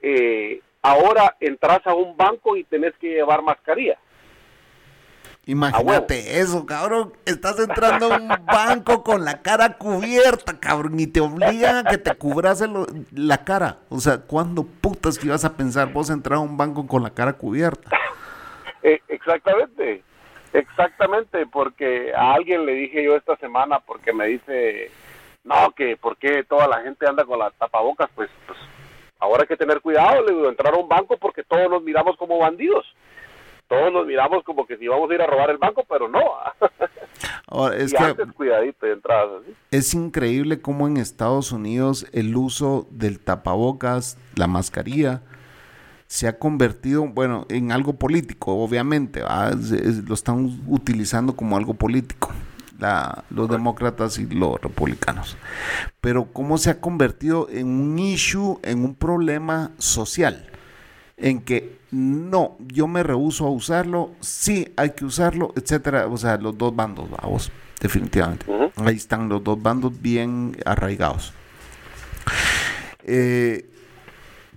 Eh, 0.01 0.61
ahora 0.83 1.35
entras 1.41 1.87
a 1.87 1.95
un 1.95 2.17
banco 2.17 2.57
y 2.57 2.65
tenés 2.65 2.95
que 3.01 3.09
llevar 3.09 3.43
mascarilla. 3.43 3.99
Imagínate 5.47 6.41
eso, 6.41 6.65
cabrón. 6.65 7.13
Estás 7.27 7.59
entrando 7.61 8.13
a 8.13 8.17
un 8.17 8.29
banco 8.47 9.03
con 9.03 9.25
la 9.27 9.43
cara 9.43 9.77
cubierta, 9.77 10.59
cabrón, 10.59 10.99
y 10.99 11.07
te 11.07 11.21
obligan 11.21 11.87
a 11.87 11.91
que 11.91 11.99
te 11.99 12.15
cubras 12.15 12.63
el- 12.63 13.07
la 13.13 13.45
cara. 13.45 13.79
O 13.91 13.99
sea, 14.01 14.19
¿cuándo 14.23 14.65
putas 14.65 15.19
que 15.19 15.27
ibas 15.27 15.45
a 15.45 15.55
pensar 15.55 15.93
vos 15.93 16.09
entrar 16.09 16.37
a 16.39 16.41
un 16.41 16.57
banco 16.57 16.87
con 16.87 17.03
la 17.03 17.11
cara 17.11 17.35
cubierta? 17.35 17.91
Eh, 18.87 19.01
exactamente, 19.09 20.03
exactamente, 20.55 21.47
porque 21.47 22.13
a 22.15 22.33
alguien 22.35 22.65
le 22.65 22.73
dije 22.73 23.05
yo 23.05 23.17
esta 23.17 23.37
semana, 23.37 23.81
porque 23.81 24.13
me 24.13 24.27
dice, 24.27 24.91
no, 25.45 25.73
que 25.73 25.97
por 25.97 26.17
qué 26.17 26.45
toda 26.45 26.67
la 26.69 26.81
gente 26.81 27.07
anda 27.07 27.25
con 27.25 27.39
las 27.39 27.53
tapabocas, 27.55 28.09
pues, 28.15 28.31
pues 28.47 28.59
ahora 29.19 29.43
hay 29.43 29.49
que 29.49 29.57
tener 29.57 29.81
cuidado, 29.81 30.25
le 30.25 30.33
digo, 30.33 30.49
entrar 30.49 30.75
a 30.75 30.79
un 30.79 30.89
banco 30.89 31.17
porque 31.19 31.43
todos 31.43 31.69
nos 31.71 31.83
miramos 31.83 32.17
como 32.17 32.39
bandidos. 32.39 32.87
Todos 33.67 33.93
nos 33.93 34.07
miramos 34.07 34.45
como 34.45 34.67
que 34.67 34.77
si 34.77 34.85
íbamos 34.85 35.11
a 35.11 35.15
ir 35.15 35.23
a 35.23 35.27
robar 35.27 35.51
el 35.51 35.57
banco, 35.57 35.85
pero 35.89 36.07
no. 36.07 36.21
Ahora, 37.47 37.77
es 37.77 37.93
y 37.93 37.97
que 37.97 38.03
antes 38.03 38.33
cuidadito 38.33 38.85
de 38.87 38.93
entradas 38.93 39.43
así. 39.43 39.55
es 39.71 39.95
increíble 39.95 40.61
cómo 40.61 40.87
en 40.87 40.99
Estados 40.99 41.51
Unidos 41.51 42.07
el 42.13 42.37
uso 42.37 42.87
del 42.91 43.21
tapabocas, 43.21 44.19
la 44.37 44.47
mascarilla, 44.47 45.23
se 46.15 46.29
ha 46.29 46.39
convertido, 46.39 47.05
bueno, 47.09 47.45
en 47.49 47.73
algo 47.73 47.95
político, 47.95 48.53
obviamente. 48.55 49.21
lo 49.21 50.15
están 50.15 50.61
utilizando 50.69 51.35
como 51.35 51.57
algo 51.57 51.75
político, 51.75 52.31
la- 52.79 53.25
los 53.31 53.51
demócratas 53.51 54.17
y 54.19 54.27
los 54.27 54.61
republicanos. 54.61 55.37
Pero 56.01 56.33
cómo 56.33 56.57
se 56.57 56.71
ha 56.71 56.81
convertido 56.81 57.49
en 57.51 57.67
un 57.67 57.99
issue, 57.99 58.61
en 58.63 58.85
un 58.85 58.95
problema 58.95 59.73
social, 59.79 60.47
en 61.17 61.41
que 61.41 61.79
no, 61.91 62.59
yo 62.61 62.87
me 62.87 63.03
rehuso 63.03 63.45
a 63.47 63.51
usarlo, 63.51 64.13
sí 64.21 64.73
hay 64.77 64.91
que 64.91 65.05
usarlo, 65.05 65.53
etcétera. 65.57 66.07
O 66.07 66.17
sea, 66.17 66.37
los 66.39 66.57
dos 66.57 66.77
bandos, 66.77 67.11
vamos, 67.11 67.51
definitivamente. 67.81 68.47
Ahí 68.77 68.95
están 68.95 69.29
los 69.29 69.43
dos 69.43 69.61
bandos 69.61 70.01
bien 70.01 70.57
arraigados. 70.65 71.33
Eh, 73.03 73.69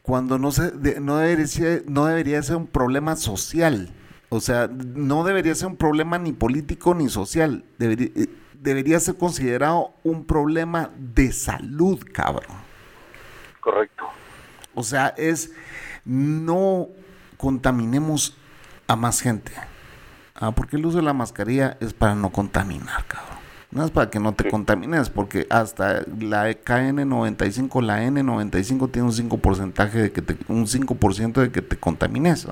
cuando 0.08 0.40
no 0.40 0.54
se 0.54 0.72
de- 0.72 1.02
no 1.02 1.18
debería 1.18 1.48
ser, 1.48 1.84
no 1.90 2.06
debería 2.06 2.42
ser 2.42 2.56
un 2.56 2.68
problema 2.68 3.18
social. 3.18 3.94
O 4.30 4.40
sea, 4.40 4.70
no 4.70 5.26
debería 5.26 5.54
ser 5.54 5.68
un 5.68 5.76
problema 5.76 6.18
ni 6.18 6.32
político 6.32 6.96
ni 6.96 7.10
social. 7.10 7.66
Debería, 7.78 8.08
eh, 8.16 8.30
debería 8.54 9.02
ser 9.02 9.18
considerado 9.18 9.92
un 10.06 10.24
problema 10.24 10.92
de 10.98 11.34
salud, 11.34 12.00
cabrón. 12.14 12.56
Correcto. 13.60 14.06
O 14.76 14.84
sea, 14.84 15.14
es 15.18 15.52
no 16.06 16.88
contaminemos 17.36 18.38
a 18.88 18.96
más 18.96 19.20
gente. 19.20 19.52
Ah, 20.36 20.52
porque 20.52 20.78
el 20.78 20.86
uso 20.86 21.00
de 21.00 21.04
la 21.04 21.14
mascarilla 21.14 21.76
es 21.82 21.94
para 21.94 22.16
no 22.16 22.32
contaminar, 22.32 23.06
cabrón. 23.08 23.37
No 23.70 23.84
es 23.84 23.92
para 23.92 24.10
que 24.10 24.20
no 24.20 24.34
te 24.34 24.50
contamines, 24.50 25.10
porque 25.10 25.46
hasta 25.50 26.04
la 26.20 26.50
KN95, 26.52 27.82
la 27.82 28.02
N95 28.04 28.92
tiene 28.92 29.08
un 29.08 29.14
5 29.14 29.38
porcentaje 29.40 30.02
de 30.04 30.12
que 30.12 30.22
te, 30.22 30.38
un 30.48 30.68
5% 30.68 31.42
de 31.42 31.52
que 31.52 31.62
te 31.62 31.78
contamines. 31.78 32.48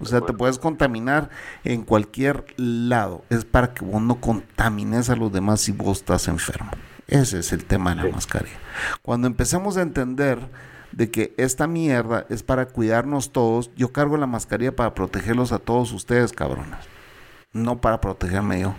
O 0.00 0.04
sea, 0.04 0.20
te 0.20 0.32
puedes 0.32 0.58
contaminar 0.58 1.30
en 1.64 1.82
cualquier 1.82 2.44
lado. 2.56 3.24
Es 3.30 3.44
para 3.44 3.74
que 3.74 3.84
vos 3.84 4.00
no 4.00 4.20
contamines 4.20 5.10
a 5.10 5.16
los 5.16 5.32
demás 5.32 5.60
si 5.60 5.72
vos 5.72 5.98
estás 5.98 6.28
enfermo. 6.28 6.70
Ese 7.08 7.38
es 7.40 7.52
el 7.52 7.64
tema 7.64 7.90
de 7.90 7.96
la 7.96 8.02
Sí. 8.04 8.12
mascarilla. 8.12 8.58
Cuando 9.02 9.26
empecemos 9.26 9.76
a 9.76 9.82
entender 9.82 10.38
de 10.92 11.10
que 11.10 11.34
esta 11.36 11.66
mierda 11.66 12.26
es 12.30 12.42
para 12.42 12.66
cuidarnos 12.66 13.32
todos, 13.32 13.70
yo 13.76 13.92
cargo 13.92 14.16
la 14.16 14.26
mascarilla 14.26 14.74
para 14.74 14.94
protegerlos 14.94 15.52
a 15.52 15.58
todos 15.58 15.92
ustedes, 15.92 16.32
cabrones. 16.32 16.78
No 17.52 17.80
para 17.80 18.00
protegerme 18.00 18.60
yo. 18.60 18.74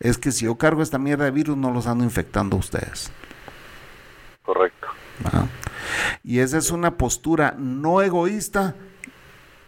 Es 0.00 0.18
que 0.18 0.32
si 0.32 0.44
yo 0.44 0.56
cargo 0.56 0.82
esta 0.82 0.98
mierda 0.98 1.24
de 1.24 1.30
virus, 1.30 1.56
no 1.56 1.70
los 1.70 1.86
ando 1.86 2.04
infectando 2.04 2.56
a 2.56 2.60
ustedes. 2.60 3.10
Correcto. 4.42 4.88
Ajá. 5.24 5.46
Y 6.22 6.40
esa 6.40 6.58
es 6.58 6.70
una 6.70 6.96
postura 6.96 7.54
no 7.58 8.02
egoísta 8.02 8.74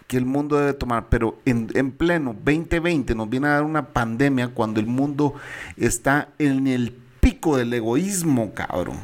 que 0.07 0.17
el 0.17 0.25
mundo 0.25 0.57
debe 0.57 0.75
tomar, 0.75 1.09
pero 1.09 1.39
en, 1.45 1.69
en 1.75 1.91
pleno 1.91 2.33
2020 2.33 3.15
nos 3.15 3.29
viene 3.29 3.49
a 3.49 3.53
dar 3.53 3.63
una 3.63 3.89
pandemia 3.89 4.49
cuando 4.49 4.81
el 4.81 4.87
mundo 4.87 5.35
está 5.77 6.29
en 6.39 6.67
el 6.67 6.93
pico 7.21 7.57
del 7.57 7.73
egoísmo, 7.75 8.55
cabrón. 8.55 8.99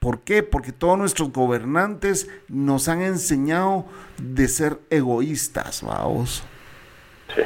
¿Por 0.00 0.20
qué? 0.22 0.42
Porque 0.42 0.72
todos 0.72 0.98
nuestros 0.98 1.30
gobernantes 1.32 2.28
nos 2.48 2.88
han 2.88 3.02
enseñado 3.02 3.86
de 4.18 4.48
ser 4.48 4.80
egoístas, 4.90 5.82
vamos. 5.82 6.42
Sí. 7.34 7.42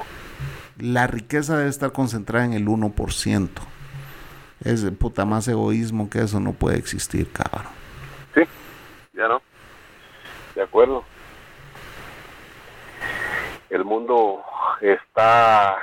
La 0.79 1.07
riqueza 1.07 1.57
debe 1.57 1.71
estar 1.71 1.93
concentrada 1.93 2.45
en 2.45 2.53
el 2.53 2.67
1%. 2.67 3.49
Es 4.65 4.85
puta 4.99 5.25
más 5.25 5.47
egoísmo 5.49 6.11
que 6.11 6.21
eso 6.21 6.41
no 6.41 6.53
puede 6.53 6.79
existir, 6.79 7.31
cabrón. 7.31 7.67
Sí, 8.35 8.43
ya 9.15 9.29
no. 9.29 9.43
De 10.55 10.63
acuerdo. 10.63 11.05
El 13.71 13.85
mundo 13.85 14.43
está... 14.81 15.77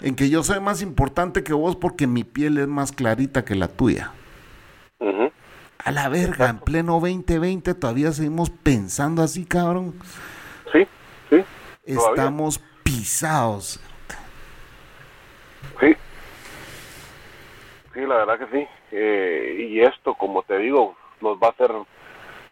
En 0.00 0.14
que 0.14 0.28
yo 0.30 0.42
soy 0.42 0.60
más 0.60 0.82
importante 0.82 1.42
que 1.42 1.52
vos 1.52 1.76
porque 1.76 2.06
mi 2.06 2.24
piel 2.24 2.58
es 2.58 2.68
más 2.68 2.92
clarita 2.92 3.44
que 3.44 3.54
la 3.54 3.68
tuya. 3.68 4.12
Ujú. 4.98 5.32
A 5.78 5.90
la 5.90 6.08
verga, 6.08 6.50
en 6.50 6.58
pleno 6.58 7.00
2020 7.00 7.74
todavía 7.74 8.12
seguimos 8.12 8.50
pensando 8.50 9.22
así, 9.22 9.44
cabrón. 9.46 9.94
Sí, 10.72 10.86
sí. 11.30 11.44
todavía. 11.86 12.10
Estamos 12.10 12.60
pisados. 12.82 13.80
Sí. 15.80 15.96
Sí, 17.94 18.00
la 18.00 18.24
verdad 18.24 18.38
que 18.38 18.58
sí. 18.58 18.68
Eh, 18.92 19.66
y 19.70 19.80
esto, 19.80 20.14
como 20.14 20.42
te 20.42 20.58
digo, 20.58 20.96
nos 21.20 21.38
va 21.38 21.48
a 21.48 21.50
hacer 21.50 21.72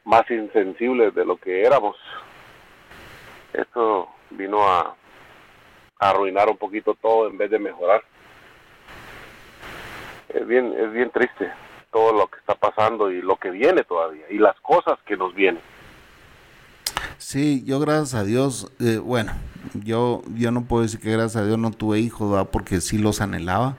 más 0.05 0.29
insensibles 0.31 1.15
de 1.15 1.25
lo 1.25 1.37
que 1.37 1.63
éramos. 1.63 1.97
Esto 3.53 4.09
vino 4.31 4.63
a, 4.69 4.95
a 5.99 6.11
arruinar 6.11 6.49
un 6.49 6.57
poquito 6.57 6.95
todo 6.95 7.29
en 7.29 7.39
vez 7.39 7.51
de 7.51 7.59
mejorar. 7.59 8.03
Es 10.29 10.47
bien, 10.47 10.75
es 10.79 10.93
bien 10.93 11.11
triste 11.11 11.51
todo 11.91 12.13
lo 12.13 12.27
que 12.27 12.39
está 12.39 12.55
pasando 12.55 13.11
y 13.11 13.23
lo 13.23 13.37
que 13.37 13.51
viene 13.51 13.83
todavía 13.85 14.27
y 14.29 14.39
las 14.39 14.59
cosas 14.61 14.99
que 15.07 15.17
nos 15.17 15.35
vienen. 15.35 15.63
Sí, 17.19 17.65
yo 17.67 17.81
gracias 17.81 18.15
a 18.15 18.25
Dios, 18.25 18.71
eh, 18.79 18.99
bueno, 18.99 19.33
yo, 19.75 20.23
yo 20.37 20.51
no 20.53 20.65
puedo 20.65 20.85
decir 20.85 21.01
que 21.01 21.11
gracias 21.13 21.43
a 21.43 21.47
Dios 21.47 21.59
no 21.59 21.73
tuve 21.73 21.99
hijos, 21.99 22.31
¿verdad? 22.31 22.49
porque 22.51 22.81
sí 22.81 22.97
los 22.99 23.21
anhelaba, 23.21 23.77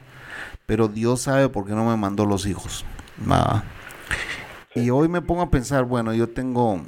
pero 0.66 0.88
Dios 0.90 1.22
sabe 1.22 1.50
por 1.50 1.66
qué 1.66 1.74
no 1.74 1.86
me 1.86 1.96
mandó 1.98 2.26
los 2.26 2.46
hijos. 2.46 2.86
¿verdad? 3.18 3.64
Y 4.76 4.90
hoy 4.90 5.08
me 5.08 5.22
pongo 5.22 5.42
a 5.42 5.50
pensar, 5.50 5.86
bueno, 5.86 6.14
yo 6.14 6.30
tengo 6.30 6.82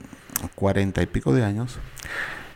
cuarenta 0.56 1.02
y 1.02 1.08
pico 1.08 1.34
de 1.34 1.43
años, 1.45 1.80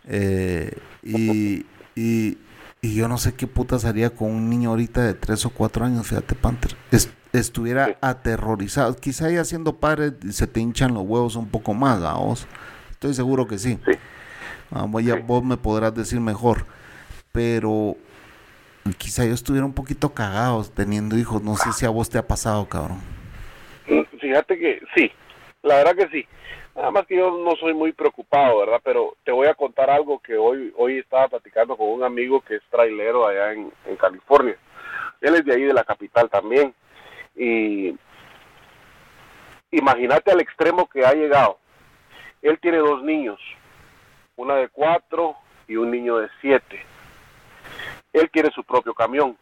eh, 0.05 0.77
y, 1.03 1.65
y, 1.95 2.37
y 2.81 2.95
yo 2.95 3.07
no 3.07 3.17
sé 3.17 3.33
qué 3.33 3.47
putas 3.47 3.85
haría 3.85 4.09
con 4.11 4.31
un 4.31 4.49
niño 4.49 4.71
ahorita 4.71 5.03
de 5.03 5.13
tres 5.13 5.45
o 5.45 5.49
cuatro 5.49 5.85
años, 5.85 6.07
fíjate, 6.07 6.35
Panther. 6.35 6.75
Es- 6.91 7.09
estuviera 7.33 7.97
aterrorizado. 8.01 8.95
Quizá 8.95 9.29
ya 9.29 9.43
siendo 9.43 9.77
padre 9.77 10.13
se 10.31 10.47
te 10.47 10.61
hinchan 10.61 10.93
los 10.93 11.03
huevos 11.03 11.35
un 11.35 11.47
poco 11.49 11.73
más, 11.73 12.01
¿a 12.03 12.13
vos? 12.13 12.47
Estoy 12.95 13.13
seguro 13.13 13.45
que 13.45 13.57
sí. 13.57 13.77
Sí. 13.85 13.91
Ah, 14.71 14.85
vos 14.87 15.03
ya 15.03 15.15
Sí. 15.15 15.21
vos 15.25 15.43
me 15.43 15.57
podrás 15.57 15.93
decir 15.93 16.19
mejor. 16.21 16.65
Pero 17.33 17.95
quizá 18.97 19.25
yo 19.25 19.33
estuviera 19.33 19.65
un 19.65 19.73
poquito 19.73 20.13
cagado 20.13 20.63
teniendo 20.73 21.17
hijos. 21.17 21.43
No 21.43 21.55
sé 21.57 21.73
si 21.73 21.85
a 21.85 21.89
vos 21.89 22.09
te 22.09 22.17
ha 22.17 22.25
pasado, 22.25 22.65
cabrón. 22.67 22.99
Mm, 23.87 24.17
Fíjate 24.19 24.57
que 24.57 24.81
sí, 24.95 25.11
la 25.61 25.75
verdad 25.75 25.95
que 25.95 26.07
sí. 26.07 26.25
Nada 26.73 26.89
más 26.91 27.05
que 27.05 27.15
yo 27.17 27.37
no 27.37 27.55
soy 27.57 27.73
muy 27.73 27.91
preocupado, 27.91 28.59
¿verdad? 28.59 28.81
Pero 28.83 29.15
te 29.23 29.31
voy 29.31 29.47
a 29.47 29.53
contar 29.53 29.89
algo 29.89 30.19
que 30.19 30.35
hoy 30.37 30.73
hoy 30.77 30.99
estaba 30.99 31.27
platicando 31.27 31.75
con 31.77 31.87
un 31.89 32.03
amigo 32.03 32.41
que 32.41 32.55
es 32.55 32.61
trailero 32.71 33.27
allá 33.27 33.53
en, 33.53 33.71
en 33.85 33.95
California. 33.97 34.57
Él 35.21 35.35
es 35.35 35.45
de 35.45 35.53
ahí 35.53 35.63
de 35.63 35.73
la 35.73 35.83
capital 35.83 36.29
también. 36.29 36.73
Y 37.35 37.95
imagínate 39.71 40.31
al 40.31 40.39
extremo 40.41 40.87
que 40.87 41.05
ha 41.05 41.13
llegado. 41.13 41.59
Él 42.45 42.59
tiene 42.61 42.77
dos 42.77 43.01
niños, 43.01 43.39
una 44.35 44.53
de 44.57 44.69
cuatro 44.69 45.35
y 45.67 45.77
un 45.77 45.89
niño 45.89 46.17
de 46.17 46.29
siete. 46.41 46.79
Él 48.13 48.29
quiere 48.29 48.51
su 48.51 48.63
propio 48.63 48.93
camión 48.93 49.35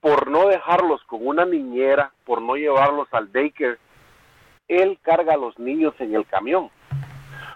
por 0.00 0.30
no 0.30 0.48
dejarlos 0.48 1.02
con 1.04 1.26
una 1.26 1.44
niñera, 1.44 2.10
por 2.24 2.40
no 2.40 2.56
llevarlos 2.56 3.06
al 3.12 3.30
daycare, 3.30 3.76
él 4.66 4.98
carga 5.02 5.34
a 5.34 5.36
los 5.36 5.58
niños 5.58 5.92
en 5.98 6.14
el 6.14 6.26
camión. 6.26 6.70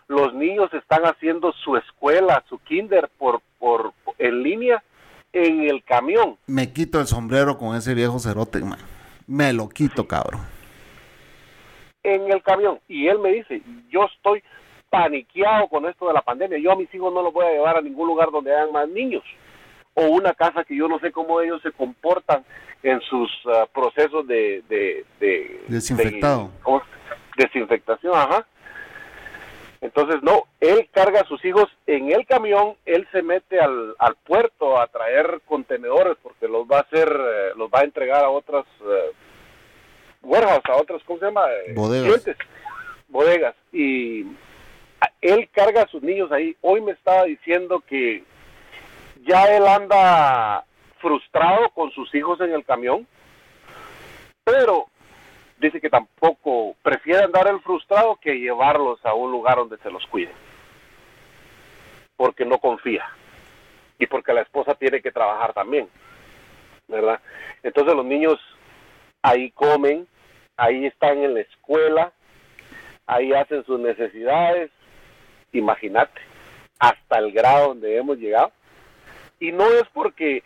Los 0.08 0.34
niños 0.34 0.72
están 0.74 1.06
haciendo 1.06 1.52
su 1.64 1.78
escuela, 1.78 2.44
su 2.50 2.58
kinder 2.58 3.08
por, 3.16 3.40
por 3.58 3.94
en 4.18 4.42
línea 4.42 4.84
en 5.32 5.62
el 5.62 5.82
camión. 5.84 6.36
Me 6.46 6.70
quito 6.70 7.00
el 7.00 7.06
sombrero 7.06 7.56
con 7.56 7.74
ese 7.74 7.94
viejo 7.94 8.18
cerote, 8.18 8.60
man. 8.60 8.78
Me 9.26 9.54
lo 9.54 9.70
quito, 9.70 10.06
cabrón. 10.06 10.55
En 12.14 12.30
el 12.32 12.42
camión. 12.42 12.78
Y 12.88 13.08
él 13.08 13.18
me 13.18 13.32
dice, 13.32 13.60
yo 13.88 14.04
estoy 14.04 14.42
paniqueado 14.90 15.68
con 15.68 15.86
esto 15.86 16.06
de 16.08 16.14
la 16.14 16.22
pandemia. 16.22 16.58
Yo 16.58 16.72
a 16.72 16.76
mis 16.76 16.92
hijos 16.94 17.12
no 17.12 17.22
los 17.22 17.32
voy 17.32 17.46
a 17.46 17.50
llevar 17.52 17.76
a 17.76 17.80
ningún 17.82 18.06
lugar 18.08 18.30
donde 18.30 18.54
hayan 18.54 18.72
más 18.72 18.88
niños. 18.88 19.24
O 19.94 20.06
una 20.08 20.32
casa 20.34 20.64
que 20.64 20.76
yo 20.76 20.88
no 20.88 20.98
sé 21.00 21.10
cómo 21.10 21.40
ellos 21.40 21.60
se 21.62 21.72
comportan 21.72 22.44
en 22.82 23.00
sus 23.02 23.30
ah, 23.46 23.66
procesos 23.74 24.26
de... 24.26 24.62
de, 24.68 25.04
de- 25.20 25.64
Desinfectado. 25.68 26.50
de- 26.64 27.42
desinfectación, 27.44 28.14
ajá. 28.14 28.46
Entonces, 29.80 30.22
no, 30.22 30.44
él 30.60 30.88
carga 30.90 31.20
a 31.20 31.26
sus 31.26 31.44
hijos 31.44 31.66
en 31.86 32.10
el 32.10 32.26
camión, 32.26 32.74
él 32.86 33.06
se 33.12 33.22
mete 33.22 33.60
al, 33.60 33.94
al 33.98 34.16
puerto 34.16 34.80
a 34.80 34.86
traer 34.86 35.40
contenedores 35.46 36.16
porque 36.22 36.48
los 36.48 36.66
va 36.66 36.78
a 36.78 36.80
hacer, 36.80 37.08
eh, 37.08 37.50
los 37.56 37.68
va 37.68 37.80
a 37.80 37.84
entregar 37.84 38.24
a 38.24 38.30
otras 38.30 38.64
eh, 38.80 39.12
warehouse, 40.26 40.64
a 40.64 40.76
otras, 40.76 41.02
¿cómo 41.04 41.18
se 41.18 41.26
llama? 41.26 41.42
Eh, 41.66 41.72
Bodegas. 41.74 42.04
clientes, 42.22 42.36
bodegas. 43.08 43.54
Y 43.72 44.26
él 45.20 45.48
carga 45.52 45.82
a 45.82 45.88
sus 45.88 46.02
niños 46.02 46.30
ahí. 46.32 46.56
Hoy 46.60 46.80
me 46.80 46.92
estaba 46.92 47.24
diciendo 47.24 47.82
que 47.86 48.24
ya 49.22 49.44
él 49.56 49.66
anda 49.66 50.64
frustrado 50.98 51.70
con 51.70 51.90
sus 51.92 52.14
hijos 52.14 52.40
en 52.40 52.52
el 52.52 52.64
camión, 52.64 53.06
pero 54.44 54.86
dice 55.58 55.80
que 55.80 55.90
tampoco 55.90 56.74
prefiere 56.82 57.24
andar 57.24 57.46
el 57.48 57.60
frustrado 57.60 58.16
que 58.16 58.34
llevarlos 58.38 59.04
a 59.04 59.14
un 59.14 59.30
lugar 59.30 59.56
donde 59.56 59.78
se 59.78 59.90
los 59.90 60.04
cuiden. 60.06 60.34
Porque 62.16 62.44
no 62.44 62.58
confía. 62.58 63.04
Y 63.98 64.06
porque 64.06 64.32
la 64.32 64.42
esposa 64.42 64.74
tiene 64.74 65.00
que 65.00 65.12
trabajar 65.12 65.52
también. 65.52 65.88
¿Verdad? 66.88 67.20
Entonces 67.62 67.94
los 67.94 68.04
niños 68.04 68.38
ahí 69.22 69.50
comen, 69.50 70.06
ahí 70.56 70.86
están 70.86 71.18
en 71.18 71.34
la 71.34 71.40
escuela, 71.40 72.12
ahí 73.06 73.32
hacen 73.32 73.64
sus 73.64 73.78
necesidades. 73.80 74.70
Imagínate, 75.52 76.20
hasta 76.78 77.18
el 77.18 77.32
grado 77.32 77.68
donde 77.68 77.96
hemos 77.96 78.18
llegado. 78.18 78.52
Y 79.40 79.52
no 79.52 79.64
es 79.70 79.84
porque 79.92 80.42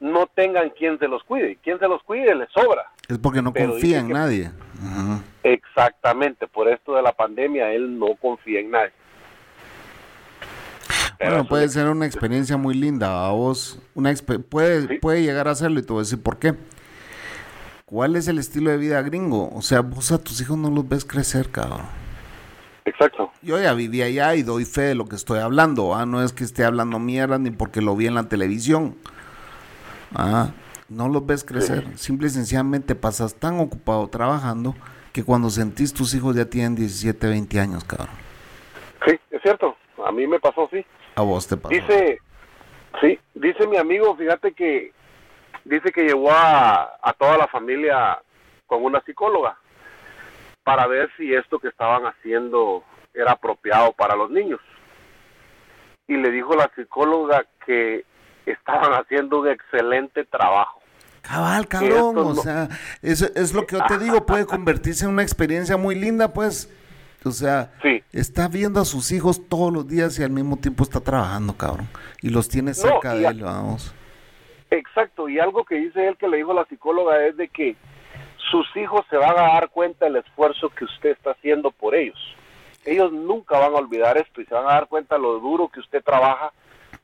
no 0.00 0.26
tengan 0.26 0.70
quien 0.70 0.98
se 0.98 1.08
los 1.08 1.22
cuide. 1.24 1.56
Quien 1.62 1.78
se 1.78 1.88
los 1.88 2.02
cuide 2.02 2.34
les 2.34 2.50
sobra. 2.50 2.90
Es 3.08 3.18
porque 3.18 3.42
no 3.42 3.52
confía 3.52 3.98
en 3.98 4.08
que- 4.08 4.12
nadie. 4.14 4.50
Ajá. 4.82 5.20
Exactamente, 5.42 6.46
por 6.46 6.68
esto 6.68 6.94
de 6.94 7.02
la 7.02 7.12
pandemia 7.12 7.70
él 7.72 7.98
no 7.98 8.14
confía 8.20 8.60
en 8.60 8.70
nadie. 8.70 8.92
Pero 11.18 11.30
Bueno, 11.30 11.48
puede 11.48 11.68
ser 11.68 11.86
una 11.88 12.06
experiencia 12.06 12.56
muy 12.56 12.74
linda 12.74 13.26
a 13.26 13.30
vos. 13.30 13.78
Una 13.94 14.12
puede, 14.50 14.88
Sí. 14.88 14.98
puede 14.98 15.22
llegar 15.22 15.48
a 15.48 15.54
serlo 15.54 15.78
y 15.78 15.82
te 15.82 15.92
voy 15.92 16.00
a 16.00 16.04
decir 16.04 16.22
por 16.22 16.38
qué. 16.38 16.54
¿Cuál 17.94 18.16
es 18.16 18.26
el 18.26 18.40
estilo 18.40 18.72
de 18.72 18.76
vida 18.76 19.00
gringo? 19.02 19.52
O 19.54 19.62
sea, 19.62 19.80
vos 19.80 20.10
a 20.10 20.18
tus 20.18 20.40
hijos 20.40 20.58
no 20.58 20.68
los 20.68 20.88
ves 20.88 21.04
crecer, 21.04 21.48
cabrón. 21.48 21.82
Exacto. 22.84 23.30
Yo 23.40 23.56
ya 23.60 23.72
viví 23.72 24.02
allá 24.02 24.34
y 24.34 24.42
doy 24.42 24.64
fe 24.64 24.80
de 24.80 24.94
lo 24.96 25.06
que 25.06 25.14
estoy 25.14 25.38
hablando. 25.38 25.94
Ah, 25.94 26.04
no 26.04 26.20
es 26.20 26.32
que 26.32 26.42
esté 26.42 26.64
hablando 26.64 26.98
mierda 26.98 27.38
ni 27.38 27.52
porque 27.52 27.80
lo 27.80 27.94
vi 27.94 28.08
en 28.08 28.16
la 28.16 28.28
televisión. 28.28 28.96
Ah, 30.12 30.50
no 30.88 31.08
los 31.08 31.24
ves 31.24 31.44
crecer. 31.44 31.96
Simple 31.96 32.26
y 32.26 32.30
sencillamente 32.30 32.96
pasas 32.96 33.36
tan 33.36 33.60
ocupado 33.60 34.08
trabajando 34.08 34.74
que 35.12 35.22
cuando 35.22 35.48
sentís 35.48 35.94
tus 35.94 36.14
hijos 36.14 36.34
ya 36.34 36.46
tienen 36.46 36.74
17, 36.74 37.28
20 37.28 37.60
años, 37.60 37.84
cabrón. 37.84 38.16
Sí, 39.06 39.16
es 39.30 39.40
cierto. 39.40 39.76
A 40.04 40.10
mí 40.10 40.26
me 40.26 40.40
pasó 40.40 40.64
así. 40.66 40.84
A 41.14 41.22
vos 41.22 41.46
te 41.46 41.56
pasó. 41.56 41.72
Dice, 41.72 42.18
sí, 43.00 43.20
dice 43.36 43.68
mi 43.68 43.76
amigo, 43.76 44.16
fíjate 44.16 44.52
que 44.52 44.92
dice 45.64 45.92
que 45.92 46.04
llevó 46.04 46.30
a, 46.30 46.96
a 47.02 47.12
toda 47.14 47.36
la 47.38 47.46
familia 47.48 48.18
con 48.66 48.84
una 48.84 49.00
psicóloga 49.04 49.56
para 50.62 50.86
ver 50.86 51.10
si 51.16 51.34
esto 51.34 51.58
que 51.58 51.68
estaban 51.68 52.04
haciendo 52.06 52.82
era 53.12 53.32
apropiado 53.32 53.92
para 53.92 54.16
los 54.16 54.30
niños. 54.30 54.60
Y 56.06 56.16
le 56.16 56.30
dijo 56.30 56.54
la 56.54 56.70
psicóloga 56.74 57.44
que 57.64 58.04
estaban 58.46 58.92
haciendo 58.92 59.40
un 59.40 59.48
excelente 59.48 60.24
trabajo. 60.24 60.80
Cabal, 61.22 61.66
cabrón, 61.66 62.18
o 62.18 62.34
sea, 62.34 62.68
eso 63.00 63.26
es 63.34 63.54
lo 63.54 63.66
que 63.66 63.76
yo 63.78 63.84
te 63.86 63.98
digo, 63.98 64.26
puede 64.26 64.44
convertirse 64.44 65.06
en 65.06 65.12
una 65.12 65.22
experiencia 65.22 65.78
muy 65.78 65.94
linda, 65.94 66.32
pues. 66.34 66.70
O 67.24 67.30
sea, 67.30 67.72
Sí. 67.80 68.02
está 68.12 68.48
viendo 68.48 68.80
a 68.80 68.84
sus 68.84 69.10
hijos 69.10 69.48
todos 69.48 69.72
los 69.72 69.88
días 69.88 70.18
y 70.18 70.22
al 70.22 70.28
mismo 70.30 70.58
tiempo 70.58 70.84
está 70.84 71.00
trabajando, 71.00 71.54
cabrón. 71.56 71.88
Y 72.20 72.28
los 72.28 72.50
tiene 72.50 72.72
No, 72.72 72.74
cerca 72.74 73.16
y 73.16 73.20
de 73.20 73.28
él, 73.28 73.42
vamos. 73.42 73.94
Exacto, 74.74 75.28
y 75.28 75.38
algo 75.38 75.64
que 75.64 75.76
dice 75.76 76.08
él 76.08 76.16
que 76.16 76.26
le 76.26 76.38
dijo 76.38 76.52
la 76.52 76.64
psicóloga 76.64 77.24
es 77.24 77.36
de 77.36 77.48
que 77.48 77.76
sus 78.50 78.66
hijos 78.76 79.06
se 79.08 79.16
van 79.16 79.38
a 79.38 79.54
dar 79.54 79.68
cuenta 79.68 80.06
del 80.06 80.16
esfuerzo 80.16 80.68
que 80.70 80.84
usted 80.84 81.10
está 81.10 81.30
haciendo 81.30 81.70
por 81.70 81.94
ellos. 81.94 82.18
Ellos 82.84 83.12
nunca 83.12 83.58
van 83.58 83.72
a 83.72 83.78
olvidar 83.78 84.18
esto 84.18 84.40
y 84.40 84.46
se 84.46 84.54
van 84.54 84.66
a 84.66 84.74
dar 84.74 84.88
cuenta 84.88 85.16
lo 85.16 85.38
duro 85.38 85.68
que 85.68 85.78
usted 85.78 86.02
trabaja 86.02 86.52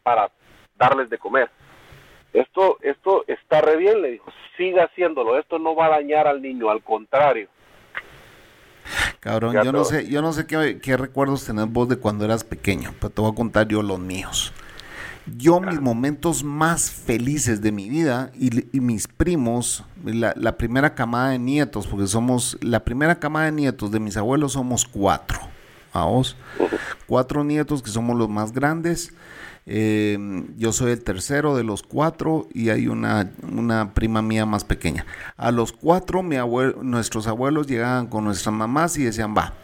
para 0.03 0.31
darles 0.77 1.09
de 1.11 1.19
comer. 1.19 1.49
esto, 2.33 2.79
esto 2.81 3.25
está 3.29 3.61
re 3.61 3.77
bien, 3.77 4.03
le 4.03 4.13
dijo, 4.13 4.33
siga 4.57 4.85
haciéndolo, 4.85 5.39
esto 5.39 5.59
no 5.59 5.77
va 5.77 5.87
a 5.87 5.91
dañar 5.91 6.27
al 6.27 6.43
niño, 6.43 6.71
al 6.71 6.83
contrario. 6.83 7.49
Cabrón, 9.21 9.55
yo 9.63 9.71
no 9.71 9.85
sé, 9.85 10.09
yo 10.09 10.23
no 10.23 10.33
sé 10.33 10.47
qué, 10.47 10.81
qué, 10.83 10.97
recuerdos 10.97 11.47
tenés 11.47 11.71
vos 11.71 11.89
de 11.89 11.99
cuando 11.99 12.25
eras 12.25 12.43
pequeño, 12.43 12.95
pero 12.99 13.11
te 13.11 13.21
voy 13.21 13.31
a 13.31 13.35
contar 13.35 13.69
yo 13.69 13.83
los 13.83 13.99
míos. 13.99 14.53
Yo 15.37 15.61
mis 15.61 15.81
momentos 15.81 16.43
más 16.43 16.91
felices 16.91 17.61
de 17.61 17.73
mi 17.73 17.89
vida 17.89 18.33
y, 18.35 18.81
mis 18.81 19.07
primos, 19.07 19.85
la, 20.05 20.35
la, 20.37 20.57
primera 20.57 20.95
camada 20.95 21.31
de 21.31 21.39
nietos, 21.39 21.87
porque 21.87 22.07
somos, 22.07 22.59
la 22.61 22.85
primera 22.85 23.19
camada 23.19 23.47
de 23.47 23.53
nietos 23.53 23.91
de 23.91 24.01
mis 24.01 24.17
abuelos 24.17 24.53
somos 24.53 24.85
cuatro, 24.87 25.39
a 25.93 26.05
vos, 26.05 26.37
cuatro 27.07 27.45
nietos 27.45 27.83
que 27.83 27.91
somos 27.91 28.17
los 28.17 28.29
más 28.29 28.53
grandes 28.53 29.13
eh, 29.67 30.19
yo 30.57 30.73
soy 30.73 30.93
el 30.93 31.05
tercero 31.05 31.57
de 31.57 31.65
los 31.65 31.83
cuatro 31.83 32.49
y 32.53 32.71
hay 32.71 32.89
una, 32.89 33.31
una 33.43 33.95
prima 33.95 34.23
mía 34.23 34.47
más 34.47 34.65
pequeña. 34.65 35.07
A 35.37 35.51
los 35.51 35.73
cuatro, 35.73 36.23
mi 36.23 36.37
abuelo, 36.37 36.83
nuestros 36.83 37.27
abuelos 37.27 37.67
llegaban 37.67 38.07
con 38.07 38.25
nuestras 38.25 38.55
mamás 38.55 38.97
y 38.99 39.05
decían, 39.05 39.35
va, 39.37 39.55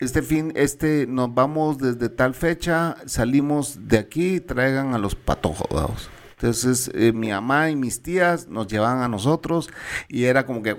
este 0.00 0.22
fin, 0.22 0.52
este, 0.56 1.06
nos 1.06 1.34
vamos 1.34 1.76
desde 1.76 2.08
tal 2.08 2.34
fecha, 2.34 2.96
salimos 3.04 3.86
de 3.86 3.98
aquí, 3.98 4.40
traigan 4.40 4.94
a 4.94 4.98
los 4.98 5.14
patojos. 5.14 6.10
Entonces 6.32 6.90
eh, 6.94 7.12
mi 7.12 7.28
mamá 7.28 7.68
y 7.68 7.76
mis 7.76 8.02
tías 8.02 8.48
nos 8.48 8.66
llevaban 8.66 9.02
a 9.02 9.08
nosotros 9.08 9.68
y 10.08 10.24
era 10.24 10.46
como 10.46 10.62
que, 10.62 10.74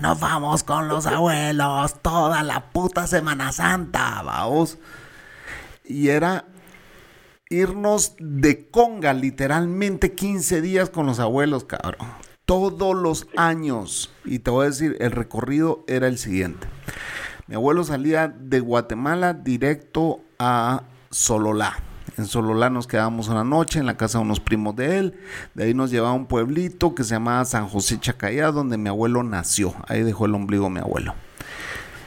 nos 0.00 0.18
vamos 0.18 0.64
con 0.64 0.88
los 0.88 1.06
abuelos 1.06 2.00
toda 2.00 2.42
la 2.42 2.70
puta 2.72 3.06
Semana 3.06 3.52
Santa, 3.52 4.22
vamos. 4.22 4.78
Y 5.84 6.08
era 6.08 6.46
irnos 7.50 8.14
de 8.18 8.70
conga 8.70 9.12
literalmente 9.12 10.14
15 10.14 10.62
días 10.62 10.88
con 10.88 11.04
los 11.04 11.20
abuelos, 11.20 11.64
cabrón. 11.64 12.08
Todos 12.46 12.96
los 12.96 13.26
años. 13.36 14.10
Y 14.24 14.38
te 14.38 14.50
voy 14.50 14.64
a 14.64 14.70
decir, 14.70 14.96
el 15.00 15.10
recorrido 15.10 15.84
era 15.86 16.06
el 16.06 16.16
siguiente. 16.16 16.66
Mi 17.50 17.56
abuelo 17.56 17.82
salía 17.82 18.28
de 18.28 18.60
Guatemala 18.60 19.34
directo 19.34 20.20
a 20.38 20.84
Sololá. 21.10 21.78
En 22.16 22.26
Sololá 22.26 22.70
nos 22.70 22.86
quedábamos 22.86 23.26
una 23.26 23.42
noche 23.42 23.80
en 23.80 23.86
la 23.86 23.96
casa 23.96 24.18
de 24.18 24.24
unos 24.24 24.38
primos 24.38 24.76
de 24.76 24.98
él. 24.98 25.20
De 25.54 25.64
ahí 25.64 25.74
nos 25.74 25.90
llevaba 25.90 26.12
a 26.12 26.16
un 26.16 26.26
pueblito 26.26 26.94
que 26.94 27.02
se 27.02 27.14
llamaba 27.16 27.44
San 27.44 27.66
José 27.66 27.98
Chacayá, 27.98 28.52
donde 28.52 28.78
mi 28.78 28.88
abuelo 28.88 29.24
nació. 29.24 29.74
Ahí 29.88 30.04
dejó 30.04 30.26
el 30.26 30.36
ombligo 30.36 30.70
mi 30.70 30.78
abuelo. 30.78 31.12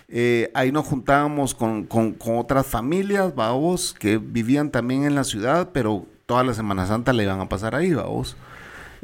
Eh, 0.08 0.50
ahí 0.54 0.72
nos 0.72 0.86
juntábamos 0.86 1.54
con, 1.54 1.89
otras 2.26 2.66
familias, 2.66 3.36
vamos, 3.36 3.94
que 4.00 4.20
vivían 4.20 4.70
también 4.70 5.04
en 5.04 5.14
la 5.14 5.26
ciudad, 5.26 5.72
pero 5.74 6.06
toda 6.26 6.46
la 6.46 6.54
Semana 6.54 6.88
Santa 6.88 7.12
le 7.12 7.24
iban 7.24 7.41
a 7.41 7.50
pasar 7.50 7.76
ahí, 7.76 7.94
vamos. 7.94 8.38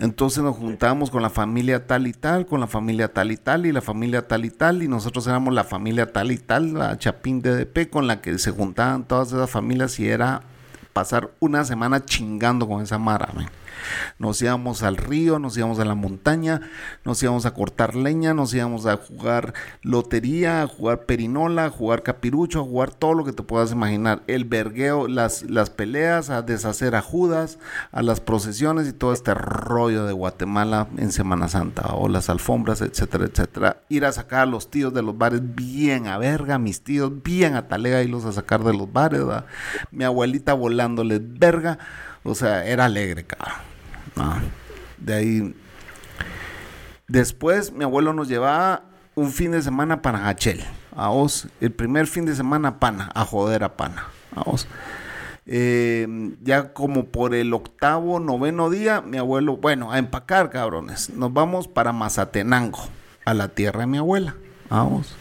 Entonces 0.01 0.43
nos 0.43 0.55
juntábamos 0.55 1.11
con 1.11 1.21
la 1.21 1.29
familia 1.29 1.85
tal 1.85 2.07
y 2.07 2.13
tal, 2.13 2.45
con 2.45 2.59
la 2.59 2.67
familia 2.67 3.13
tal 3.13 3.31
y 3.31 3.37
tal, 3.37 3.65
y 3.65 3.71
la 3.71 3.81
familia 3.81 4.27
tal 4.27 4.45
y 4.45 4.49
tal, 4.49 4.81
y 4.81 4.87
nosotros 4.87 5.27
éramos 5.27 5.53
la 5.53 5.63
familia 5.63 6.11
tal 6.11 6.31
y 6.31 6.37
tal, 6.37 6.73
la 6.73 6.97
Chapín 6.97 7.41
DDP, 7.41 7.89
con 7.89 8.07
la 8.07 8.21
que 8.21 8.37
se 8.37 8.51
juntaban 8.51 9.03
todas 9.03 9.29
esas 9.29 9.49
familias 9.49 9.99
y 9.99 10.07
era 10.07 10.41
pasar 10.93 11.31
una 11.39 11.65
semana 11.65 12.03
chingando 12.05 12.67
con 12.67 12.81
esa 12.81 12.97
mara, 12.97 13.29
nos 14.17 14.41
íbamos 14.41 14.83
al 14.83 14.97
río, 14.97 15.39
nos 15.39 15.57
íbamos 15.57 15.79
a 15.79 15.85
la 15.85 15.95
montaña, 15.95 16.61
nos 17.05 17.21
íbamos 17.23 17.45
a 17.45 17.53
cortar 17.53 17.95
leña, 17.95 18.33
nos 18.33 18.53
íbamos 18.53 18.85
a 18.85 18.97
jugar 18.97 19.53
lotería, 19.81 20.61
a 20.61 20.67
jugar 20.67 21.05
perinola, 21.05 21.65
a 21.65 21.69
jugar 21.69 22.03
capirucho, 22.03 22.61
a 22.61 22.63
jugar 22.63 22.93
todo 22.93 23.13
lo 23.13 23.25
que 23.25 23.33
te 23.33 23.43
puedas 23.43 23.71
imaginar. 23.71 24.21
El 24.27 24.45
vergueo, 24.45 25.07
las, 25.07 25.43
las 25.43 25.69
peleas, 25.69 26.29
a 26.29 26.41
deshacer 26.41 26.95
a 26.95 27.01
Judas, 27.01 27.59
a 27.91 28.01
las 28.01 28.19
procesiones 28.19 28.87
y 28.87 28.93
todo 28.93 29.13
este 29.13 29.33
rollo 29.33 30.05
de 30.05 30.13
Guatemala 30.13 30.87
en 30.97 31.11
Semana 31.11 31.47
Santa, 31.47 31.93
o 31.93 32.09
las 32.09 32.29
alfombras, 32.29 32.81
etcétera, 32.81 33.25
etcétera. 33.25 33.77
Ir 33.89 34.05
a 34.05 34.11
sacar 34.11 34.41
a 34.41 34.45
los 34.45 34.69
tíos 34.69 34.93
de 34.93 35.01
los 35.01 35.17
bares 35.17 35.41
bien 35.55 36.07
a 36.07 36.17
verga, 36.17 36.57
mis 36.57 36.83
tíos 36.83 37.11
bien 37.23 37.55
a 37.55 37.67
talega, 37.67 38.03
los 38.03 38.25
a 38.25 38.31
sacar 38.31 38.63
de 38.63 38.73
los 38.73 38.91
bares, 38.91 39.21
mi 39.91 40.03
abuelita 40.03 40.53
volándoles 40.53 41.21
verga. 41.39 41.79
O 42.23 42.35
sea, 42.35 42.65
era 42.65 42.85
alegre, 42.85 43.25
cabrón. 43.25 44.51
De 44.97 45.13
ahí. 45.13 45.55
Después 47.07 47.71
mi 47.71 47.83
abuelo 47.83 48.13
nos 48.13 48.27
llevaba 48.27 48.83
un 49.15 49.31
fin 49.31 49.51
de 49.51 49.61
semana 49.61 50.01
para 50.01 50.27
Hachel. 50.27 50.63
A. 50.95 51.11
El 51.61 51.71
primer 51.71 52.07
fin 52.07 52.25
de 52.25 52.35
semana 52.35 52.79
pana. 52.79 53.09
A 53.13 53.25
joder 53.25 53.63
a 53.63 53.77
pana. 53.77 54.07
A. 54.35 54.43
Eh, 55.51 56.35
ya 56.43 56.73
como 56.73 57.05
por 57.05 57.33
el 57.33 57.53
octavo, 57.55 58.19
noveno 58.19 58.69
día, 58.69 59.01
mi 59.01 59.17
abuelo, 59.17 59.57
bueno, 59.57 59.91
a 59.91 59.97
empacar, 59.97 60.51
cabrones. 60.51 61.09
Nos 61.09 61.33
vamos 61.33 61.67
para 61.67 61.91
Mazatenango, 61.91 62.79
a 63.25 63.33
la 63.33 63.47
tierra 63.47 63.79
de 63.79 63.87
mi 63.87 63.97
abuela. 63.97 64.35
Vamos. 64.69 65.15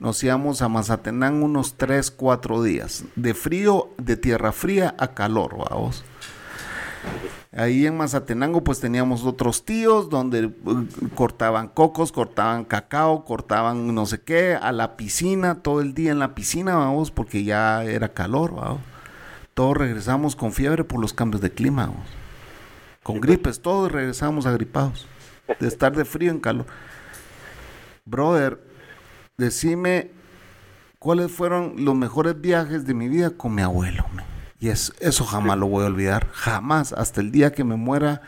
Nos 0.00 0.24
íbamos 0.24 0.62
a 0.62 0.68
Mazatenango 0.70 1.44
unos 1.44 1.76
3, 1.76 2.10
4 2.10 2.62
días. 2.62 3.04
De 3.16 3.34
frío, 3.34 3.90
de 3.98 4.16
tierra 4.16 4.50
fría 4.50 4.94
a 4.98 5.08
calor, 5.08 5.58
vamos. 5.58 6.04
Ahí 7.52 7.84
en 7.84 7.98
Mazatenango 7.98 8.64
pues 8.64 8.80
teníamos 8.80 9.24
otros 9.24 9.66
tíos 9.66 10.08
donde 10.08 10.46
uh, 10.46 10.86
cortaban 11.14 11.68
cocos, 11.68 12.12
cortaban 12.12 12.64
cacao, 12.64 13.26
cortaban 13.26 13.94
no 13.94 14.06
sé 14.06 14.22
qué, 14.22 14.54
a 14.54 14.72
la 14.72 14.96
piscina, 14.96 15.62
todo 15.62 15.82
el 15.82 15.92
día 15.92 16.12
en 16.12 16.18
la 16.18 16.34
piscina, 16.34 16.76
vamos, 16.76 17.10
porque 17.10 17.44
ya 17.44 17.84
era 17.84 18.14
calor, 18.14 18.54
vamos. 18.54 18.80
Todos 19.52 19.76
regresamos 19.76 20.34
con 20.34 20.52
fiebre 20.52 20.82
por 20.82 21.00
los 21.00 21.12
cambios 21.12 21.42
de 21.42 21.50
clima, 21.50 21.88
vamos. 21.88 22.08
Con 23.02 23.20
gripes, 23.20 23.60
todos 23.60 23.92
regresamos 23.92 24.46
agripados. 24.46 25.06
De 25.58 25.68
estar 25.68 25.94
de 25.94 26.06
frío 26.06 26.30
en 26.30 26.40
calor. 26.40 26.64
Brother, 28.06 28.69
decime 29.40 30.12
cuáles 31.00 31.32
fueron 31.32 31.84
los 31.84 31.96
mejores 31.96 32.40
viajes 32.40 32.86
de 32.86 32.94
mi 32.94 33.08
vida 33.08 33.30
con 33.30 33.54
mi 33.54 33.62
abuelo. 33.62 34.04
Y 34.60 34.68
eso 34.68 35.24
jamás 35.24 35.58
lo 35.58 35.66
voy 35.66 35.84
a 35.84 35.86
olvidar, 35.86 36.28
jamás, 36.32 36.92
hasta 36.92 37.22
el 37.22 37.32
día 37.32 37.50
que 37.50 37.64
me 37.64 37.76
muera, 37.76 38.20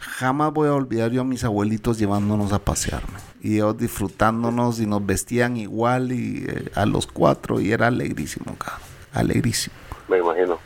jamás 0.00 0.52
voy 0.52 0.68
a 0.68 0.74
olvidar 0.74 1.12
yo 1.12 1.20
a 1.20 1.24
mis 1.24 1.44
abuelitos 1.44 1.98
llevándonos 1.98 2.52
a 2.52 2.58
pasearme. 2.58 3.20
Y 3.40 3.54
ellos 3.54 3.78
disfrutándonos 3.78 4.80
y 4.80 4.86
nos 4.86 5.06
vestían 5.06 5.56
igual 5.56 6.10
y 6.10 6.44
eh, 6.48 6.72
a 6.74 6.86
los 6.86 7.06
cuatro 7.06 7.60
y 7.60 7.70
era 7.70 7.86
alegrísimo, 7.86 8.56
cabrón, 8.56 8.80
alegrísimo. 9.12 9.76
Me 10.08 10.18
imagino, 10.18 10.58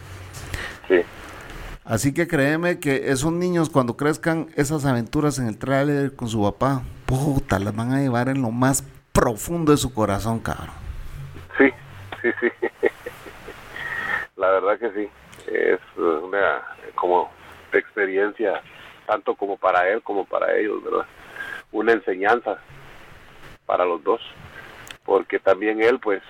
sí. 0.88 0.96
Así 1.84 2.14
que 2.14 2.26
créeme 2.26 2.78
que 2.78 3.10
esos 3.10 3.32
niños 3.32 3.68
cuando 3.68 3.98
crezcan 3.98 4.48
esas 4.56 4.86
aventuras 4.86 5.38
en 5.38 5.48
el 5.48 5.58
tráiler 5.58 6.14
con 6.14 6.28
su 6.28 6.40
papá, 6.42 6.82
puta, 7.04 7.58
las 7.58 7.76
van 7.76 7.92
a 7.92 8.00
llevar 8.00 8.30
en 8.30 8.40
lo 8.40 8.50
más 8.50 8.84
profundo 9.20 9.72
de 9.72 9.76
su 9.76 9.92
corazón, 9.92 10.40
cabrón. 10.40 10.74
Sí, 11.58 11.70
sí, 12.22 12.30
sí. 12.40 12.48
la 14.36 14.50
verdad 14.52 14.78
que 14.78 14.90
sí, 14.92 15.10
es 15.52 15.78
una 15.98 16.62
como 16.94 17.30
experiencia, 17.70 18.62
tanto 19.06 19.34
como 19.34 19.58
para 19.58 19.86
él 19.90 20.00
como 20.00 20.24
para 20.24 20.56
ellos, 20.56 20.82
¿verdad? 20.82 21.04
Una 21.70 21.92
enseñanza 21.92 22.60
para 23.66 23.84
los 23.84 24.02
dos, 24.02 24.22
porque 25.04 25.38
también 25.38 25.82
él 25.82 26.00
pues 26.00 26.22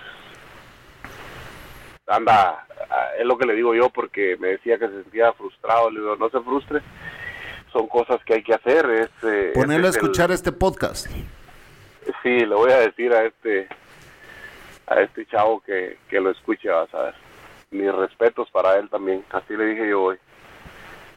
anda, 2.07 2.67
es 3.17 3.25
lo 3.25 3.37
que 3.37 3.45
le 3.45 3.55
digo 3.55 3.73
yo 3.73 3.89
porque 3.89 4.35
me 4.37 4.49
decía 4.49 4.77
que 4.77 4.89
se 4.89 5.03
sentía 5.03 5.31
frustrado, 5.31 5.89
le 5.91 6.01
digo, 6.01 6.17
no 6.17 6.29
se 6.29 6.41
frustre, 6.41 6.81
son 7.71 7.87
cosas 7.87 8.21
que 8.25 8.33
hay 8.33 8.43
que 8.43 8.53
hacer. 8.53 8.85
Es, 8.89 9.09
eh, 9.23 9.51
Ponerlo 9.55 9.87
a 9.87 9.91
escuchar 9.91 10.29
este 10.29 10.51
podcast. 10.51 11.07
Sí, 12.23 12.45
le 12.45 12.55
voy 12.55 12.71
a 12.71 12.79
decir 12.79 13.13
a 13.13 13.23
este 13.23 13.67
a 14.87 15.01
este 15.01 15.25
chavo 15.25 15.61
que, 15.61 15.97
que 16.09 16.19
lo 16.19 16.31
escuche, 16.31 16.69
vas 16.69 16.93
a 16.93 17.03
ver 17.03 17.15
mis 17.71 17.91
respetos 17.93 18.51
para 18.51 18.77
él 18.77 18.89
también. 18.89 19.23
Así 19.31 19.55
le 19.55 19.65
dije 19.65 19.89
yo 19.89 20.03
hoy. 20.03 20.17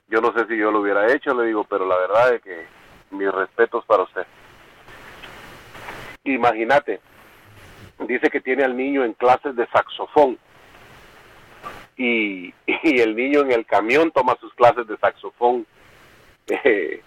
Yo 0.09 0.21
no 0.21 0.33
sé 0.33 0.47
si 0.47 0.57
yo 0.57 0.71
lo 0.71 0.81
hubiera 0.81 1.13
hecho, 1.13 1.35
le 1.35 1.47
digo, 1.49 1.65
pero 1.65 1.87
la 1.87 1.97
verdad 1.97 2.35
es 2.35 2.43
que 2.43 2.67
mis 3.11 3.31
respetos 3.31 3.85
para 3.85 4.05
usted. 4.05 4.27
Imagínate, 6.25 7.01
dice 8.07 8.31
que 8.31 8.41
tiene 8.41 8.65
al 8.65 8.77
niño 8.77 9.05
en 9.05 9.13
clases 9.15 9.57
de 9.57 9.67
saxofón. 9.67 10.39
Y, 11.97 12.55
y 12.67 13.01
el 13.01 13.15
niño 13.15 13.41
en 13.41 13.53
el 13.53 13.67
camión 13.67 14.11
toma 14.11 14.37
sus 14.41 14.53
clases 14.55 14.87
de 14.87 14.97
saxofón 14.99 15.67
eh, 16.47 17.03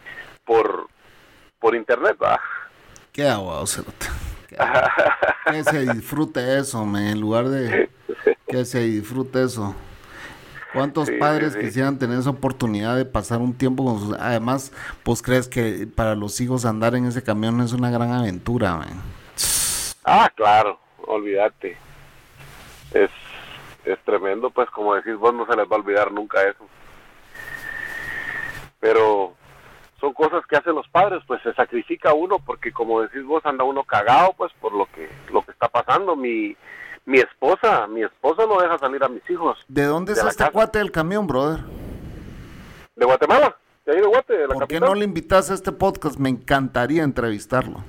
por, 0.46 0.88
por 1.60 1.76
internet, 1.76 2.18
¿va? 2.22 2.40
Qué 3.18 3.28
agua, 3.28 3.64
que 5.52 5.64
se 5.64 5.92
disfrute 5.92 6.60
eso, 6.60 6.84
en 6.84 7.20
lugar 7.20 7.50
de 7.50 7.90
que 8.48 8.64
se 8.64 8.82
disfrute 8.82 9.42
eso. 9.44 9.74
¿Cuántos 10.72 11.10
padres 11.20 11.56
quisieran 11.56 11.98
tener 11.98 12.20
esa 12.20 12.30
oportunidad 12.30 12.96
de 12.96 13.06
pasar 13.06 13.40
un 13.40 13.56
tiempo 13.56 13.84
con 13.86 14.00
sus... 14.00 14.16
Además, 14.20 14.72
pues 15.02 15.24
crees 15.24 15.48
que 15.48 15.88
para 15.88 16.14
los 16.14 16.40
hijos 16.42 16.64
andar 16.64 16.94
en 16.94 17.08
ese 17.08 17.24
camión 17.24 17.60
es 17.62 17.74
una 17.74 17.90
gran 17.90 18.12
aventura, 18.12 18.86
Ah, 20.06 20.32
claro, 20.36 20.80
olvídate. 21.08 21.76
Es, 22.94 23.10
es 23.84 23.98
tremendo, 24.06 24.52
pues 24.52 24.70
como 24.70 24.94
decís 24.94 25.16
vos, 25.16 25.34
no 25.34 25.48
se 25.48 25.56
les 25.56 25.66
va 25.66 25.76
a 25.76 25.80
olvidar 25.80 26.12
nunca 26.12 26.44
eso. 26.44 26.68
pero 28.80 29.37
son 30.00 30.14
cosas 30.14 30.46
que 30.48 30.56
hacen 30.56 30.76
los 30.76 30.88
padres, 30.90 31.24
pues 31.28 31.42
se 31.42 31.54
sacrifica 31.54 32.14
uno 32.14 32.38
porque 32.46 32.72
como 32.72 33.02
decís 33.02 33.24
vos 33.24 33.46
anda 33.46 33.64
uno 33.64 33.84
cagado 33.84 34.34
pues 34.38 34.52
por 34.62 34.74
lo 34.74 34.86
que 34.88 35.10
lo 35.32 35.42
que 35.44 35.52
está 35.52 35.68
pasando. 35.68 36.16
Mi 36.16 36.56
mi 37.06 37.20
esposa, 37.20 37.88
mi 37.88 38.04
esposa 38.04 38.46
no 38.46 38.60
deja 38.62 38.78
salir 38.78 39.02
a 39.04 39.08
mis 39.08 39.28
hijos. 39.30 39.58
¿De 39.68 39.86
dónde 39.86 40.12
es 40.12 40.24
este 40.24 40.52
cuate 40.52 40.80
del 40.80 40.92
camión, 40.92 41.26
brother? 41.26 41.62
De 42.96 43.06
Guatemala, 43.06 43.56
de 43.86 43.94
ahí 43.94 44.02
de 44.02 44.08
Guate, 44.08 44.34
de 44.34 44.48
la 44.48 44.54
¿Por 44.54 44.68
qué 44.68 44.80
no 44.80 44.94
le 44.94 45.06
invitas 45.06 45.50
a 45.50 45.54
este 45.54 45.72
podcast? 45.72 46.18
Me 46.18 46.28
encantaría 46.28 47.04
entrevistarlo. 47.04 47.84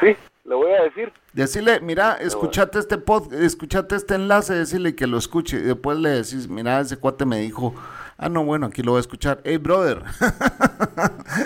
Sí, 0.00 0.16
le 0.44 0.54
voy 0.54 0.72
a 0.72 0.82
decir. 0.82 1.12
Decirle, 1.32 1.80
mira, 1.80 2.14
escuchate 2.14 2.80
este 2.80 2.98
pod, 2.98 3.32
escuchate 3.32 3.94
este 3.94 4.16
enlace, 4.16 4.54
decirle 4.54 4.96
que 4.96 5.06
lo 5.06 5.18
escuche. 5.18 5.58
Y 5.58 5.62
después 5.62 5.96
le 5.98 6.10
decís, 6.10 6.48
mira, 6.48 6.80
ese 6.80 6.96
cuate 6.96 7.24
me 7.26 7.38
dijo, 7.38 7.74
ah, 8.18 8.28
no, 8.28 8.44
bueno, 8.44 8.66
aquí 8.66 8.82
lo 8.82 8.92
voy 8.92 8.98
a 8.98 9.00
escuchar. 9.00 9.40
Hey, 9.44 9.56
brother, 9.58 10.02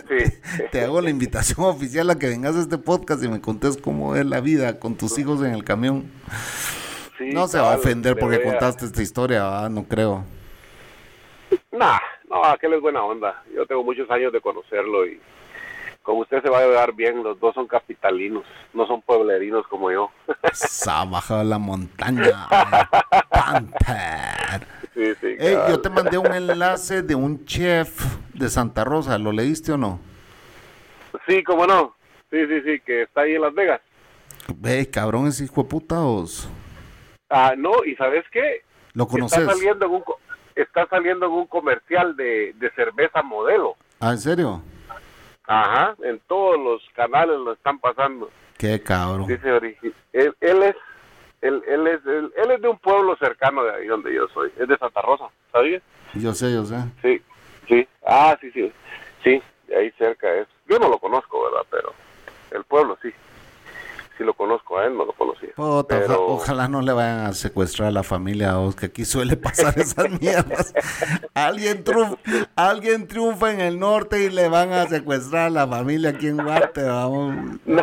Sí. 0.09 0.33
te 0.73 0.83
hago 0.85 1.01
la 1.01 1.11
invitación 1.11 1.64
oficial 1.66 2.11
a 2.11 2.18
que 2.18 2.29
vengas 2.29 2.57
a 2.57 2.61
este 2.61 2.79
podcast 2.79 3.23
y 3.25 3.29
me 3.29 3.41
contes 3.41 3.77
cómo 3.77 4.16
es 4.16 4.27
la 4.27 4.41
vida 4.41 4.79
con 4.79 4.97
tus 4.97 5.18
hijos 5.18 5.41
en 5.43 5.53
el 5.53 5.64
camión. 5.64 6.11
Sí, 7.18 7.31
No 7.33 7.49
se 7.49 7.59
va 7.59 7.73
a 7.75 7.77
ofender 7.77 8.18
porque 8.18 8.37
a- 8.37 8.43
contaste 8.43 8.87
esta 8.87 9.03
historia, 9.03 9.43
¿verdad? 9.45 9.71
no 9.71 9.85
creo. 9.85 10.25
Nah, 11.73 11.99
no, 12.29 12.45
aquel 12.45 12.75
es 12.75 12.81
buena 12.81 13.03
onda. 13.03 13.43
Yo 13.55 13.66
tengo 13.66 13.83
muchos 13.85 14.11
años 14.11 14.33
de 14.33 14.41
conocerlo 14.41 15.07
y 15.07 15.21
con 16.03 16.16
usted 16.18 16.43
se 16.43 16.49
va 16.49 16.59
a 16.61 16.62
llevar 16.62 16.93
bien. 16.95 17.23
Los 17.23 17.39
dos 17.41 17.55
son 17.55 17.66
capitalinos, 17.66 18.45
no 18.73 18.87
son 18.87 19.03
pueblerinos 19.03 19.66
como 19.68 19.91
yo. 19.91 20.11
Se 20.53 20.89
ha 20.91 21.05
bajado 21.05 21.45
la 21.45 21.59
montaña. 21.59 22.49
Panther. 23.31 24.66
Sí, 25.21 25.37
sí. 25.39 25.47
Yo 25.69 25.81
te 25.81 25.91
mandé 25.91 26.19
un 26.19 26.33
enlace 26.33 27.03
de 27.03 27.15
un 27.15 27.45
chef 27.45 28.03
de 28.35 28.49
Santa 28.49 28.85
Rosa, 28.85 29.19
¿lo 29.19 29.33
leíste 29.33 29.73
o 29.73 29.77
no? 29.77 30.01
Sí, 31.27 31.43
cómo 31.45 31.67
no. 31.67 31.95
Sí, 32.31 32.39
sí, 32.47 32.61
sí, 32.65 32.81
que 32.81 33.03
está 33.03 33.23
ahí 33.23 33.35
en 33.35 33.43
Las 33.43 33.55
Vegas. 33.55 33.81
Ve, 34.57 34.89
cabrón, 34.91 35.27
ese 35.27 35.45
hijo 35.45 35.63
de 35.63 35.69
puta, 35.69 36.01
os- 36.01 36.49
Ah, 37.29 37.55
no, 37.57 37.85
y 37.85 37.95
¿sabes 37.97 38.25
qué? 38.33 38.63
¿Lo 38.93 39.05
Está 39.05 39.13
conoces? 39.13 39.45
saliendo 39.47 39.87
en 39.87 39.93
un, 39.93 40.05
está 40.57 40.87
saliendo 40.89 41.27
en 41.27 41.33
un 41.33 41.47
comercial 41.47 42.17
de, 42.17 42.53
de 42.59 42.71
cerveza 42.73 43.23
modelo. 43.23 43.77
Ah, 44.01 44.11
¿en 44.13 44.19
serio? 44.19 44.63
Ajá, 45.47 45.95
en 46.03 46.21
todos 46.29 46.59
los 46.59 46.83
canales 46.95 47.37
lo 47.39 47.53
están 47.53 47.79
pasando. 47.79 48.31
Qué 48.57 48.81
cabrón. 48.81 49.27
Dice 49.27 49.49
él, 50.13 50.35
él 50.41 50.63
es 50.63 50.77
él, 51.43 51.62
él 51.66 51.86
es 51.86 52.05
él, 52.07 52.32
él 52.36 52.51
es 52.51 52.61
de 52.62 52.68
un 52.68 52.78
pueblo 52.78 53.16
cercano 53.16 53.62
de 53.64 53.74
ahí 53.74 53.86
donde 53.86 54.14
yo 54.14 54.28
soy, 54.28 54.51
es 54.59 54.68
de 54.68 54.76
Santa 54.78 55.01
Rosa, 55.03 55.24
¿sabías? 55.53 55.82
Yo 56.14 56.34
sé, 56.34 56.53
yo 56.53 56.64
sé. 56.64 56.76
Sí, 57.03 57.22
sí. 57.68 57.88
Ah, 58.07 58.36
sí, 58.41 58.51
sí. 58.53 58.72
Sí, 59.22 59.43
de 59.68 59.76
ahí 59.76 59.91
cerca 59.99 60.32
es. 60.34 60.47
Yo 60.68 60.78
no 60.78 60.88
lo 60.88 60.99
conozco, 60.99 61.43
¿verdad? 61.45 61.66
Pero 61.70 61.93
el 62.53 62.64
pueblo 62.64 62.99
sí. 63.03 63.11
Sí 64.18 64.24
lo 64.24 64.34
conozco, 64.34 64.78
a 64.78 64.84
él 64.84 64.95
no 64.97 65.07
lo 65.07 65.12
conocía. 65.14 65.49
Pero- 65.88 66.26
ojalá 66.26 66.68
no 66.68 66.82
le 66.82 66.93
vayan 66.93 67.20
a 67.20 67.32
secuestrar 67.32 67.88
a 67.88 67.91
la 67.91 68.03
familia, 68.03 68.59
os, 68.59 68.76
que 68.76 68.86
aquí 68.86 69.07
suele 69.07 69.36
pasar 69.36 69.78
esas 69.78 70.11
mierdas. 70.20 70.74
alguien, 71.32 71.84
triunfa, 71.84 72.16
alguien 72.55 73.07
triunfa 73.09 73.51
en 73.53 73.61
el 73.61 73.78
norte 73.78 74.22
y 74.24 74.28
le 74.30 74.49
van 74.51 74.72
a 74.72 74.86
secuestrar 74.88 75.47
a 75.47 75.51
la 75.51 75.66
familia 75.66 76.11
aquí 76.11 76.26
en 76.28 76.36
Guate, 76.36 76.82
vamos. 76.82 77.34
¿No 77.64 77.82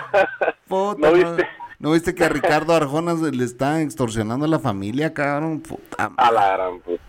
no, 0.95 1.11
viste? 1.13 1.43
¿no 1.43 1.66
viste 1.79 2.15
que 2.15 2.23
a 2.23 2.29
Ricardo 2.29 2.73
Arjona 2.73 3.13
le 3.13 3.43
están 3.43 3.81
extorsionando 3.81 4.45
a 4.45 4.49
la 4.49 4.59
familia, 4.59 5.13
cabrón? 5.13 5.61
Puta 5.61 6.11
A 6.17 6.31
la 6.31 6.53
gran 6.53 6.79
puta. 6.79 7.03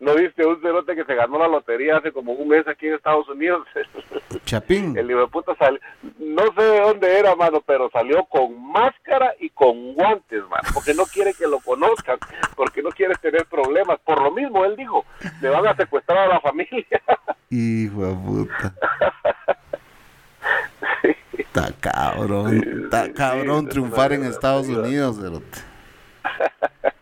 ¿No 0.00 0.14
viste 0.14 0.46
un 0.46 0.60
cerote 0.60 0.94
que 0.94 1.04
se 1.04 1.14
ganó 1.14 1.38
la 1.38 1.48
lotería 1.48 1.96
hace 1.96 2.12
como 2.12 2.32
un 2.32 2.48
mes 2.48 2.66
aquí 2.68 2.86
en 2.86 2.94
Estados 2.94 3.28
Unidos? 3.28 3.66
Chapín. 4.44 4.96
El 4.96 5.10
hijo 5.10 5.20
de 5.20 5.26
puta 5.26 5.56
salió, 5.56 5.80
no 6.18 6.42
sé 6.56 6.62
de 6.62 6.80
dónde 6.80 7.18
era, 7.18 7.34
mano, 7.34 7.60
pero 7.66 7.90
salió 7.90 8.24
con 8.26 8.70
máscara 8.70 9.34
y 9.40 9.50
con 9.50 9.94
guantes, 9.94 10.42
mano, 10.48 10.68
porque 10.72 10.94
no 10.94 11.04
quiere 11.04 11.34
que 11.34 11.46
lo 11.46 11.58
conozcan, 11.60 12.18
porque 12.54 12.82
no 12.82 12.90
quiere 12.90 13.14
tener 13.16 13.46
problemas. 13.46 13.98
Por 14.04 14.22
lo 14.22 14.30
mismo, 14.30 14.64
él 14.64 14.76
dijo, 14.76 15.04
me 15.40 15.48
van 15.48 15.66
a 15.66 15.74
secuestrar 15.74 16.18
a 16.18 16.34
la 16.34 16.40
familia. 16.40 17.02
Hijo 17.50 18.06
de 18.06 18.14
puta. 18.14 18.74
Está 21.58 21.92
cabrón, 21.92 22.82
está 22.84 23.12
cabrón 23.12 23.64
sí, 23.64 23.70
triunfar 23.70 24.12
en 24.12 24.24
Estados. 24.24 24.68
Unidos, 24.68 25.18
cerote. 25.20 25.58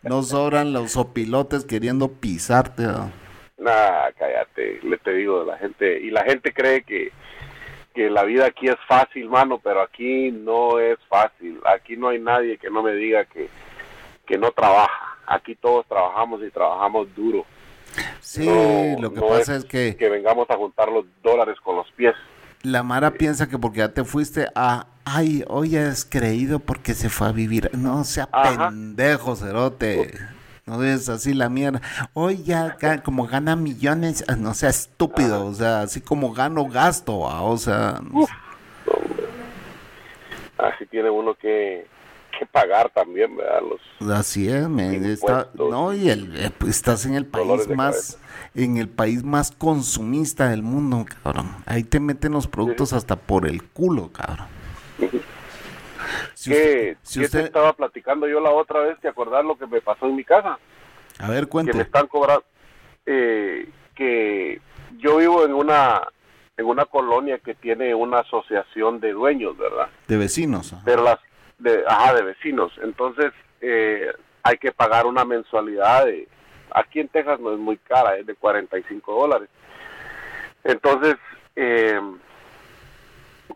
No 0.03 0.23
sobran 0.23 0.73
los 0.73 0.97
opilotes 0.97 1.65
queriendo 1.65 2.09
pisarte. 2.09 2.85
¿no? 2.85 3.11
Nah, 3.59 4.11
cállate, 4.17 4.81
le 4.83 4.99
te 4.99 5.13
digo, 5.13 5.45
la 5.45 5.59
gente, 5.59 6.01
y 6.01 6.11
la 6.11 6.23
gente 6.25 6.53
cree 6.53 6.83
que, 6.83 7.11
que 7.95 8.09
la 8.09 8.23
vida 8.23 8.47
aquí 8.47 8.69
es 8.69 8.77
fácil, 8.87 9.29
mano, 9.29 9.59
pero 9.63 9.83
aquí 9.83 10.31
no 10.31 10.79
es 10.79 10.99
fácil. 11.09 11.61
Aquí 11.65 11.97
no 11.97 12.09
hay 12.09 12.19
nadie 12.19 12.59
que 12.59 12.71
no 12.71 12.83
me 12.83 12.93
diga 12.95 13.25
que, 13.25 13.49
que 14.27 14.39
no 14.39 14.53
trabaja. 14.53 15.19
Aquí 15.27 15.57
todos 15.57 15.87
trabajamos 15.87 16.41
y 16.43 16.51
trabajamos 16.51 17.09
duro. 17.15 17.45
Sí, 18.21 18.47
No, 18.47 19.01
lo 19.01 19.13
que 19.13 19.21
no 19.21 19.29
pasa 19.29 19.57
es, 19.57 19.65
que 19.65 19.97
que 19.97 20.09
vengamos 20.09 20.49
a 20.51 20.57
juntar 20.57 20.91
los 20.91 21.05
dólares 21.23 21.57
con 21.63 21.77
los 21.77 21.91
pies. 21.93 22.15
La 22.67 22.83
Mara 22.83 23.13
piensa 23.13 23.49
que 23.49 23.59
porque 23.59 23.79
ya 23.79 23.89
te 23.91 24.05
fuiste 24.05 24.49
a, 24.55 24.87
ay, 25.05 25.45
hoy 25.49 25.77
has 25.77 26.05
creído 26.05 26.59
porque 26.59 26.95
se 26.95 27.09
fue 27.09 27.29
a 27.29 27.33
vivir. 27.33 27.71
No 27.73 28.05
sea 28.05 28.29
Ajá. 28.33 28.69
pendejo, 28.69 29.37
cerote. 29.37 30.13
No 30.67 30.83
es 30.83 31.09
así 31.09 31.33
la 31.33 31.49
mierda. 31.49 31.81
Hoy 32.13 32.43
ya 32.43 32.77
como 33.05 33.29
gana 33.29 33.55
millones, 33.55 34.25
ah, 34.27 34.35
no 34.35 34.53
sea 34.53 34.71
estúpido, 34.71 35.47
o 35.47 35.55
sea, 35.55 35.83
así 35.83 36.01
como 36.01 36.33
gano 36.33 36.67
gasto, 36.67 37.29
ah, 37.29 37.43
o 37.43 37.57
sea, 37.57 38.01
Así 40.59 40.87
tiene 40.87 41.11
uno 41.11 41.35
que, 41.35 41.87
que 42.39 42.47
pagar 42.47 42.91
también, 42.91 43.37
¿verdad? 43.37 43.61
Los, 44.01 44.11
Así 44.13 44.49
es, 44.49 44.67
está- 45.05 45.49
no, 45.55 45.93
y 45.95 46.09
el, 46.11 46.37
eh, 46.37 46.51
pues, 46.57 46.77
estás 46.77 47.07
en 47.07 47.15
el 47.15 47.27
país 47.27 47.69
más, 47.69 48.19
en 48.55 48.77
el 48.77 48.89
país 48.89 49.23
más 49.25 49.51
consumista 49.53 50.49
del 50.49 50.63
mundo, 50.63 51.05
cabrón. 51.23 51.55
Ahí 51.67 51.83
te 51.85 52.01
meten 52.01 52.33
los 52.33 52.47
productos 52.47 52.93
hasta 52.93 53.17
por 53.17 53.47
el 53.47 53.63
culo, 53.65 54.11
cabrón. 54.13 54.47
Si 56.35 56.51
¿Qué, 56.51 56.57
usted- 56.57 56.97
si 57.03 57.19
qué 57.21 57.25
usted- 57.27 57.41
te 57.41 57.45
estaba 57.47 57.73
platicando 57.73 58.29
yo 58.29 58.39
la 58.41 58.51
otra 58.51 58.81
vez? 58.81 58.97
¿Te 59.01 59.09
acordás 59.09 59.45
lo 59.45 59.57
que 59.59 59.67
me 59.67 59.81
pasó 59.81 60.07
en 60.07 60.15
mi 60.17 60.25
casa? 60.25 60.59
a 61.19 61.29
ver, 61.31 61.49
que 61.49 61.65
me 61.65 61.83
están 61.83 62.07
cobrando 62.09 62.45
eh, 63.07 63.69
que 63.95 64.61
yo 64.99 65.17
vivo 65.17 65.45
en 65.47 65.55
una 65.55 66.03
en 66.59 66.67
una 66.67 66.85
colonia 66.85 67.39
que 67.39 67.55
tiene 67.55 67.95
una 67.95 68.19
asociación 68.21 69.01
de 69.01 69.13
dueños 69.13 69.57
verdad 69.59 69.89
De 70.09 70.17
vecinos. 70.19 70.75
pero 70.85 71.03
las 71.03 71.19
de 71.59 71.85
ajá 71.87 72.15
de 72.15 72.23
vecinos. 72.23 72.73
Entonces 72.83 73.33
eh, 73.61 74.13
hay 74.43 74.59
que 74.59 74.73
pagar 74.73 75.07
una 75.07 75.25
mensualidad 75.25 76.07
de 76.07 76.29
aquí 76.71 77.01
en 77.01 77.09
Texas 77.09 77.41
no 77.41 77.53
es 77.53 77.59
muy 77.59 77.77
cara 77.79 78.17
es 78.17 78.27
de 78.27 78.35
45 78.35 79.13
dólares. 79.21 79.49
Entonces 80.65 81.17
eh, 81.57 82.01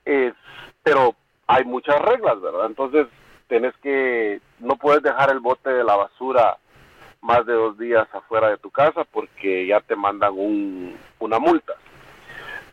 es- 0.05 0.35
pero 0.83 1.15
hay 1.47 1.65
muchas 1.65 2.01
reglas 2.01 2.41
verdad 2.41 2.67
entonces 2.67 3.07
tenés 3.49 3.75
que 3.83 4.41
no 4.61 4.77
puedes 4.77 5.03
dejar 5.03 5.31
el 5.31 5.41
bote 5.41 5.71
de 5.71 5.85
la 5.85 5.97
basura 5.97 6.57
más 7.21 7.45
de 7.45 7.53
dos 7.53 7.77
días 7.79 8.09
afuera 8.15 8.49
de 8.49 8.57
tu 8.59 8.71
casa 8.71 9.05
porque 9.05 9.67
ya 9.67 9.81
te 9.81 9.95
mandan 9.97 10.33
un, 10.35 10.97
una 11.19 11.39
multa 11.39 11.75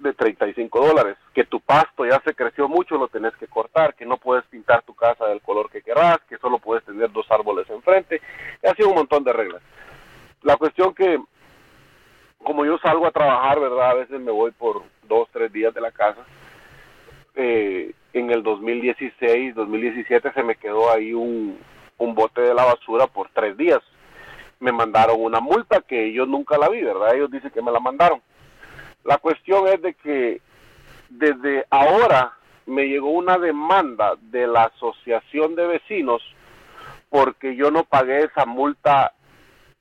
de 0.01 0.13
35 0.13 0.85
dólares, 0.85 1.17
que 1.33 1.45
tu 1.45 1.59
pasto 1.59 2.05
ya 2.05 2.21
se 2.25 2.33
creció 2.33 2.67
mucho, 2.67 2.97
lo 2.97 3.07
tenés 3.07 3.35
que 3.35 3.47
cortar, 3.47 3.95
que 3.95 4.05
no 4.05 4.17
puedes 4.17 4.45
pintar 4.45 4.83
tu 4.83 4.93
casa 4.93 5.25
del 5.27 5.41
color 5.41 5.69
que 5.69 5.81
querrás, 5.81 6.19
que 6.29 6.37
solo 6.37 6.59
puedes 6.59 6.83
tener 6.85 7.11
dos 7.11 7.25
árboles 7.29 7.69
enfrente, 7.69 8.21
y 8.63 8.67
así 8.67 8.83
un 8.83 8.95
montón 8.95 9.23
de 9.23 9.33
reglas. 9.33 9.61
La 10.41 10.57
cuestión 10.57 10.93
que, 10.93 11.19
como 12.43 12.65
yo 12.65 12.77
salgo 12.79 13.07
a 13.07 13.11
trabajar, 13.11 13.59
¿verdad? 13.59 13.91
A 13.91 13.95
veces 13.95 14.19
me 14.19 14.31
voy 14.31 14.51
por 14.51 14.83
dos, 15.03 15.27
tres 15.31 15.51
días 15.51 15.73
de 15.73 15.81
la 15.81 15.91
casa. 15.91 16.25
Eh, 17.35 17.93
en 18.13 18.31
el 18.31 18.43
2016, 18.43 19.55
2017 19.55 20.31
se 20.33 20.43
me 20.43 20.55
quedó 20.55 20.91
ahí 20.91 21.13
un, 21.13 21.59
un 21.97 22.15
bote 22.15 22.41
de 22.41 22.53
la 22.53 22.65
basura 22.65 23.07
por 23.07 23.29
tres 23.29 23.55
días 23.57 23.81
me 24.59 24.71
mandaron 24.71 25.21
una 25.21 25.39
multa 25.39 25.81
que 25.81 26.11
yo 26.13 26.25
nunca 26.25 26.57
la 26.57 26.69
vi, 26.69 26.81
¿verdad? 26.81 27.15
Ellos 27.15 27.31
dicen 27.31 27.51
que 27.51 27.61
me 27.61 27.71
la 27.71 27.79
mandaron. 27.79 28.21
La 29.07 29.17
cuestión 29.19 29.67
es 29.69 29.81
de 29.81 29.93
que 29.93 30.41
desde 31.09 31.65
ahora 31.69 32.33
me 32.65 32.83
llegó 32.87 33.09
una 33.11 33.37
demanda 33.37 34.15
de 34.21 34.45
la 34.45 34.63
asociación 34.65 35.55
de 35.55 35.65
vecinos 35.65 36.21
porque 37.09 37.55
yo 37.55 37.71
no 37.71 37.85
pagué 37.85 38.25
esa 38.25 38.45
multa 38.45 39.13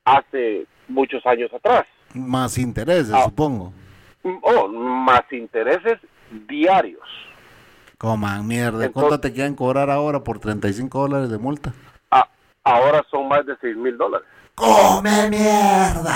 hace 0.05 0.67
muchos 0.87 1.27
años 1.27 1.53
atrás. 1.53 1.85
Más 2.15 2.57
intereses, 2.57 3.13
Ah. 3.13 3.25
supongo. 3.25 3.73
Oh, 4.43 4.69
más 4.69 5.23
intereses 5.33 5.99
diarios. 6.49 7.03
Coman 7.99 8.47
mierda. 8.47 8.85
Entonces- 8.85 8.93
¿Cuánto 8.93 9.21
te 9.21 9.33
quieren 9.33 9.57
cobrar 9.57 9.91
ahora 9.91 10.23
por 10.23 10.39
35 10.39 11.01
dólares 11.01 11.31
de 11.31 11.39
multa? 11.39 11.73
Ah, 12.13 12.29
ahora 12.63 13.05
son 13.11 13.27
más 13.27 13.45
de 13.45 13.57
6 13.61 13.77
mil 13.77 13.99
dólares. 13.99 14.29
¡Come 14.55 15.29
mierda! 15.31 16.15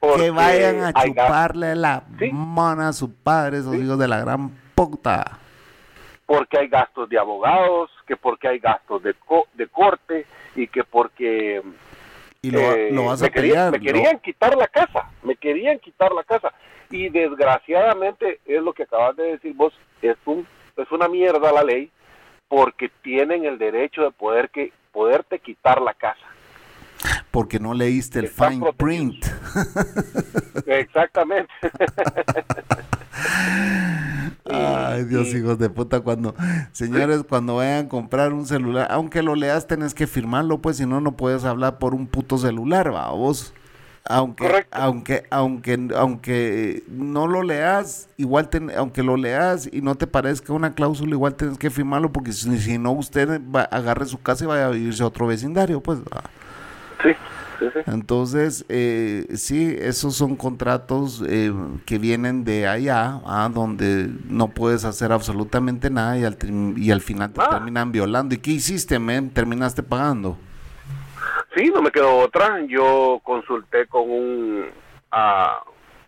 Que 0.00 0.30
vayan 0.30 0.84
a 0.84 0.92
chuparle 0.92 1.74
la 1.74 2.04
mona 2.32 2.88
a 2.88 2.92
su 2.92 3.12
padre, 3.12 3.58
esos 3.58 3.74
hijos 3.74 3.98
de 3.98 4.08
la 4.08 4.20
gran 4.20 4.50
puta. 4.74 5.38
Porque 6.26 6.58
hay 6.58 6.68
gastos 6.68 7.08
de 7.08 7.18
abogados, 7.18 7.90
que 8.06 8.16
porque 8.16 8.48
hay 8.48 8.58
gastos 8.58 9.02
de, 9.02 9.14
de 9.54 9.66
corte 9.68 10.26
y 10.54 10.66
que 10.68 10.84
porque... 10.84 11.62
Y 12.40 12.50
lo, 12.52 12.60
eh, 12.60 12.92
vas 12.94 13.20
a 13.20 13.24
me, 13.24 13.30
querían, 13.32 13.72
me 13.72 13.80
querían 13.80 14.18
quitar 14.20 14.56
la 14.56 14.68
casa, 14.68 15.10
me 15.24 15.34
querían 15.34 15.78
quitar 15.80 16.12
la 16.12 16.22
casa. 16.22 16.52
Y 16.90 17.08
desgraciadamente 17.08 18.40
es 18.46 18.62
lo 18.62 18.72
que 18.72 18.84
acabas 18.84 19.16
de 19.16 19.24
decir 19.24 19.54
vos, 19.54 19.72
es, 20.02 20.16
un, 20.24 20.46
es 20.76 20.90
una 20.92 21.08
mierda 21.08 21.52
la 21.52 21.64
ley 21.64 21.90
porque 22.46 22.90
tienen 23.02 23.44
el 23.44 23.58
derecho 23.58 24.02
de 24.02 24.12
poder 24.12 24.50
que, 24.50 24.72
poderte 24.92 25.40
quitar 25.40 25.82
la 25.82 25.94
casa 25.94 26.24
porque 27.30 27.60
no 27.60 27.74
leíste 27.74 28.20
el 28.20 28.28
fine 28.28 28.72
print. 28.76 29.26
Exactamente. 30.66 31.52
Ay, 34.50 35.04
Dios, 35.04 35.28
hijos 35.34 35.58
de 35.58 35.68
puta, 35.68 36.00
cuando, 36.00 36.34
señores, 36.72 37.22
cuando 37.28 37.56
vayan 37.56 37.86
a 37.86 37.88
comprar 37.88 38.32
un 38.32 38.46
celular, 38.46 38.88
aunque 38.90 39.22
lo 39.22 39.34
leas, 39.34 39.66
tenés 39.66 39.94
que 39.94 40.06
firmarlo, 40.06 40.58
pues 40.58 40.78
si 40.78 40.86
no, 40.86 41.00
no 41.00 41.16
puedes 41.16 41.44
hablar 41.44 41.78
por 41.78 41.94
un 41.94 42.06
puto 42.06 42.38
celular, 42.38 42.94
va, 42.94 43.10
vos. 43.10 43.52
Aunque, 44.10 44.66
aunque, 44.70 45.24
aunque, 45.28 45.88
aunque 45.94 46.82
no 46.88 47.26
lo 47.26 47.42
leas, 47.42 48.08
igual, 48.16 48.48
aunque 48.74 49.02
lo 49.02 49.18
leas 49.18 49.68
y 49.70 49.82
no 49.82 49.96
te 49.96 50.06
parezca 50.06 50.54
una 50.54 50.74
cláusula, 50.74 51.10
igual 51.10 51.34
tenés 51.34 51.58
que 51.58 51.68
firmarlo, 51.68 52.10
porque 52.10 52.32
si, 52.32 52.78
no, 52.78 52.92
usted 52.92 53.38
va, 53.54 53.62
agarre 53.64 54.06
su 54.06 54.18
casa 54.18 54.44
y 54.44 54.46
vaya 54.46 54.66
a 54.66 54.70
vivirse 54.70 55.02
a 55.02 55.06
otro 55.06 55.26
vecindario, 55.26 55.82
pues. 55.82 55.98
Sí. 57.02 57.10
Entonces, 57.86 58.64
eh, 58.68 59.26
sí, 59.34 59.76
esos 59.78 60.14
son 60.14 60.36
contratos 60.36 61.24
eh, 61.26 61.52
que 61.86 61.98
vienen 61.98 62.44
de 62.44 62.68
allá, 62.68 63.20
ah, 63.26 63.50
donde 63.52 64.08
no 64.28 64.48
puedes 64.48 64.84
hacer 64.84 65.12
absolutamente 65.12 65.90
nada 65.90 66.18
y 66.18 66.24
al, 66.24 66.36
y 66.76 66.90
al 66.90 67.00
final 67.00 67.32
te 67.32 67.40
ah. 67.40 67.48
terminan 67.50 67.90
violando. 67.92 68.34
¿Y 68.34 68.38
qué 68.38 68.52
hiciste, 68.52 68.98
men? 68.98 69.30
¿Terminaste 69.30 69.82
pagando? 69.82 70.36
Sí, 71.56 71.70
no 71.74 71.82
me 71.82 71.90
quedó 71.90 72.18
otra. 72.18 72.60
Yo 72.66 73.20
consulté 73.24 73.86
con 73.86 74.08
un, 74.08 74.66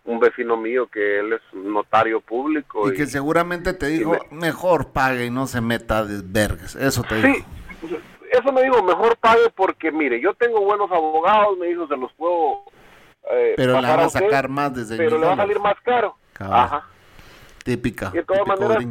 un 0.05 0.19
vecino 0.19 0.55
mío 0.55 0.87
que 0.87 1.19
él 1.19 1.33
es 1.33 1.41
notario 1.53 2.21
público. 2.21 2.89
Y, 2.89 2.95
que 2.95 3.07
seguramente 3.07 3.73
te 3.73 3.87
dijo, 3.87 4.17
mejor 4.31 4.91
pague 4.91 5.25
y 5.25 5.29
no 5.29 5.47
se 5.47 5.59
meta 5.59 6.05
de 6.05 6.21
vergas. 6.23 6.75
Eso 6.75 7.03
te 7.03 7.21
sí, 7.21 7.43
eso 8.41 8.51
me 8.51 8.63
dijo, 8.63 8.83
mejor 8.83 9.17
pague 9.17 9.49
porque, 9.55 9.91
mire, 9.91 10.19
yo 10.19 10.33
tengo 10.33 10.61
buenos 10.61 10.91
abogados, 10.91 11.57
me 11.57 11.67
dijo, 11.67 11.87
se 11.87 11.97
los 11.97 12.11
puedo... 12.13 12.63
Eh, 13.31 13.53
pero 13.55 13.79
le 13.79 13.87
van 13.87 13.99
a 13.99 14.09
sacar 14.09 14.49
más 14.49 14.75
desde 14.75 14.97
Pero 14.97 15.17
le 15.17 15.25
va 15.25 15.33
a 15.33 15.37
salir 15.37 15.59
más 15.59 15.79
caro. 15.81 16.17
Ajá. 16.39 16.87
Típica. 17.63 18.09
Y 18.13 18.17
de 18.17 18.23
todas 18.23 18.47
maneras, 18.47 18.83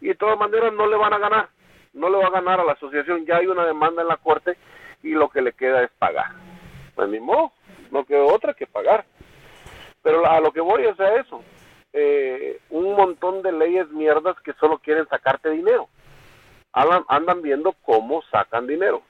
y 0.00 0.08
de 0.08 0.14
todas 0.14 0.38
maneras 0.38 0.72
no 0.72 0.86
le 0.86 0.96
van 0.96 1.12
a 1.12 1.18
ganar. 1.18 1.48
No 1.92 2.08
le 2.08 2.18
va 2.18 2.28
a 2.28 2.30
ganar 2.30 2.60
a 2.60 2.64
la 2.64 2.72
asociación. 2.72 3.26
Ya 3.26 3.36
hay 3.36 3.46
una 3.46 3.66
demanda 3.66 4.02
en 4.02 4.08
la 4.08 4.16
corte 4.16 4.56
y 5.02 5.10
lo 5.10 5.28
que 5.28 5.42
le 5.42 5.52
queda 5.52 5.82
es 5.82 5.90
pagar. 5.98 6.30
Pues 6.94 7.08
ni 7.08 7.18
modo, 7.18 7.52
no 7.90 8.04
queda 8.04 8.22
otra 8.22 8.54
que 8.54 8.66
pagar. 8.66 9.04
Pero 10.02 10.24
a 10.24 10.40
lo 10.40 10.52
que 10.52 10.60
voy 10.60 10.84
es 10.84 10.98
a 11.00 11.16
eso. 11.16 11.42
Eh, 11.92 12.60
un 12.70 12.94
montón 12.94 13.42
de 13.42 13.52
leyes 13.52 13.88
mierdas 13.90 14.36
que 14.44 14.52
solo 14.54 14.78
quieren 14.78 15.06
sacarte 15.08 15.50
dinero 15.50 15.88
andan, 16.72 17.42
viendo 17.42 17.74
cómo 17.84 18.22
sacan 18.30 18.66
dinero. 18.66 19.02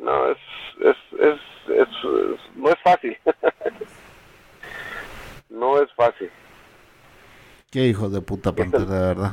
No, 0.00 0.30
es, 0.30 0.38
es, 0.80 0.96
es, 1.68 1.88
no 2.54 2.70
es 2.70 2.78
fácil. 2.82 3.16
no 5.50 5.80
es 5.80 5.92
fácil. 5.94 6.30
Qué 7.70 7.86
hijo 7.86 8.08
de 8.08 8.20
puta 8.20 8.52
pantera, 8.52 8.84
de 8.84 9.00
verdad. 9.00 9.32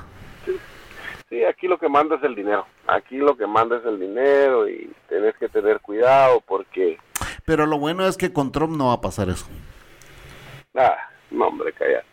Sí, 1.30 1.44
aquí 1.44 1.68
lo 1.68 1.78
que 1.78 1.90
manda 1.90 2.16
es 2.16 2.24
el 2.24 2.36
dinero. 2.36 2.66
Aquí 2.88 3.18
lo 3.18 3.36
que 3.36 3.48
manda 3.48 3.78
es 3.78 3.86
el 3.86 4.00
dinero 4.00 4.68
y 4.68 4.92
tenés 5.10 5.36
que 5.38 5.50
tener 5.50 5.80
cuidado 5.82 6.42
porque... 6.42 7.00
Pero 7.46 7.66
lo 7.66 7.80
bueno 7.80 8.06
es 8.06 8.18
que 8.18 8.34
con 8.34 8.52
Trump 8.52 8.78
no 8.78 8.88
va 8.88 8.94
a 8.94 9.02
pasar 9.02 9.30
eso. 9.30 9.48
Ah, 10.76 10.98
no 11.32 11.48
hombre, 11.48 11.74
calla. 11.74 12.04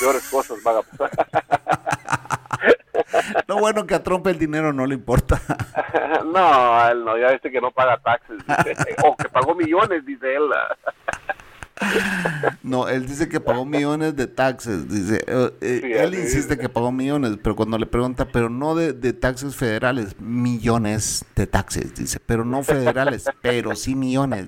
Peores 0.00 0.28
cosas 0.30 0.62
van 0.62 0.76
a 0.76 0.82
pasar. 0.82 2.19
Lo 3.46 3.58
bueno 3.58 3.86
que 3.86 3.94
a 3.94 4.02
Trump 4.02 4.26
el 4.26 4.38
dinero 4.38 4.72
no 4.72 4.86
le 4.86 4.94
importa. 4.94 5.40
no, 6.24 6.88
él 6.88 7.04
no, 7.04 7.18
ya 7.18 7.32
viste 7.32 7.50
que 7.50 7.60
no 7.60 7.70
paga 7.70 7.98
taxes. 7.98 8.42
o 9.04 9.16
que 9.16 9.28
pagó 9.28 9.54
millones, 9.54 10.04
dice 10.04 10.34
él. 10.34 10.44
No, 12.62 12.88
él 12.88 13.06
dice 13.06 13.28
que 13.28 13.40
pagó 13.40 13.64
millones 13.64 14.14
de 14.16 14.26
taxes. 14.26 14.88
Dice, 14.88 15.24
eh, 15.26 15.50
eh, 15.60 15.96
él 16.00 16.14
insiste 16.14 16.58
que 16.58 16.68
pagó 16.68 16.92
millones, 16.92 17.38
pero 17.42 17.56
cuando 17.56 17.78
le 17.78 17.86
pregunta, 17.86 18.28
pero 18.28 18.50
no 18.50 18.74
de, 18.74 18.92
de, 18.92 19.12
taxes 19.12 19.56
federales, 19.56 20.14
millones 20.20 21.24
de 21.34 21.46
taxes, 21.46 21.94
dice, 21.94 22.20
pero 22.24 22.44
no 22.44 22.62
federales, 22.62 23.24
pero 23.42 23.74
sí 23.76 23.94
millones. 23.94 24.46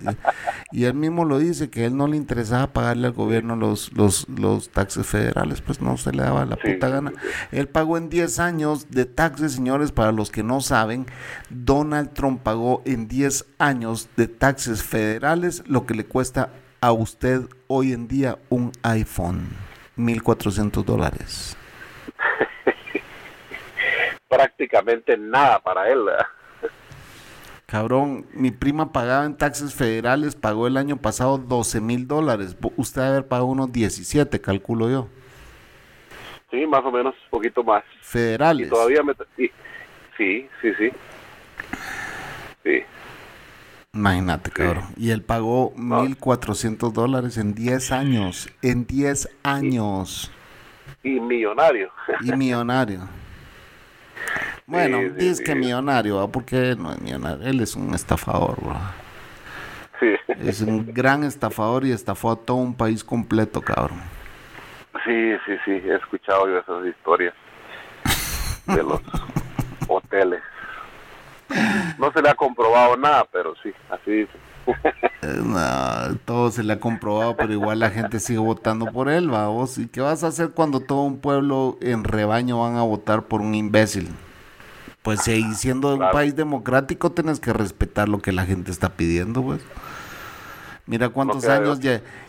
Y 0.70 0.84
él 0.84 0.94
mismo 0.94 1.24
lo 1.24 1.38
dice, 1.38 1.70
que 1.70 1.84
él 1.84 1.96
no 1.96 2.06
le 2.06 2.16
interesaba 2.16 2.72
pagarle 2.72 3.08
al 3.08 3.12
gobierno 3.12 3.56
los, 3.56 3.92
los, 3.94 4.28
los 4.28 4.68
taxes 4.70 5.06
federales, 5.06 5.60
pues 5.62 5.80
no 5.80 5.96
se 5.96 6.12
le 6.12 6.22
daba 6.22 6.44
la 6.44 6.56
puta 6.56 6.88
gana. 6.88 7.12
Él 7.50 7.68
pagó 7.68 7.96
en 7.96 8.08
10 8.08 8.38
años 8.40 8.90
de 8.90 9.06
taxes, 9.06 9.52
señores, 9.52 9.90
para 9.90 10.12
los 10.12 10.30
que 10.30 10.42
no 10.42 10.60
saben, 10.60 11.06
Donald 11.50 12.12
Trump 12.12 12.42
pagó 12.42 12.82
en 12.84 13.08
10 13.08 13.46
años 13.58 14.08
de 14.16 14.28
taxes 14.28 14.82
federales 14.82 15.62
lo 15.66 15.86
que 15.86 15.94
le 15.94 16.04
cuesta 16.04 16.50
a 16.82 16.92
usted 16.92 17.42
hoy 17.68 17.92
en 17.92 18.08
día 18.08 18.36
un 18.50 18.72
iPhone? 18.82 19.48
1.400 19.96 20.84
dólares. 20.84 21.56
Prácticamente 24.28 25.16
nada 25.16 25.60
para 25.60 25.88
él. 25.88 26.00
Cabrón, 27.66 28.26
mi 28.34 28.50
prima 28.50 28.92
pagaba 28.92 29.24
en 29.24 29.36
taxes 29.36 29.74
federales, 29.74 30.34
pagó 30.34 30.66
el 30.66 30.76
año 30.76 30.96
pasado 30.96 31.38
12 31.38 31.80
mil 31.80 32.08
dólares. 32.08 32.56
Usted 32.76 33.00
debe 33.00 33.12
haber 33.12 33.28
pagado 33.28 33.46
unos 33.46 33.72
17, 33.72 34.40
calculo 34.40 34.90
yo. 34.90 35.08
Sí, 36.50 36.66
más 36.66 36.84
o 36.84 36.90
menos, 36.90 37.14
un 37.14 37.30
poquito 37.30 37.62
más. 37.62 37.84
Federales. 38.02 38.68
todavía 38.68 39.02
me... 39.02 39.14
Sí, 39.36 40.48
sí, 40.60 40.74
sí. 40.78 40.90
Sí. 42.64 42.84
Sí. 43.92 43.98
Imagínate, 43.98 44.50
cabrón. 44.50 44.84
Y 44.96 45.10
él 45.10 45.22
pagó 45.22 45.74
1.400 45.74 46.92
dólares 46.92 47.36
en 47.36 47.54
10 47.54 47.92
años. 47.92 48.48
En 48.62 48.86
10 48.86 49.28
años. 49.42 50.32
Y, 51.02 51.20
millonario. 51.20 51.90
Y 52.22 52.32
millonario. 52.32 53.00
Bueno, 54.64 55.00
dice 55.16 55.42
que 55.42 55.54
millonario, 55.54 56.26
porque 56.30 56.76
no 56.78 56.92
es 56.92 57.00
millonario. 57.00 57.46
Él 57.46 57.60
es 57.60 57.74
un 57.74 57.92
estafador, 57.94 58.56
bro. 58.62 58.76
Sí. 60.00 60.14
Es 60.40 60.60
un 60.62 60.94
gran 60.94 61.24
estafador 61.24 61.84
y 61.84 61.92
estafó 61.92 62.30
a 62.30 62.36
todo 62.36 62.58
un 62.58 62.74
país 62.74 63.04
completo, 63.04 63.60
cabrón. 63.60 64.00
Sí, 65.04 65.34
sí, 65.44 65.52
sí. 65.64 65.70
He 65.72 65.96
escuchado 65.96 66.48
yo 66.48 66.58
esas 66.58 66.86
historias 66.86 67.34
de 68.66 68.82
los 68.82 69.00
hoteles. 69.88 70.40
No 71.98 72.12
se 72.12 72.22
le 72.22 72.28
ha 72.28 72.34
comprobado 72.34 72.96
nada, 72.96 73.26
pero 73.30 73.54
sí, 73.62 73.70
así 73.90 74.10
dice. 74.10 74.32
No, 75.44 76.16
todo 76.24 76.50
se 76.50 76.62
le 76.62 76.74
ha 76.74 76.80
comprobado, 76.80 77.36
pero 77.36 77.52
igual 77.52 77.80
la 77.80 77.90
gente 77.90 78.20
sigue 78.20 78.38
votando 78.38 78.86
por 78.86 79.08
él, 79.08 79.28
vos. 79.28 79.78
¿Y 79.78 79.88
qué 79.88 80.00
vas 80.00 80.24
a 80.24 80.28
hacer 80.28 80.50
cuando 80.50 80.80
todo 80.80 81.02
un 81.02 81.18
pueblo 81.18 81.78
en 81.80 82.04
rebaño 82.04 82.60
van 82.60 82.76
a 82.76 82.82
votar 82.82 83.22
por 83.24 83.40
un 83.40 83.54
imbécil? 83.54 84.08
Pues 85.02 85.22
si 85.22 85.54
siendo 85.54 85.94
un 85.94 86.10
país 86.12 86.36
democrático 86.36 87.10
tienes 87.10 87.40
que 87.40 87.52
respetar 87.52 88.08
lo 88.08 88.20
que 88.20 88.30
la 88.32 88.46
gente 88.46 88.70
está 88.70 88.90
pidiendo, 88.90 89.42
pues. 89.42 89.60
Mira 90.86 91.08
cuántos 91.08 91.44
años 91.46 91.80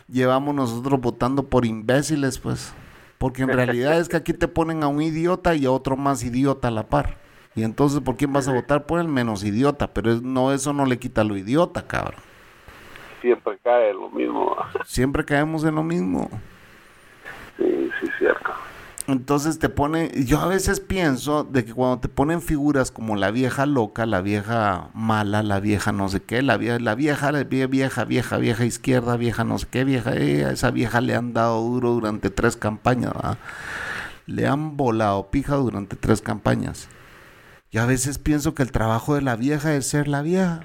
llevamos 0.07 0.55
nosotros 0.55 0.99
votando 0.99 1.43
por 1.43 1.65
imbéciles, 1.65 2.39
pues. 2.39 2.73
Porque 3.19 3.43
en 3.43 3.49
realidad 3.49 3.99
es 3.99 4.09
que 4.09 4.17
aquí 4.17 4.33
te 4.33 4.47
ponen 4.47 4.83
a 4.83 4.87
un 4.87 5.01
idiota 5.01 5.55
y 5.55 5.65
a 5.65 5.71
otro 5.71 5.95
más 5.95 6.23
idiota 6.23 6.67
a 6.67 6.71
la 6.71 6.87
par. 6.87 7.22
Y 7.55 7.63
entonces, 7.63 8.01
¿por 8.01 8.15
quién 8.15 8.33
vas 8.33 8.47
a 8.47 8.53
votar? 8.53 8.85
Por 8.85 8.99
el 8.99 9.07
menos 9.07 9.43
idiota, 9.43 9.93
pero 9.93 10.19
no 10.21 10.51
eso 10.51 10.73
no 10.73 10.85
le 10.85 10.97
quita 10.97 11.23
lo 11.23 11.37
idiota, 11.37 11.87
cabrón. 11.87 12.21
Siempre 13.21 13.57
cae 13.63 13.93
lo 13.93 14.09
mismo. 14.09 14.55
Siempre 14.85 15.23
caemos 15.23 15.63
en 15.63 15.75
lo 15.75 15.83
mismo. 15.83 16.29
Sí, 17.57 17.89
sí, 18.01 18.07
cierto. 18.17 18.51
Entonces 19.05 19.59
te 19.59 19.67
pone, 19.67 20.11
yo 20.25 20.39
a 20.39 20.47
veces 20.47 20.79
pienso 20.79 21.43
de 21.43 21.65
que 21.65 21.73
cuando 21.73 21.99
te 21.99 22.07
ponen 22.07 22.41
figuras 22.41 22.89
como 22.89 23.17
la 23.17 23.31
vieja 23.31 23.65
loca, 23.65 24.05
la 24.05 24.21
vieja 24.21 24.89
mala, 24.93 25.43
la 25.43 25.59
vieja 25.59 25.91
no 25.91 26.07
sé 26.07 26.21
qué, 26.21 26.41
la 26.41 26.55
vieja, 26.55 26.79
la 26.79 26.95
vieja, 26.95 27.33
la 27.33 27.43
vieja, 27.43 28.05
vieja, 28.05 28.37
vieja 28.37 28.65
izquierda, 28.65 29.17
vieja 29.17 29.43
no 29.43 29.59
sé 29.59 29.67
qué, 29.69 29.83
vieja, 29.83 30.15
eh, 30.15 30.53
esa 30.53 30.71
vieja 30.71 31.01
le 31.01 31.15
han 31.15 31.33
dado 31.33 31.61
duro 31.61 31.89
durante 31.89 32.29
tres 32.29 32.55
campañas, 32.55 33.13
le 34.25 34.47
han 34.47 34.77
volado 34.77 35.29
pija 35.29 35.55
durante 35.55 35.97
tres 35.97 36.21
campañas. 36.21 36.87
Y 37.73 37.79
a 37.79 37.85
veces 37.85 38.19
pienso 38.19 38.53
que 38.53 38.63
el 38.63 38.71
trabajo 38.71 39.15
de 39.15 39.21
la 39.21 39.35
vieja 39.35 39.73
es 39.73 39.87
ser 39.87 40.07
la 40.07 40.21
vieja. 40.21 40.61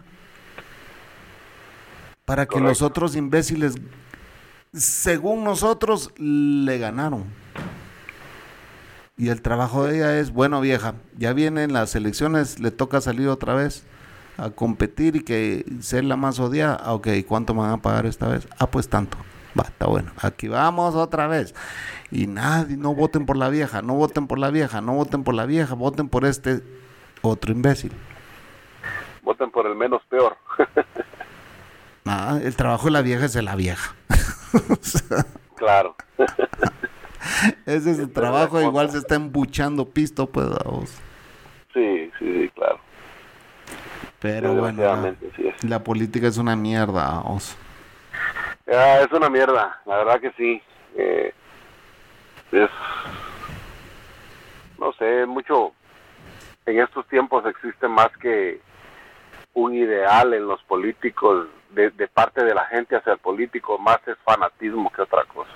Para 2.24 2.46
que 2.46 2.60
los 2.60 2.82
otros 2.82 3.16
imbéciles 3.16 3.74
según 4.72 5.44
nosotros, 5.44 6.12
le 6.18 6.78
ganaron. 6.78 7.24
Y 9.16 9.30
el 9.30 9.42
trabajo 9.42 9.84
de 9.84 9.96
ella 9.96 10.18
es, 10.18 10.30
bueno 10.30 10.60
vieja, 10.60 10.94
ya 11.16 11.32
vienen 11.32 11.72
las 11.72 11.94
elecciones, 11.96 12.60
le 12.60 12.70
toca 12.70 13.00
salir 13.00 13.28
otra 13.28 13.54
vez 13.54 13.84
a 14.36 14.50
competir 14.50 15.16
y 15.16 15.24
que 15.24 15.64
ser 15.80 16.04
la 16.04 16.16
más 16.16 16.38
odiada. 16.38 16.78
Ah, 16.80 16.94
ok, 16.94 17.08
¿cuánto 17.26 17.54
me 17.54 17.62
van 17.62 17.72
a 17.72 17.82
pagar 17.82 18.06
esta 18.06 18.28
vez? 18.28 18.46
Ah, 18.58 18.70
pues 18.70 18.88
tanto. 18.88 19.18
Va, 19.58 19.64
está 19.64 19.86
bueno. 19.86 20.12
Aquí 20.20 20.46
vamos 20.46 20.94
otra 20.94 21.26
vez. 21.26 21.54
Y 22.12 22.26
nadie, 22.28 22.76
no 22.76 22.94
voten 22.94 23.26
por 23.26 23.36
la 23.36 23.48
vieja, 23.48 23.82
no 23.82 23.94
voten 23.94 24.28
por 24.28 24.38
la 24.38 24.50
vieja, 24.50 24.80
no 24.80 24.92
voten 24.92 25.24
por 25.24 25.34
la 25.34 25.46
vieja, 25.46 25.74
voten 25.74 26.08
por 26.08 26.24
este 26.24 26.62
otro 27.22 27.52
imbécil. 27.52 27.92
Voten 29.22 29.50
por 29.50 29.66
el 29.66 29.74
menos 29.74 30.02
peor. 30.08 30.36
ah, 32.06 32.38
el 32.42 32.56
trabajo 32.56 32.86
de 32.86 32.92
la 32.92 33.02
vieja 33.02 33.26
es 33.26 33.32
de 33.32 33.42
la 33.42 33.56
vieja. 33.56 33.94
claro. 35.56 35.96
Ese 37.66 37.90
es 37.90 37.98
el 37.98 38.12
trabajo, 38.12 38.60
igual 38.60 38.90
se 38.90 38.98
está 38.98 39.14
embuchando 39.16 39.84
pisto, 39.84 40.26
pues, 40.26 40.48
vamos. 40.48 40.90
Sí, 41.74 42.10
sí, 42.18 42.42
sí, 42.42 42.50
claro. 42.54 42.80
Pero 44.20 44.54
bueno, 44.54 45.14
la, 45.62 45.84
política 45.84 46.26
es 46.26 46.38
una 46.38 46.56
mierda, 46.56 47.20
vamos. 47.22 47.56
es 48.66 49.12
una 49.12 49.30
mierda, 49.30 49.80
la 49.86 49.98
verdad 49.98 50.20
que 50.20 50.32
sí. 50.32 50.60
Eh, 50.96 51.32
es, 52.50 52.70
no 54.78 54.92
sé, 54.94 55.26
mucho, 55.26 55.72
en 56.70 56.80
estos 56.80 57.06
tiempos 57.08 57.44
existe 57.46 57.88
más 57.88 58.08
que 58.20 58.60
un 59.54 59.74
ideal 59.74 60.34
en 60.34 60.46
los 60.46 60.62
políticos, 60.64 61.48
de, 61.70 61.90
de 61.90 62.08
parte 62.08 62.44
de 62.44 62.54
la 62.54 62.64
gente 62.66 62.96
hacia 62.96 63.12
el 63.12 63.18
político, 63.18 63.78
más 63.78 63.98
es 64.06 64.16
fanatismo 64.24 64.90
que 64.90 65.02
otra 65.02 65.24
cosa 65.24 65.50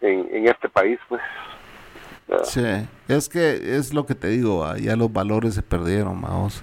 en, 0.00 0.48
este 0.48 0.68
país, 0.68 0.98
pues. 1.08 1.20
Sí, 2.44 2.62
es 3.08 3.28
que 3.28 3.76
es 3.76 3.92
lo 3.92 4.06
que 4.06 4.14
te 4.14 4.28
digo, 4.28 4.64
ya 4.76 4.94
los 4.94 5.12
valores 5.12 5.54
se 5.54 5.62
perdieron, 5.62 6.20
vamos. 6.22 6.62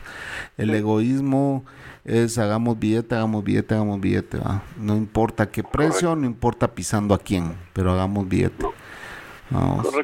El 0.58 0.74
egoísmo 0.74 1.66
es 2.06 2.38
hagamos 2.38 2.80
billete, 2.80 3.16
hagamos 3.16 3.44
billete, 3.44 3.76
hagamos 3.76 4.00
billete, 4.00 4.38
¿va? 4.38 4.62
No 4.78 4.96
importa 4.96 5.52
qué 5.52 5.64
precio, 5.64 6.16
no 6.16 6.26
importa 6.26 6.70
pisando 6.74 7.14
a 7.14 7.20
quién, 7.20 7.58
pero 7.74 7.92
hagamos 7.92 8.30
billete. 8.30 8.66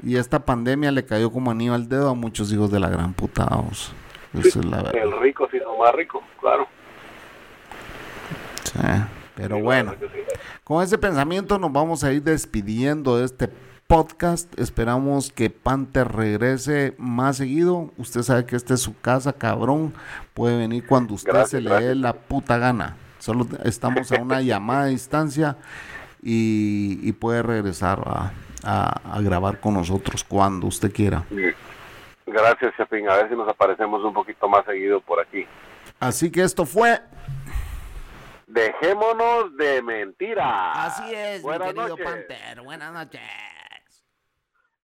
Y 0.03 0.17
esta 0.17 0.45
pandemia 0.45 0.91
le 0.91 1.05
cayó 1.05 1.31
como 1.31 1.51
anillo 1.51 1.73
al 1.73 1.89
dedo 1.89 2.09
a 2.09 2.13
muchos 2.13 2.51
hijos 2.51 2.71
de 2.71 2.79
la 2.79 2.89
gran 2.89 3.13
puta, 3.13 3.45
vamos. 3.45 3.93
El 4.33 4.41
rico 5.21 5.47
sí, 5.51 5.59
más 5.79 5.93
rico, 5.95 6.21
claro. 6.39 6.67
Sí. 8.63 8.79
Pero 9.35 9.59
bueno, 9.59 9.93
con 10.63 10.83
ese 10.83 10.97
pensamiento 10.97 11.57
nos 11.57 11.71
vamos 11.71 12.03
a 12.03 12.11
ir 12.11 12.23
despidiendo 12.23 13.17
de 13.17 13.25
este 13.25 13.49
podcast. 13.87 14.57
Esperamos 14.59 15.31
que 15.31 15.49
Panther 15.49 16.07
regrese 16.07 16.95
más 16.97 17.37
seguido. 17.37 17.91
Usted 17.97 18.21
sabe 18.21 18.45
que 18.45 18.55
esta 18.55 18.75
es 18.75 18.81
su 18.81 18.99
casa, 18.99 19.33
cabrón. 19.33 19.93
Puede 20.33 20.57
venir 20.57 20.85
cuando 20.85 21.15
usted 21.15 21.45
se 21.45 21.61
le 21.61 21.73
dé 21.79 21.95
la 21.95 22.13
puta 22.13 22.57
gana. 22.57 22.97
Solo 23.19 23.47
estamos 23.63 24.11
a 24.11 24.21
una 24.21 24.41
llamada 24.41 24.85
de 24.85 24.91
distancia 24.91 25.57
y, 26.21 27.11
puede 27.13 27.41
regresar 27.41 28.31
a, 28.63 29.19
grabar 29.21 29.59
con 29.59 29.73
nosotros 29.75 30.23
cuando 30.23 30.67
usted 30.67 30.91
quiera. 30.91 31.23
Gracias, 32.25 32.73
Chapín. 32.77 33.09
A 33.09 33.15
ver 33.15 33.29
si 33.29 33.35
nos 33.35 33.47
aparecemos 33.47 34.03
un 34.03 34.13
poquito 34.13 34.47
más 34.47 34.65
seguido 34.65 35.01
por 35.01 35.19
aquí. 35.19 35.45
Así 35.99 36.31
que 36.31 36.41
esto 36.41 36.65
fue 36.65 36.99
Dejémonos 38.53 39.57
de 39.57 39.81
mentiras. 39.81 40.75
Así 40.75 41.11
es, 41.15 41.43
mi 41.43 41.57
querido 41.57 41.97
Panther. 41.97 42.61
Buenas 42.61 42.93
noches. 42.93 43.21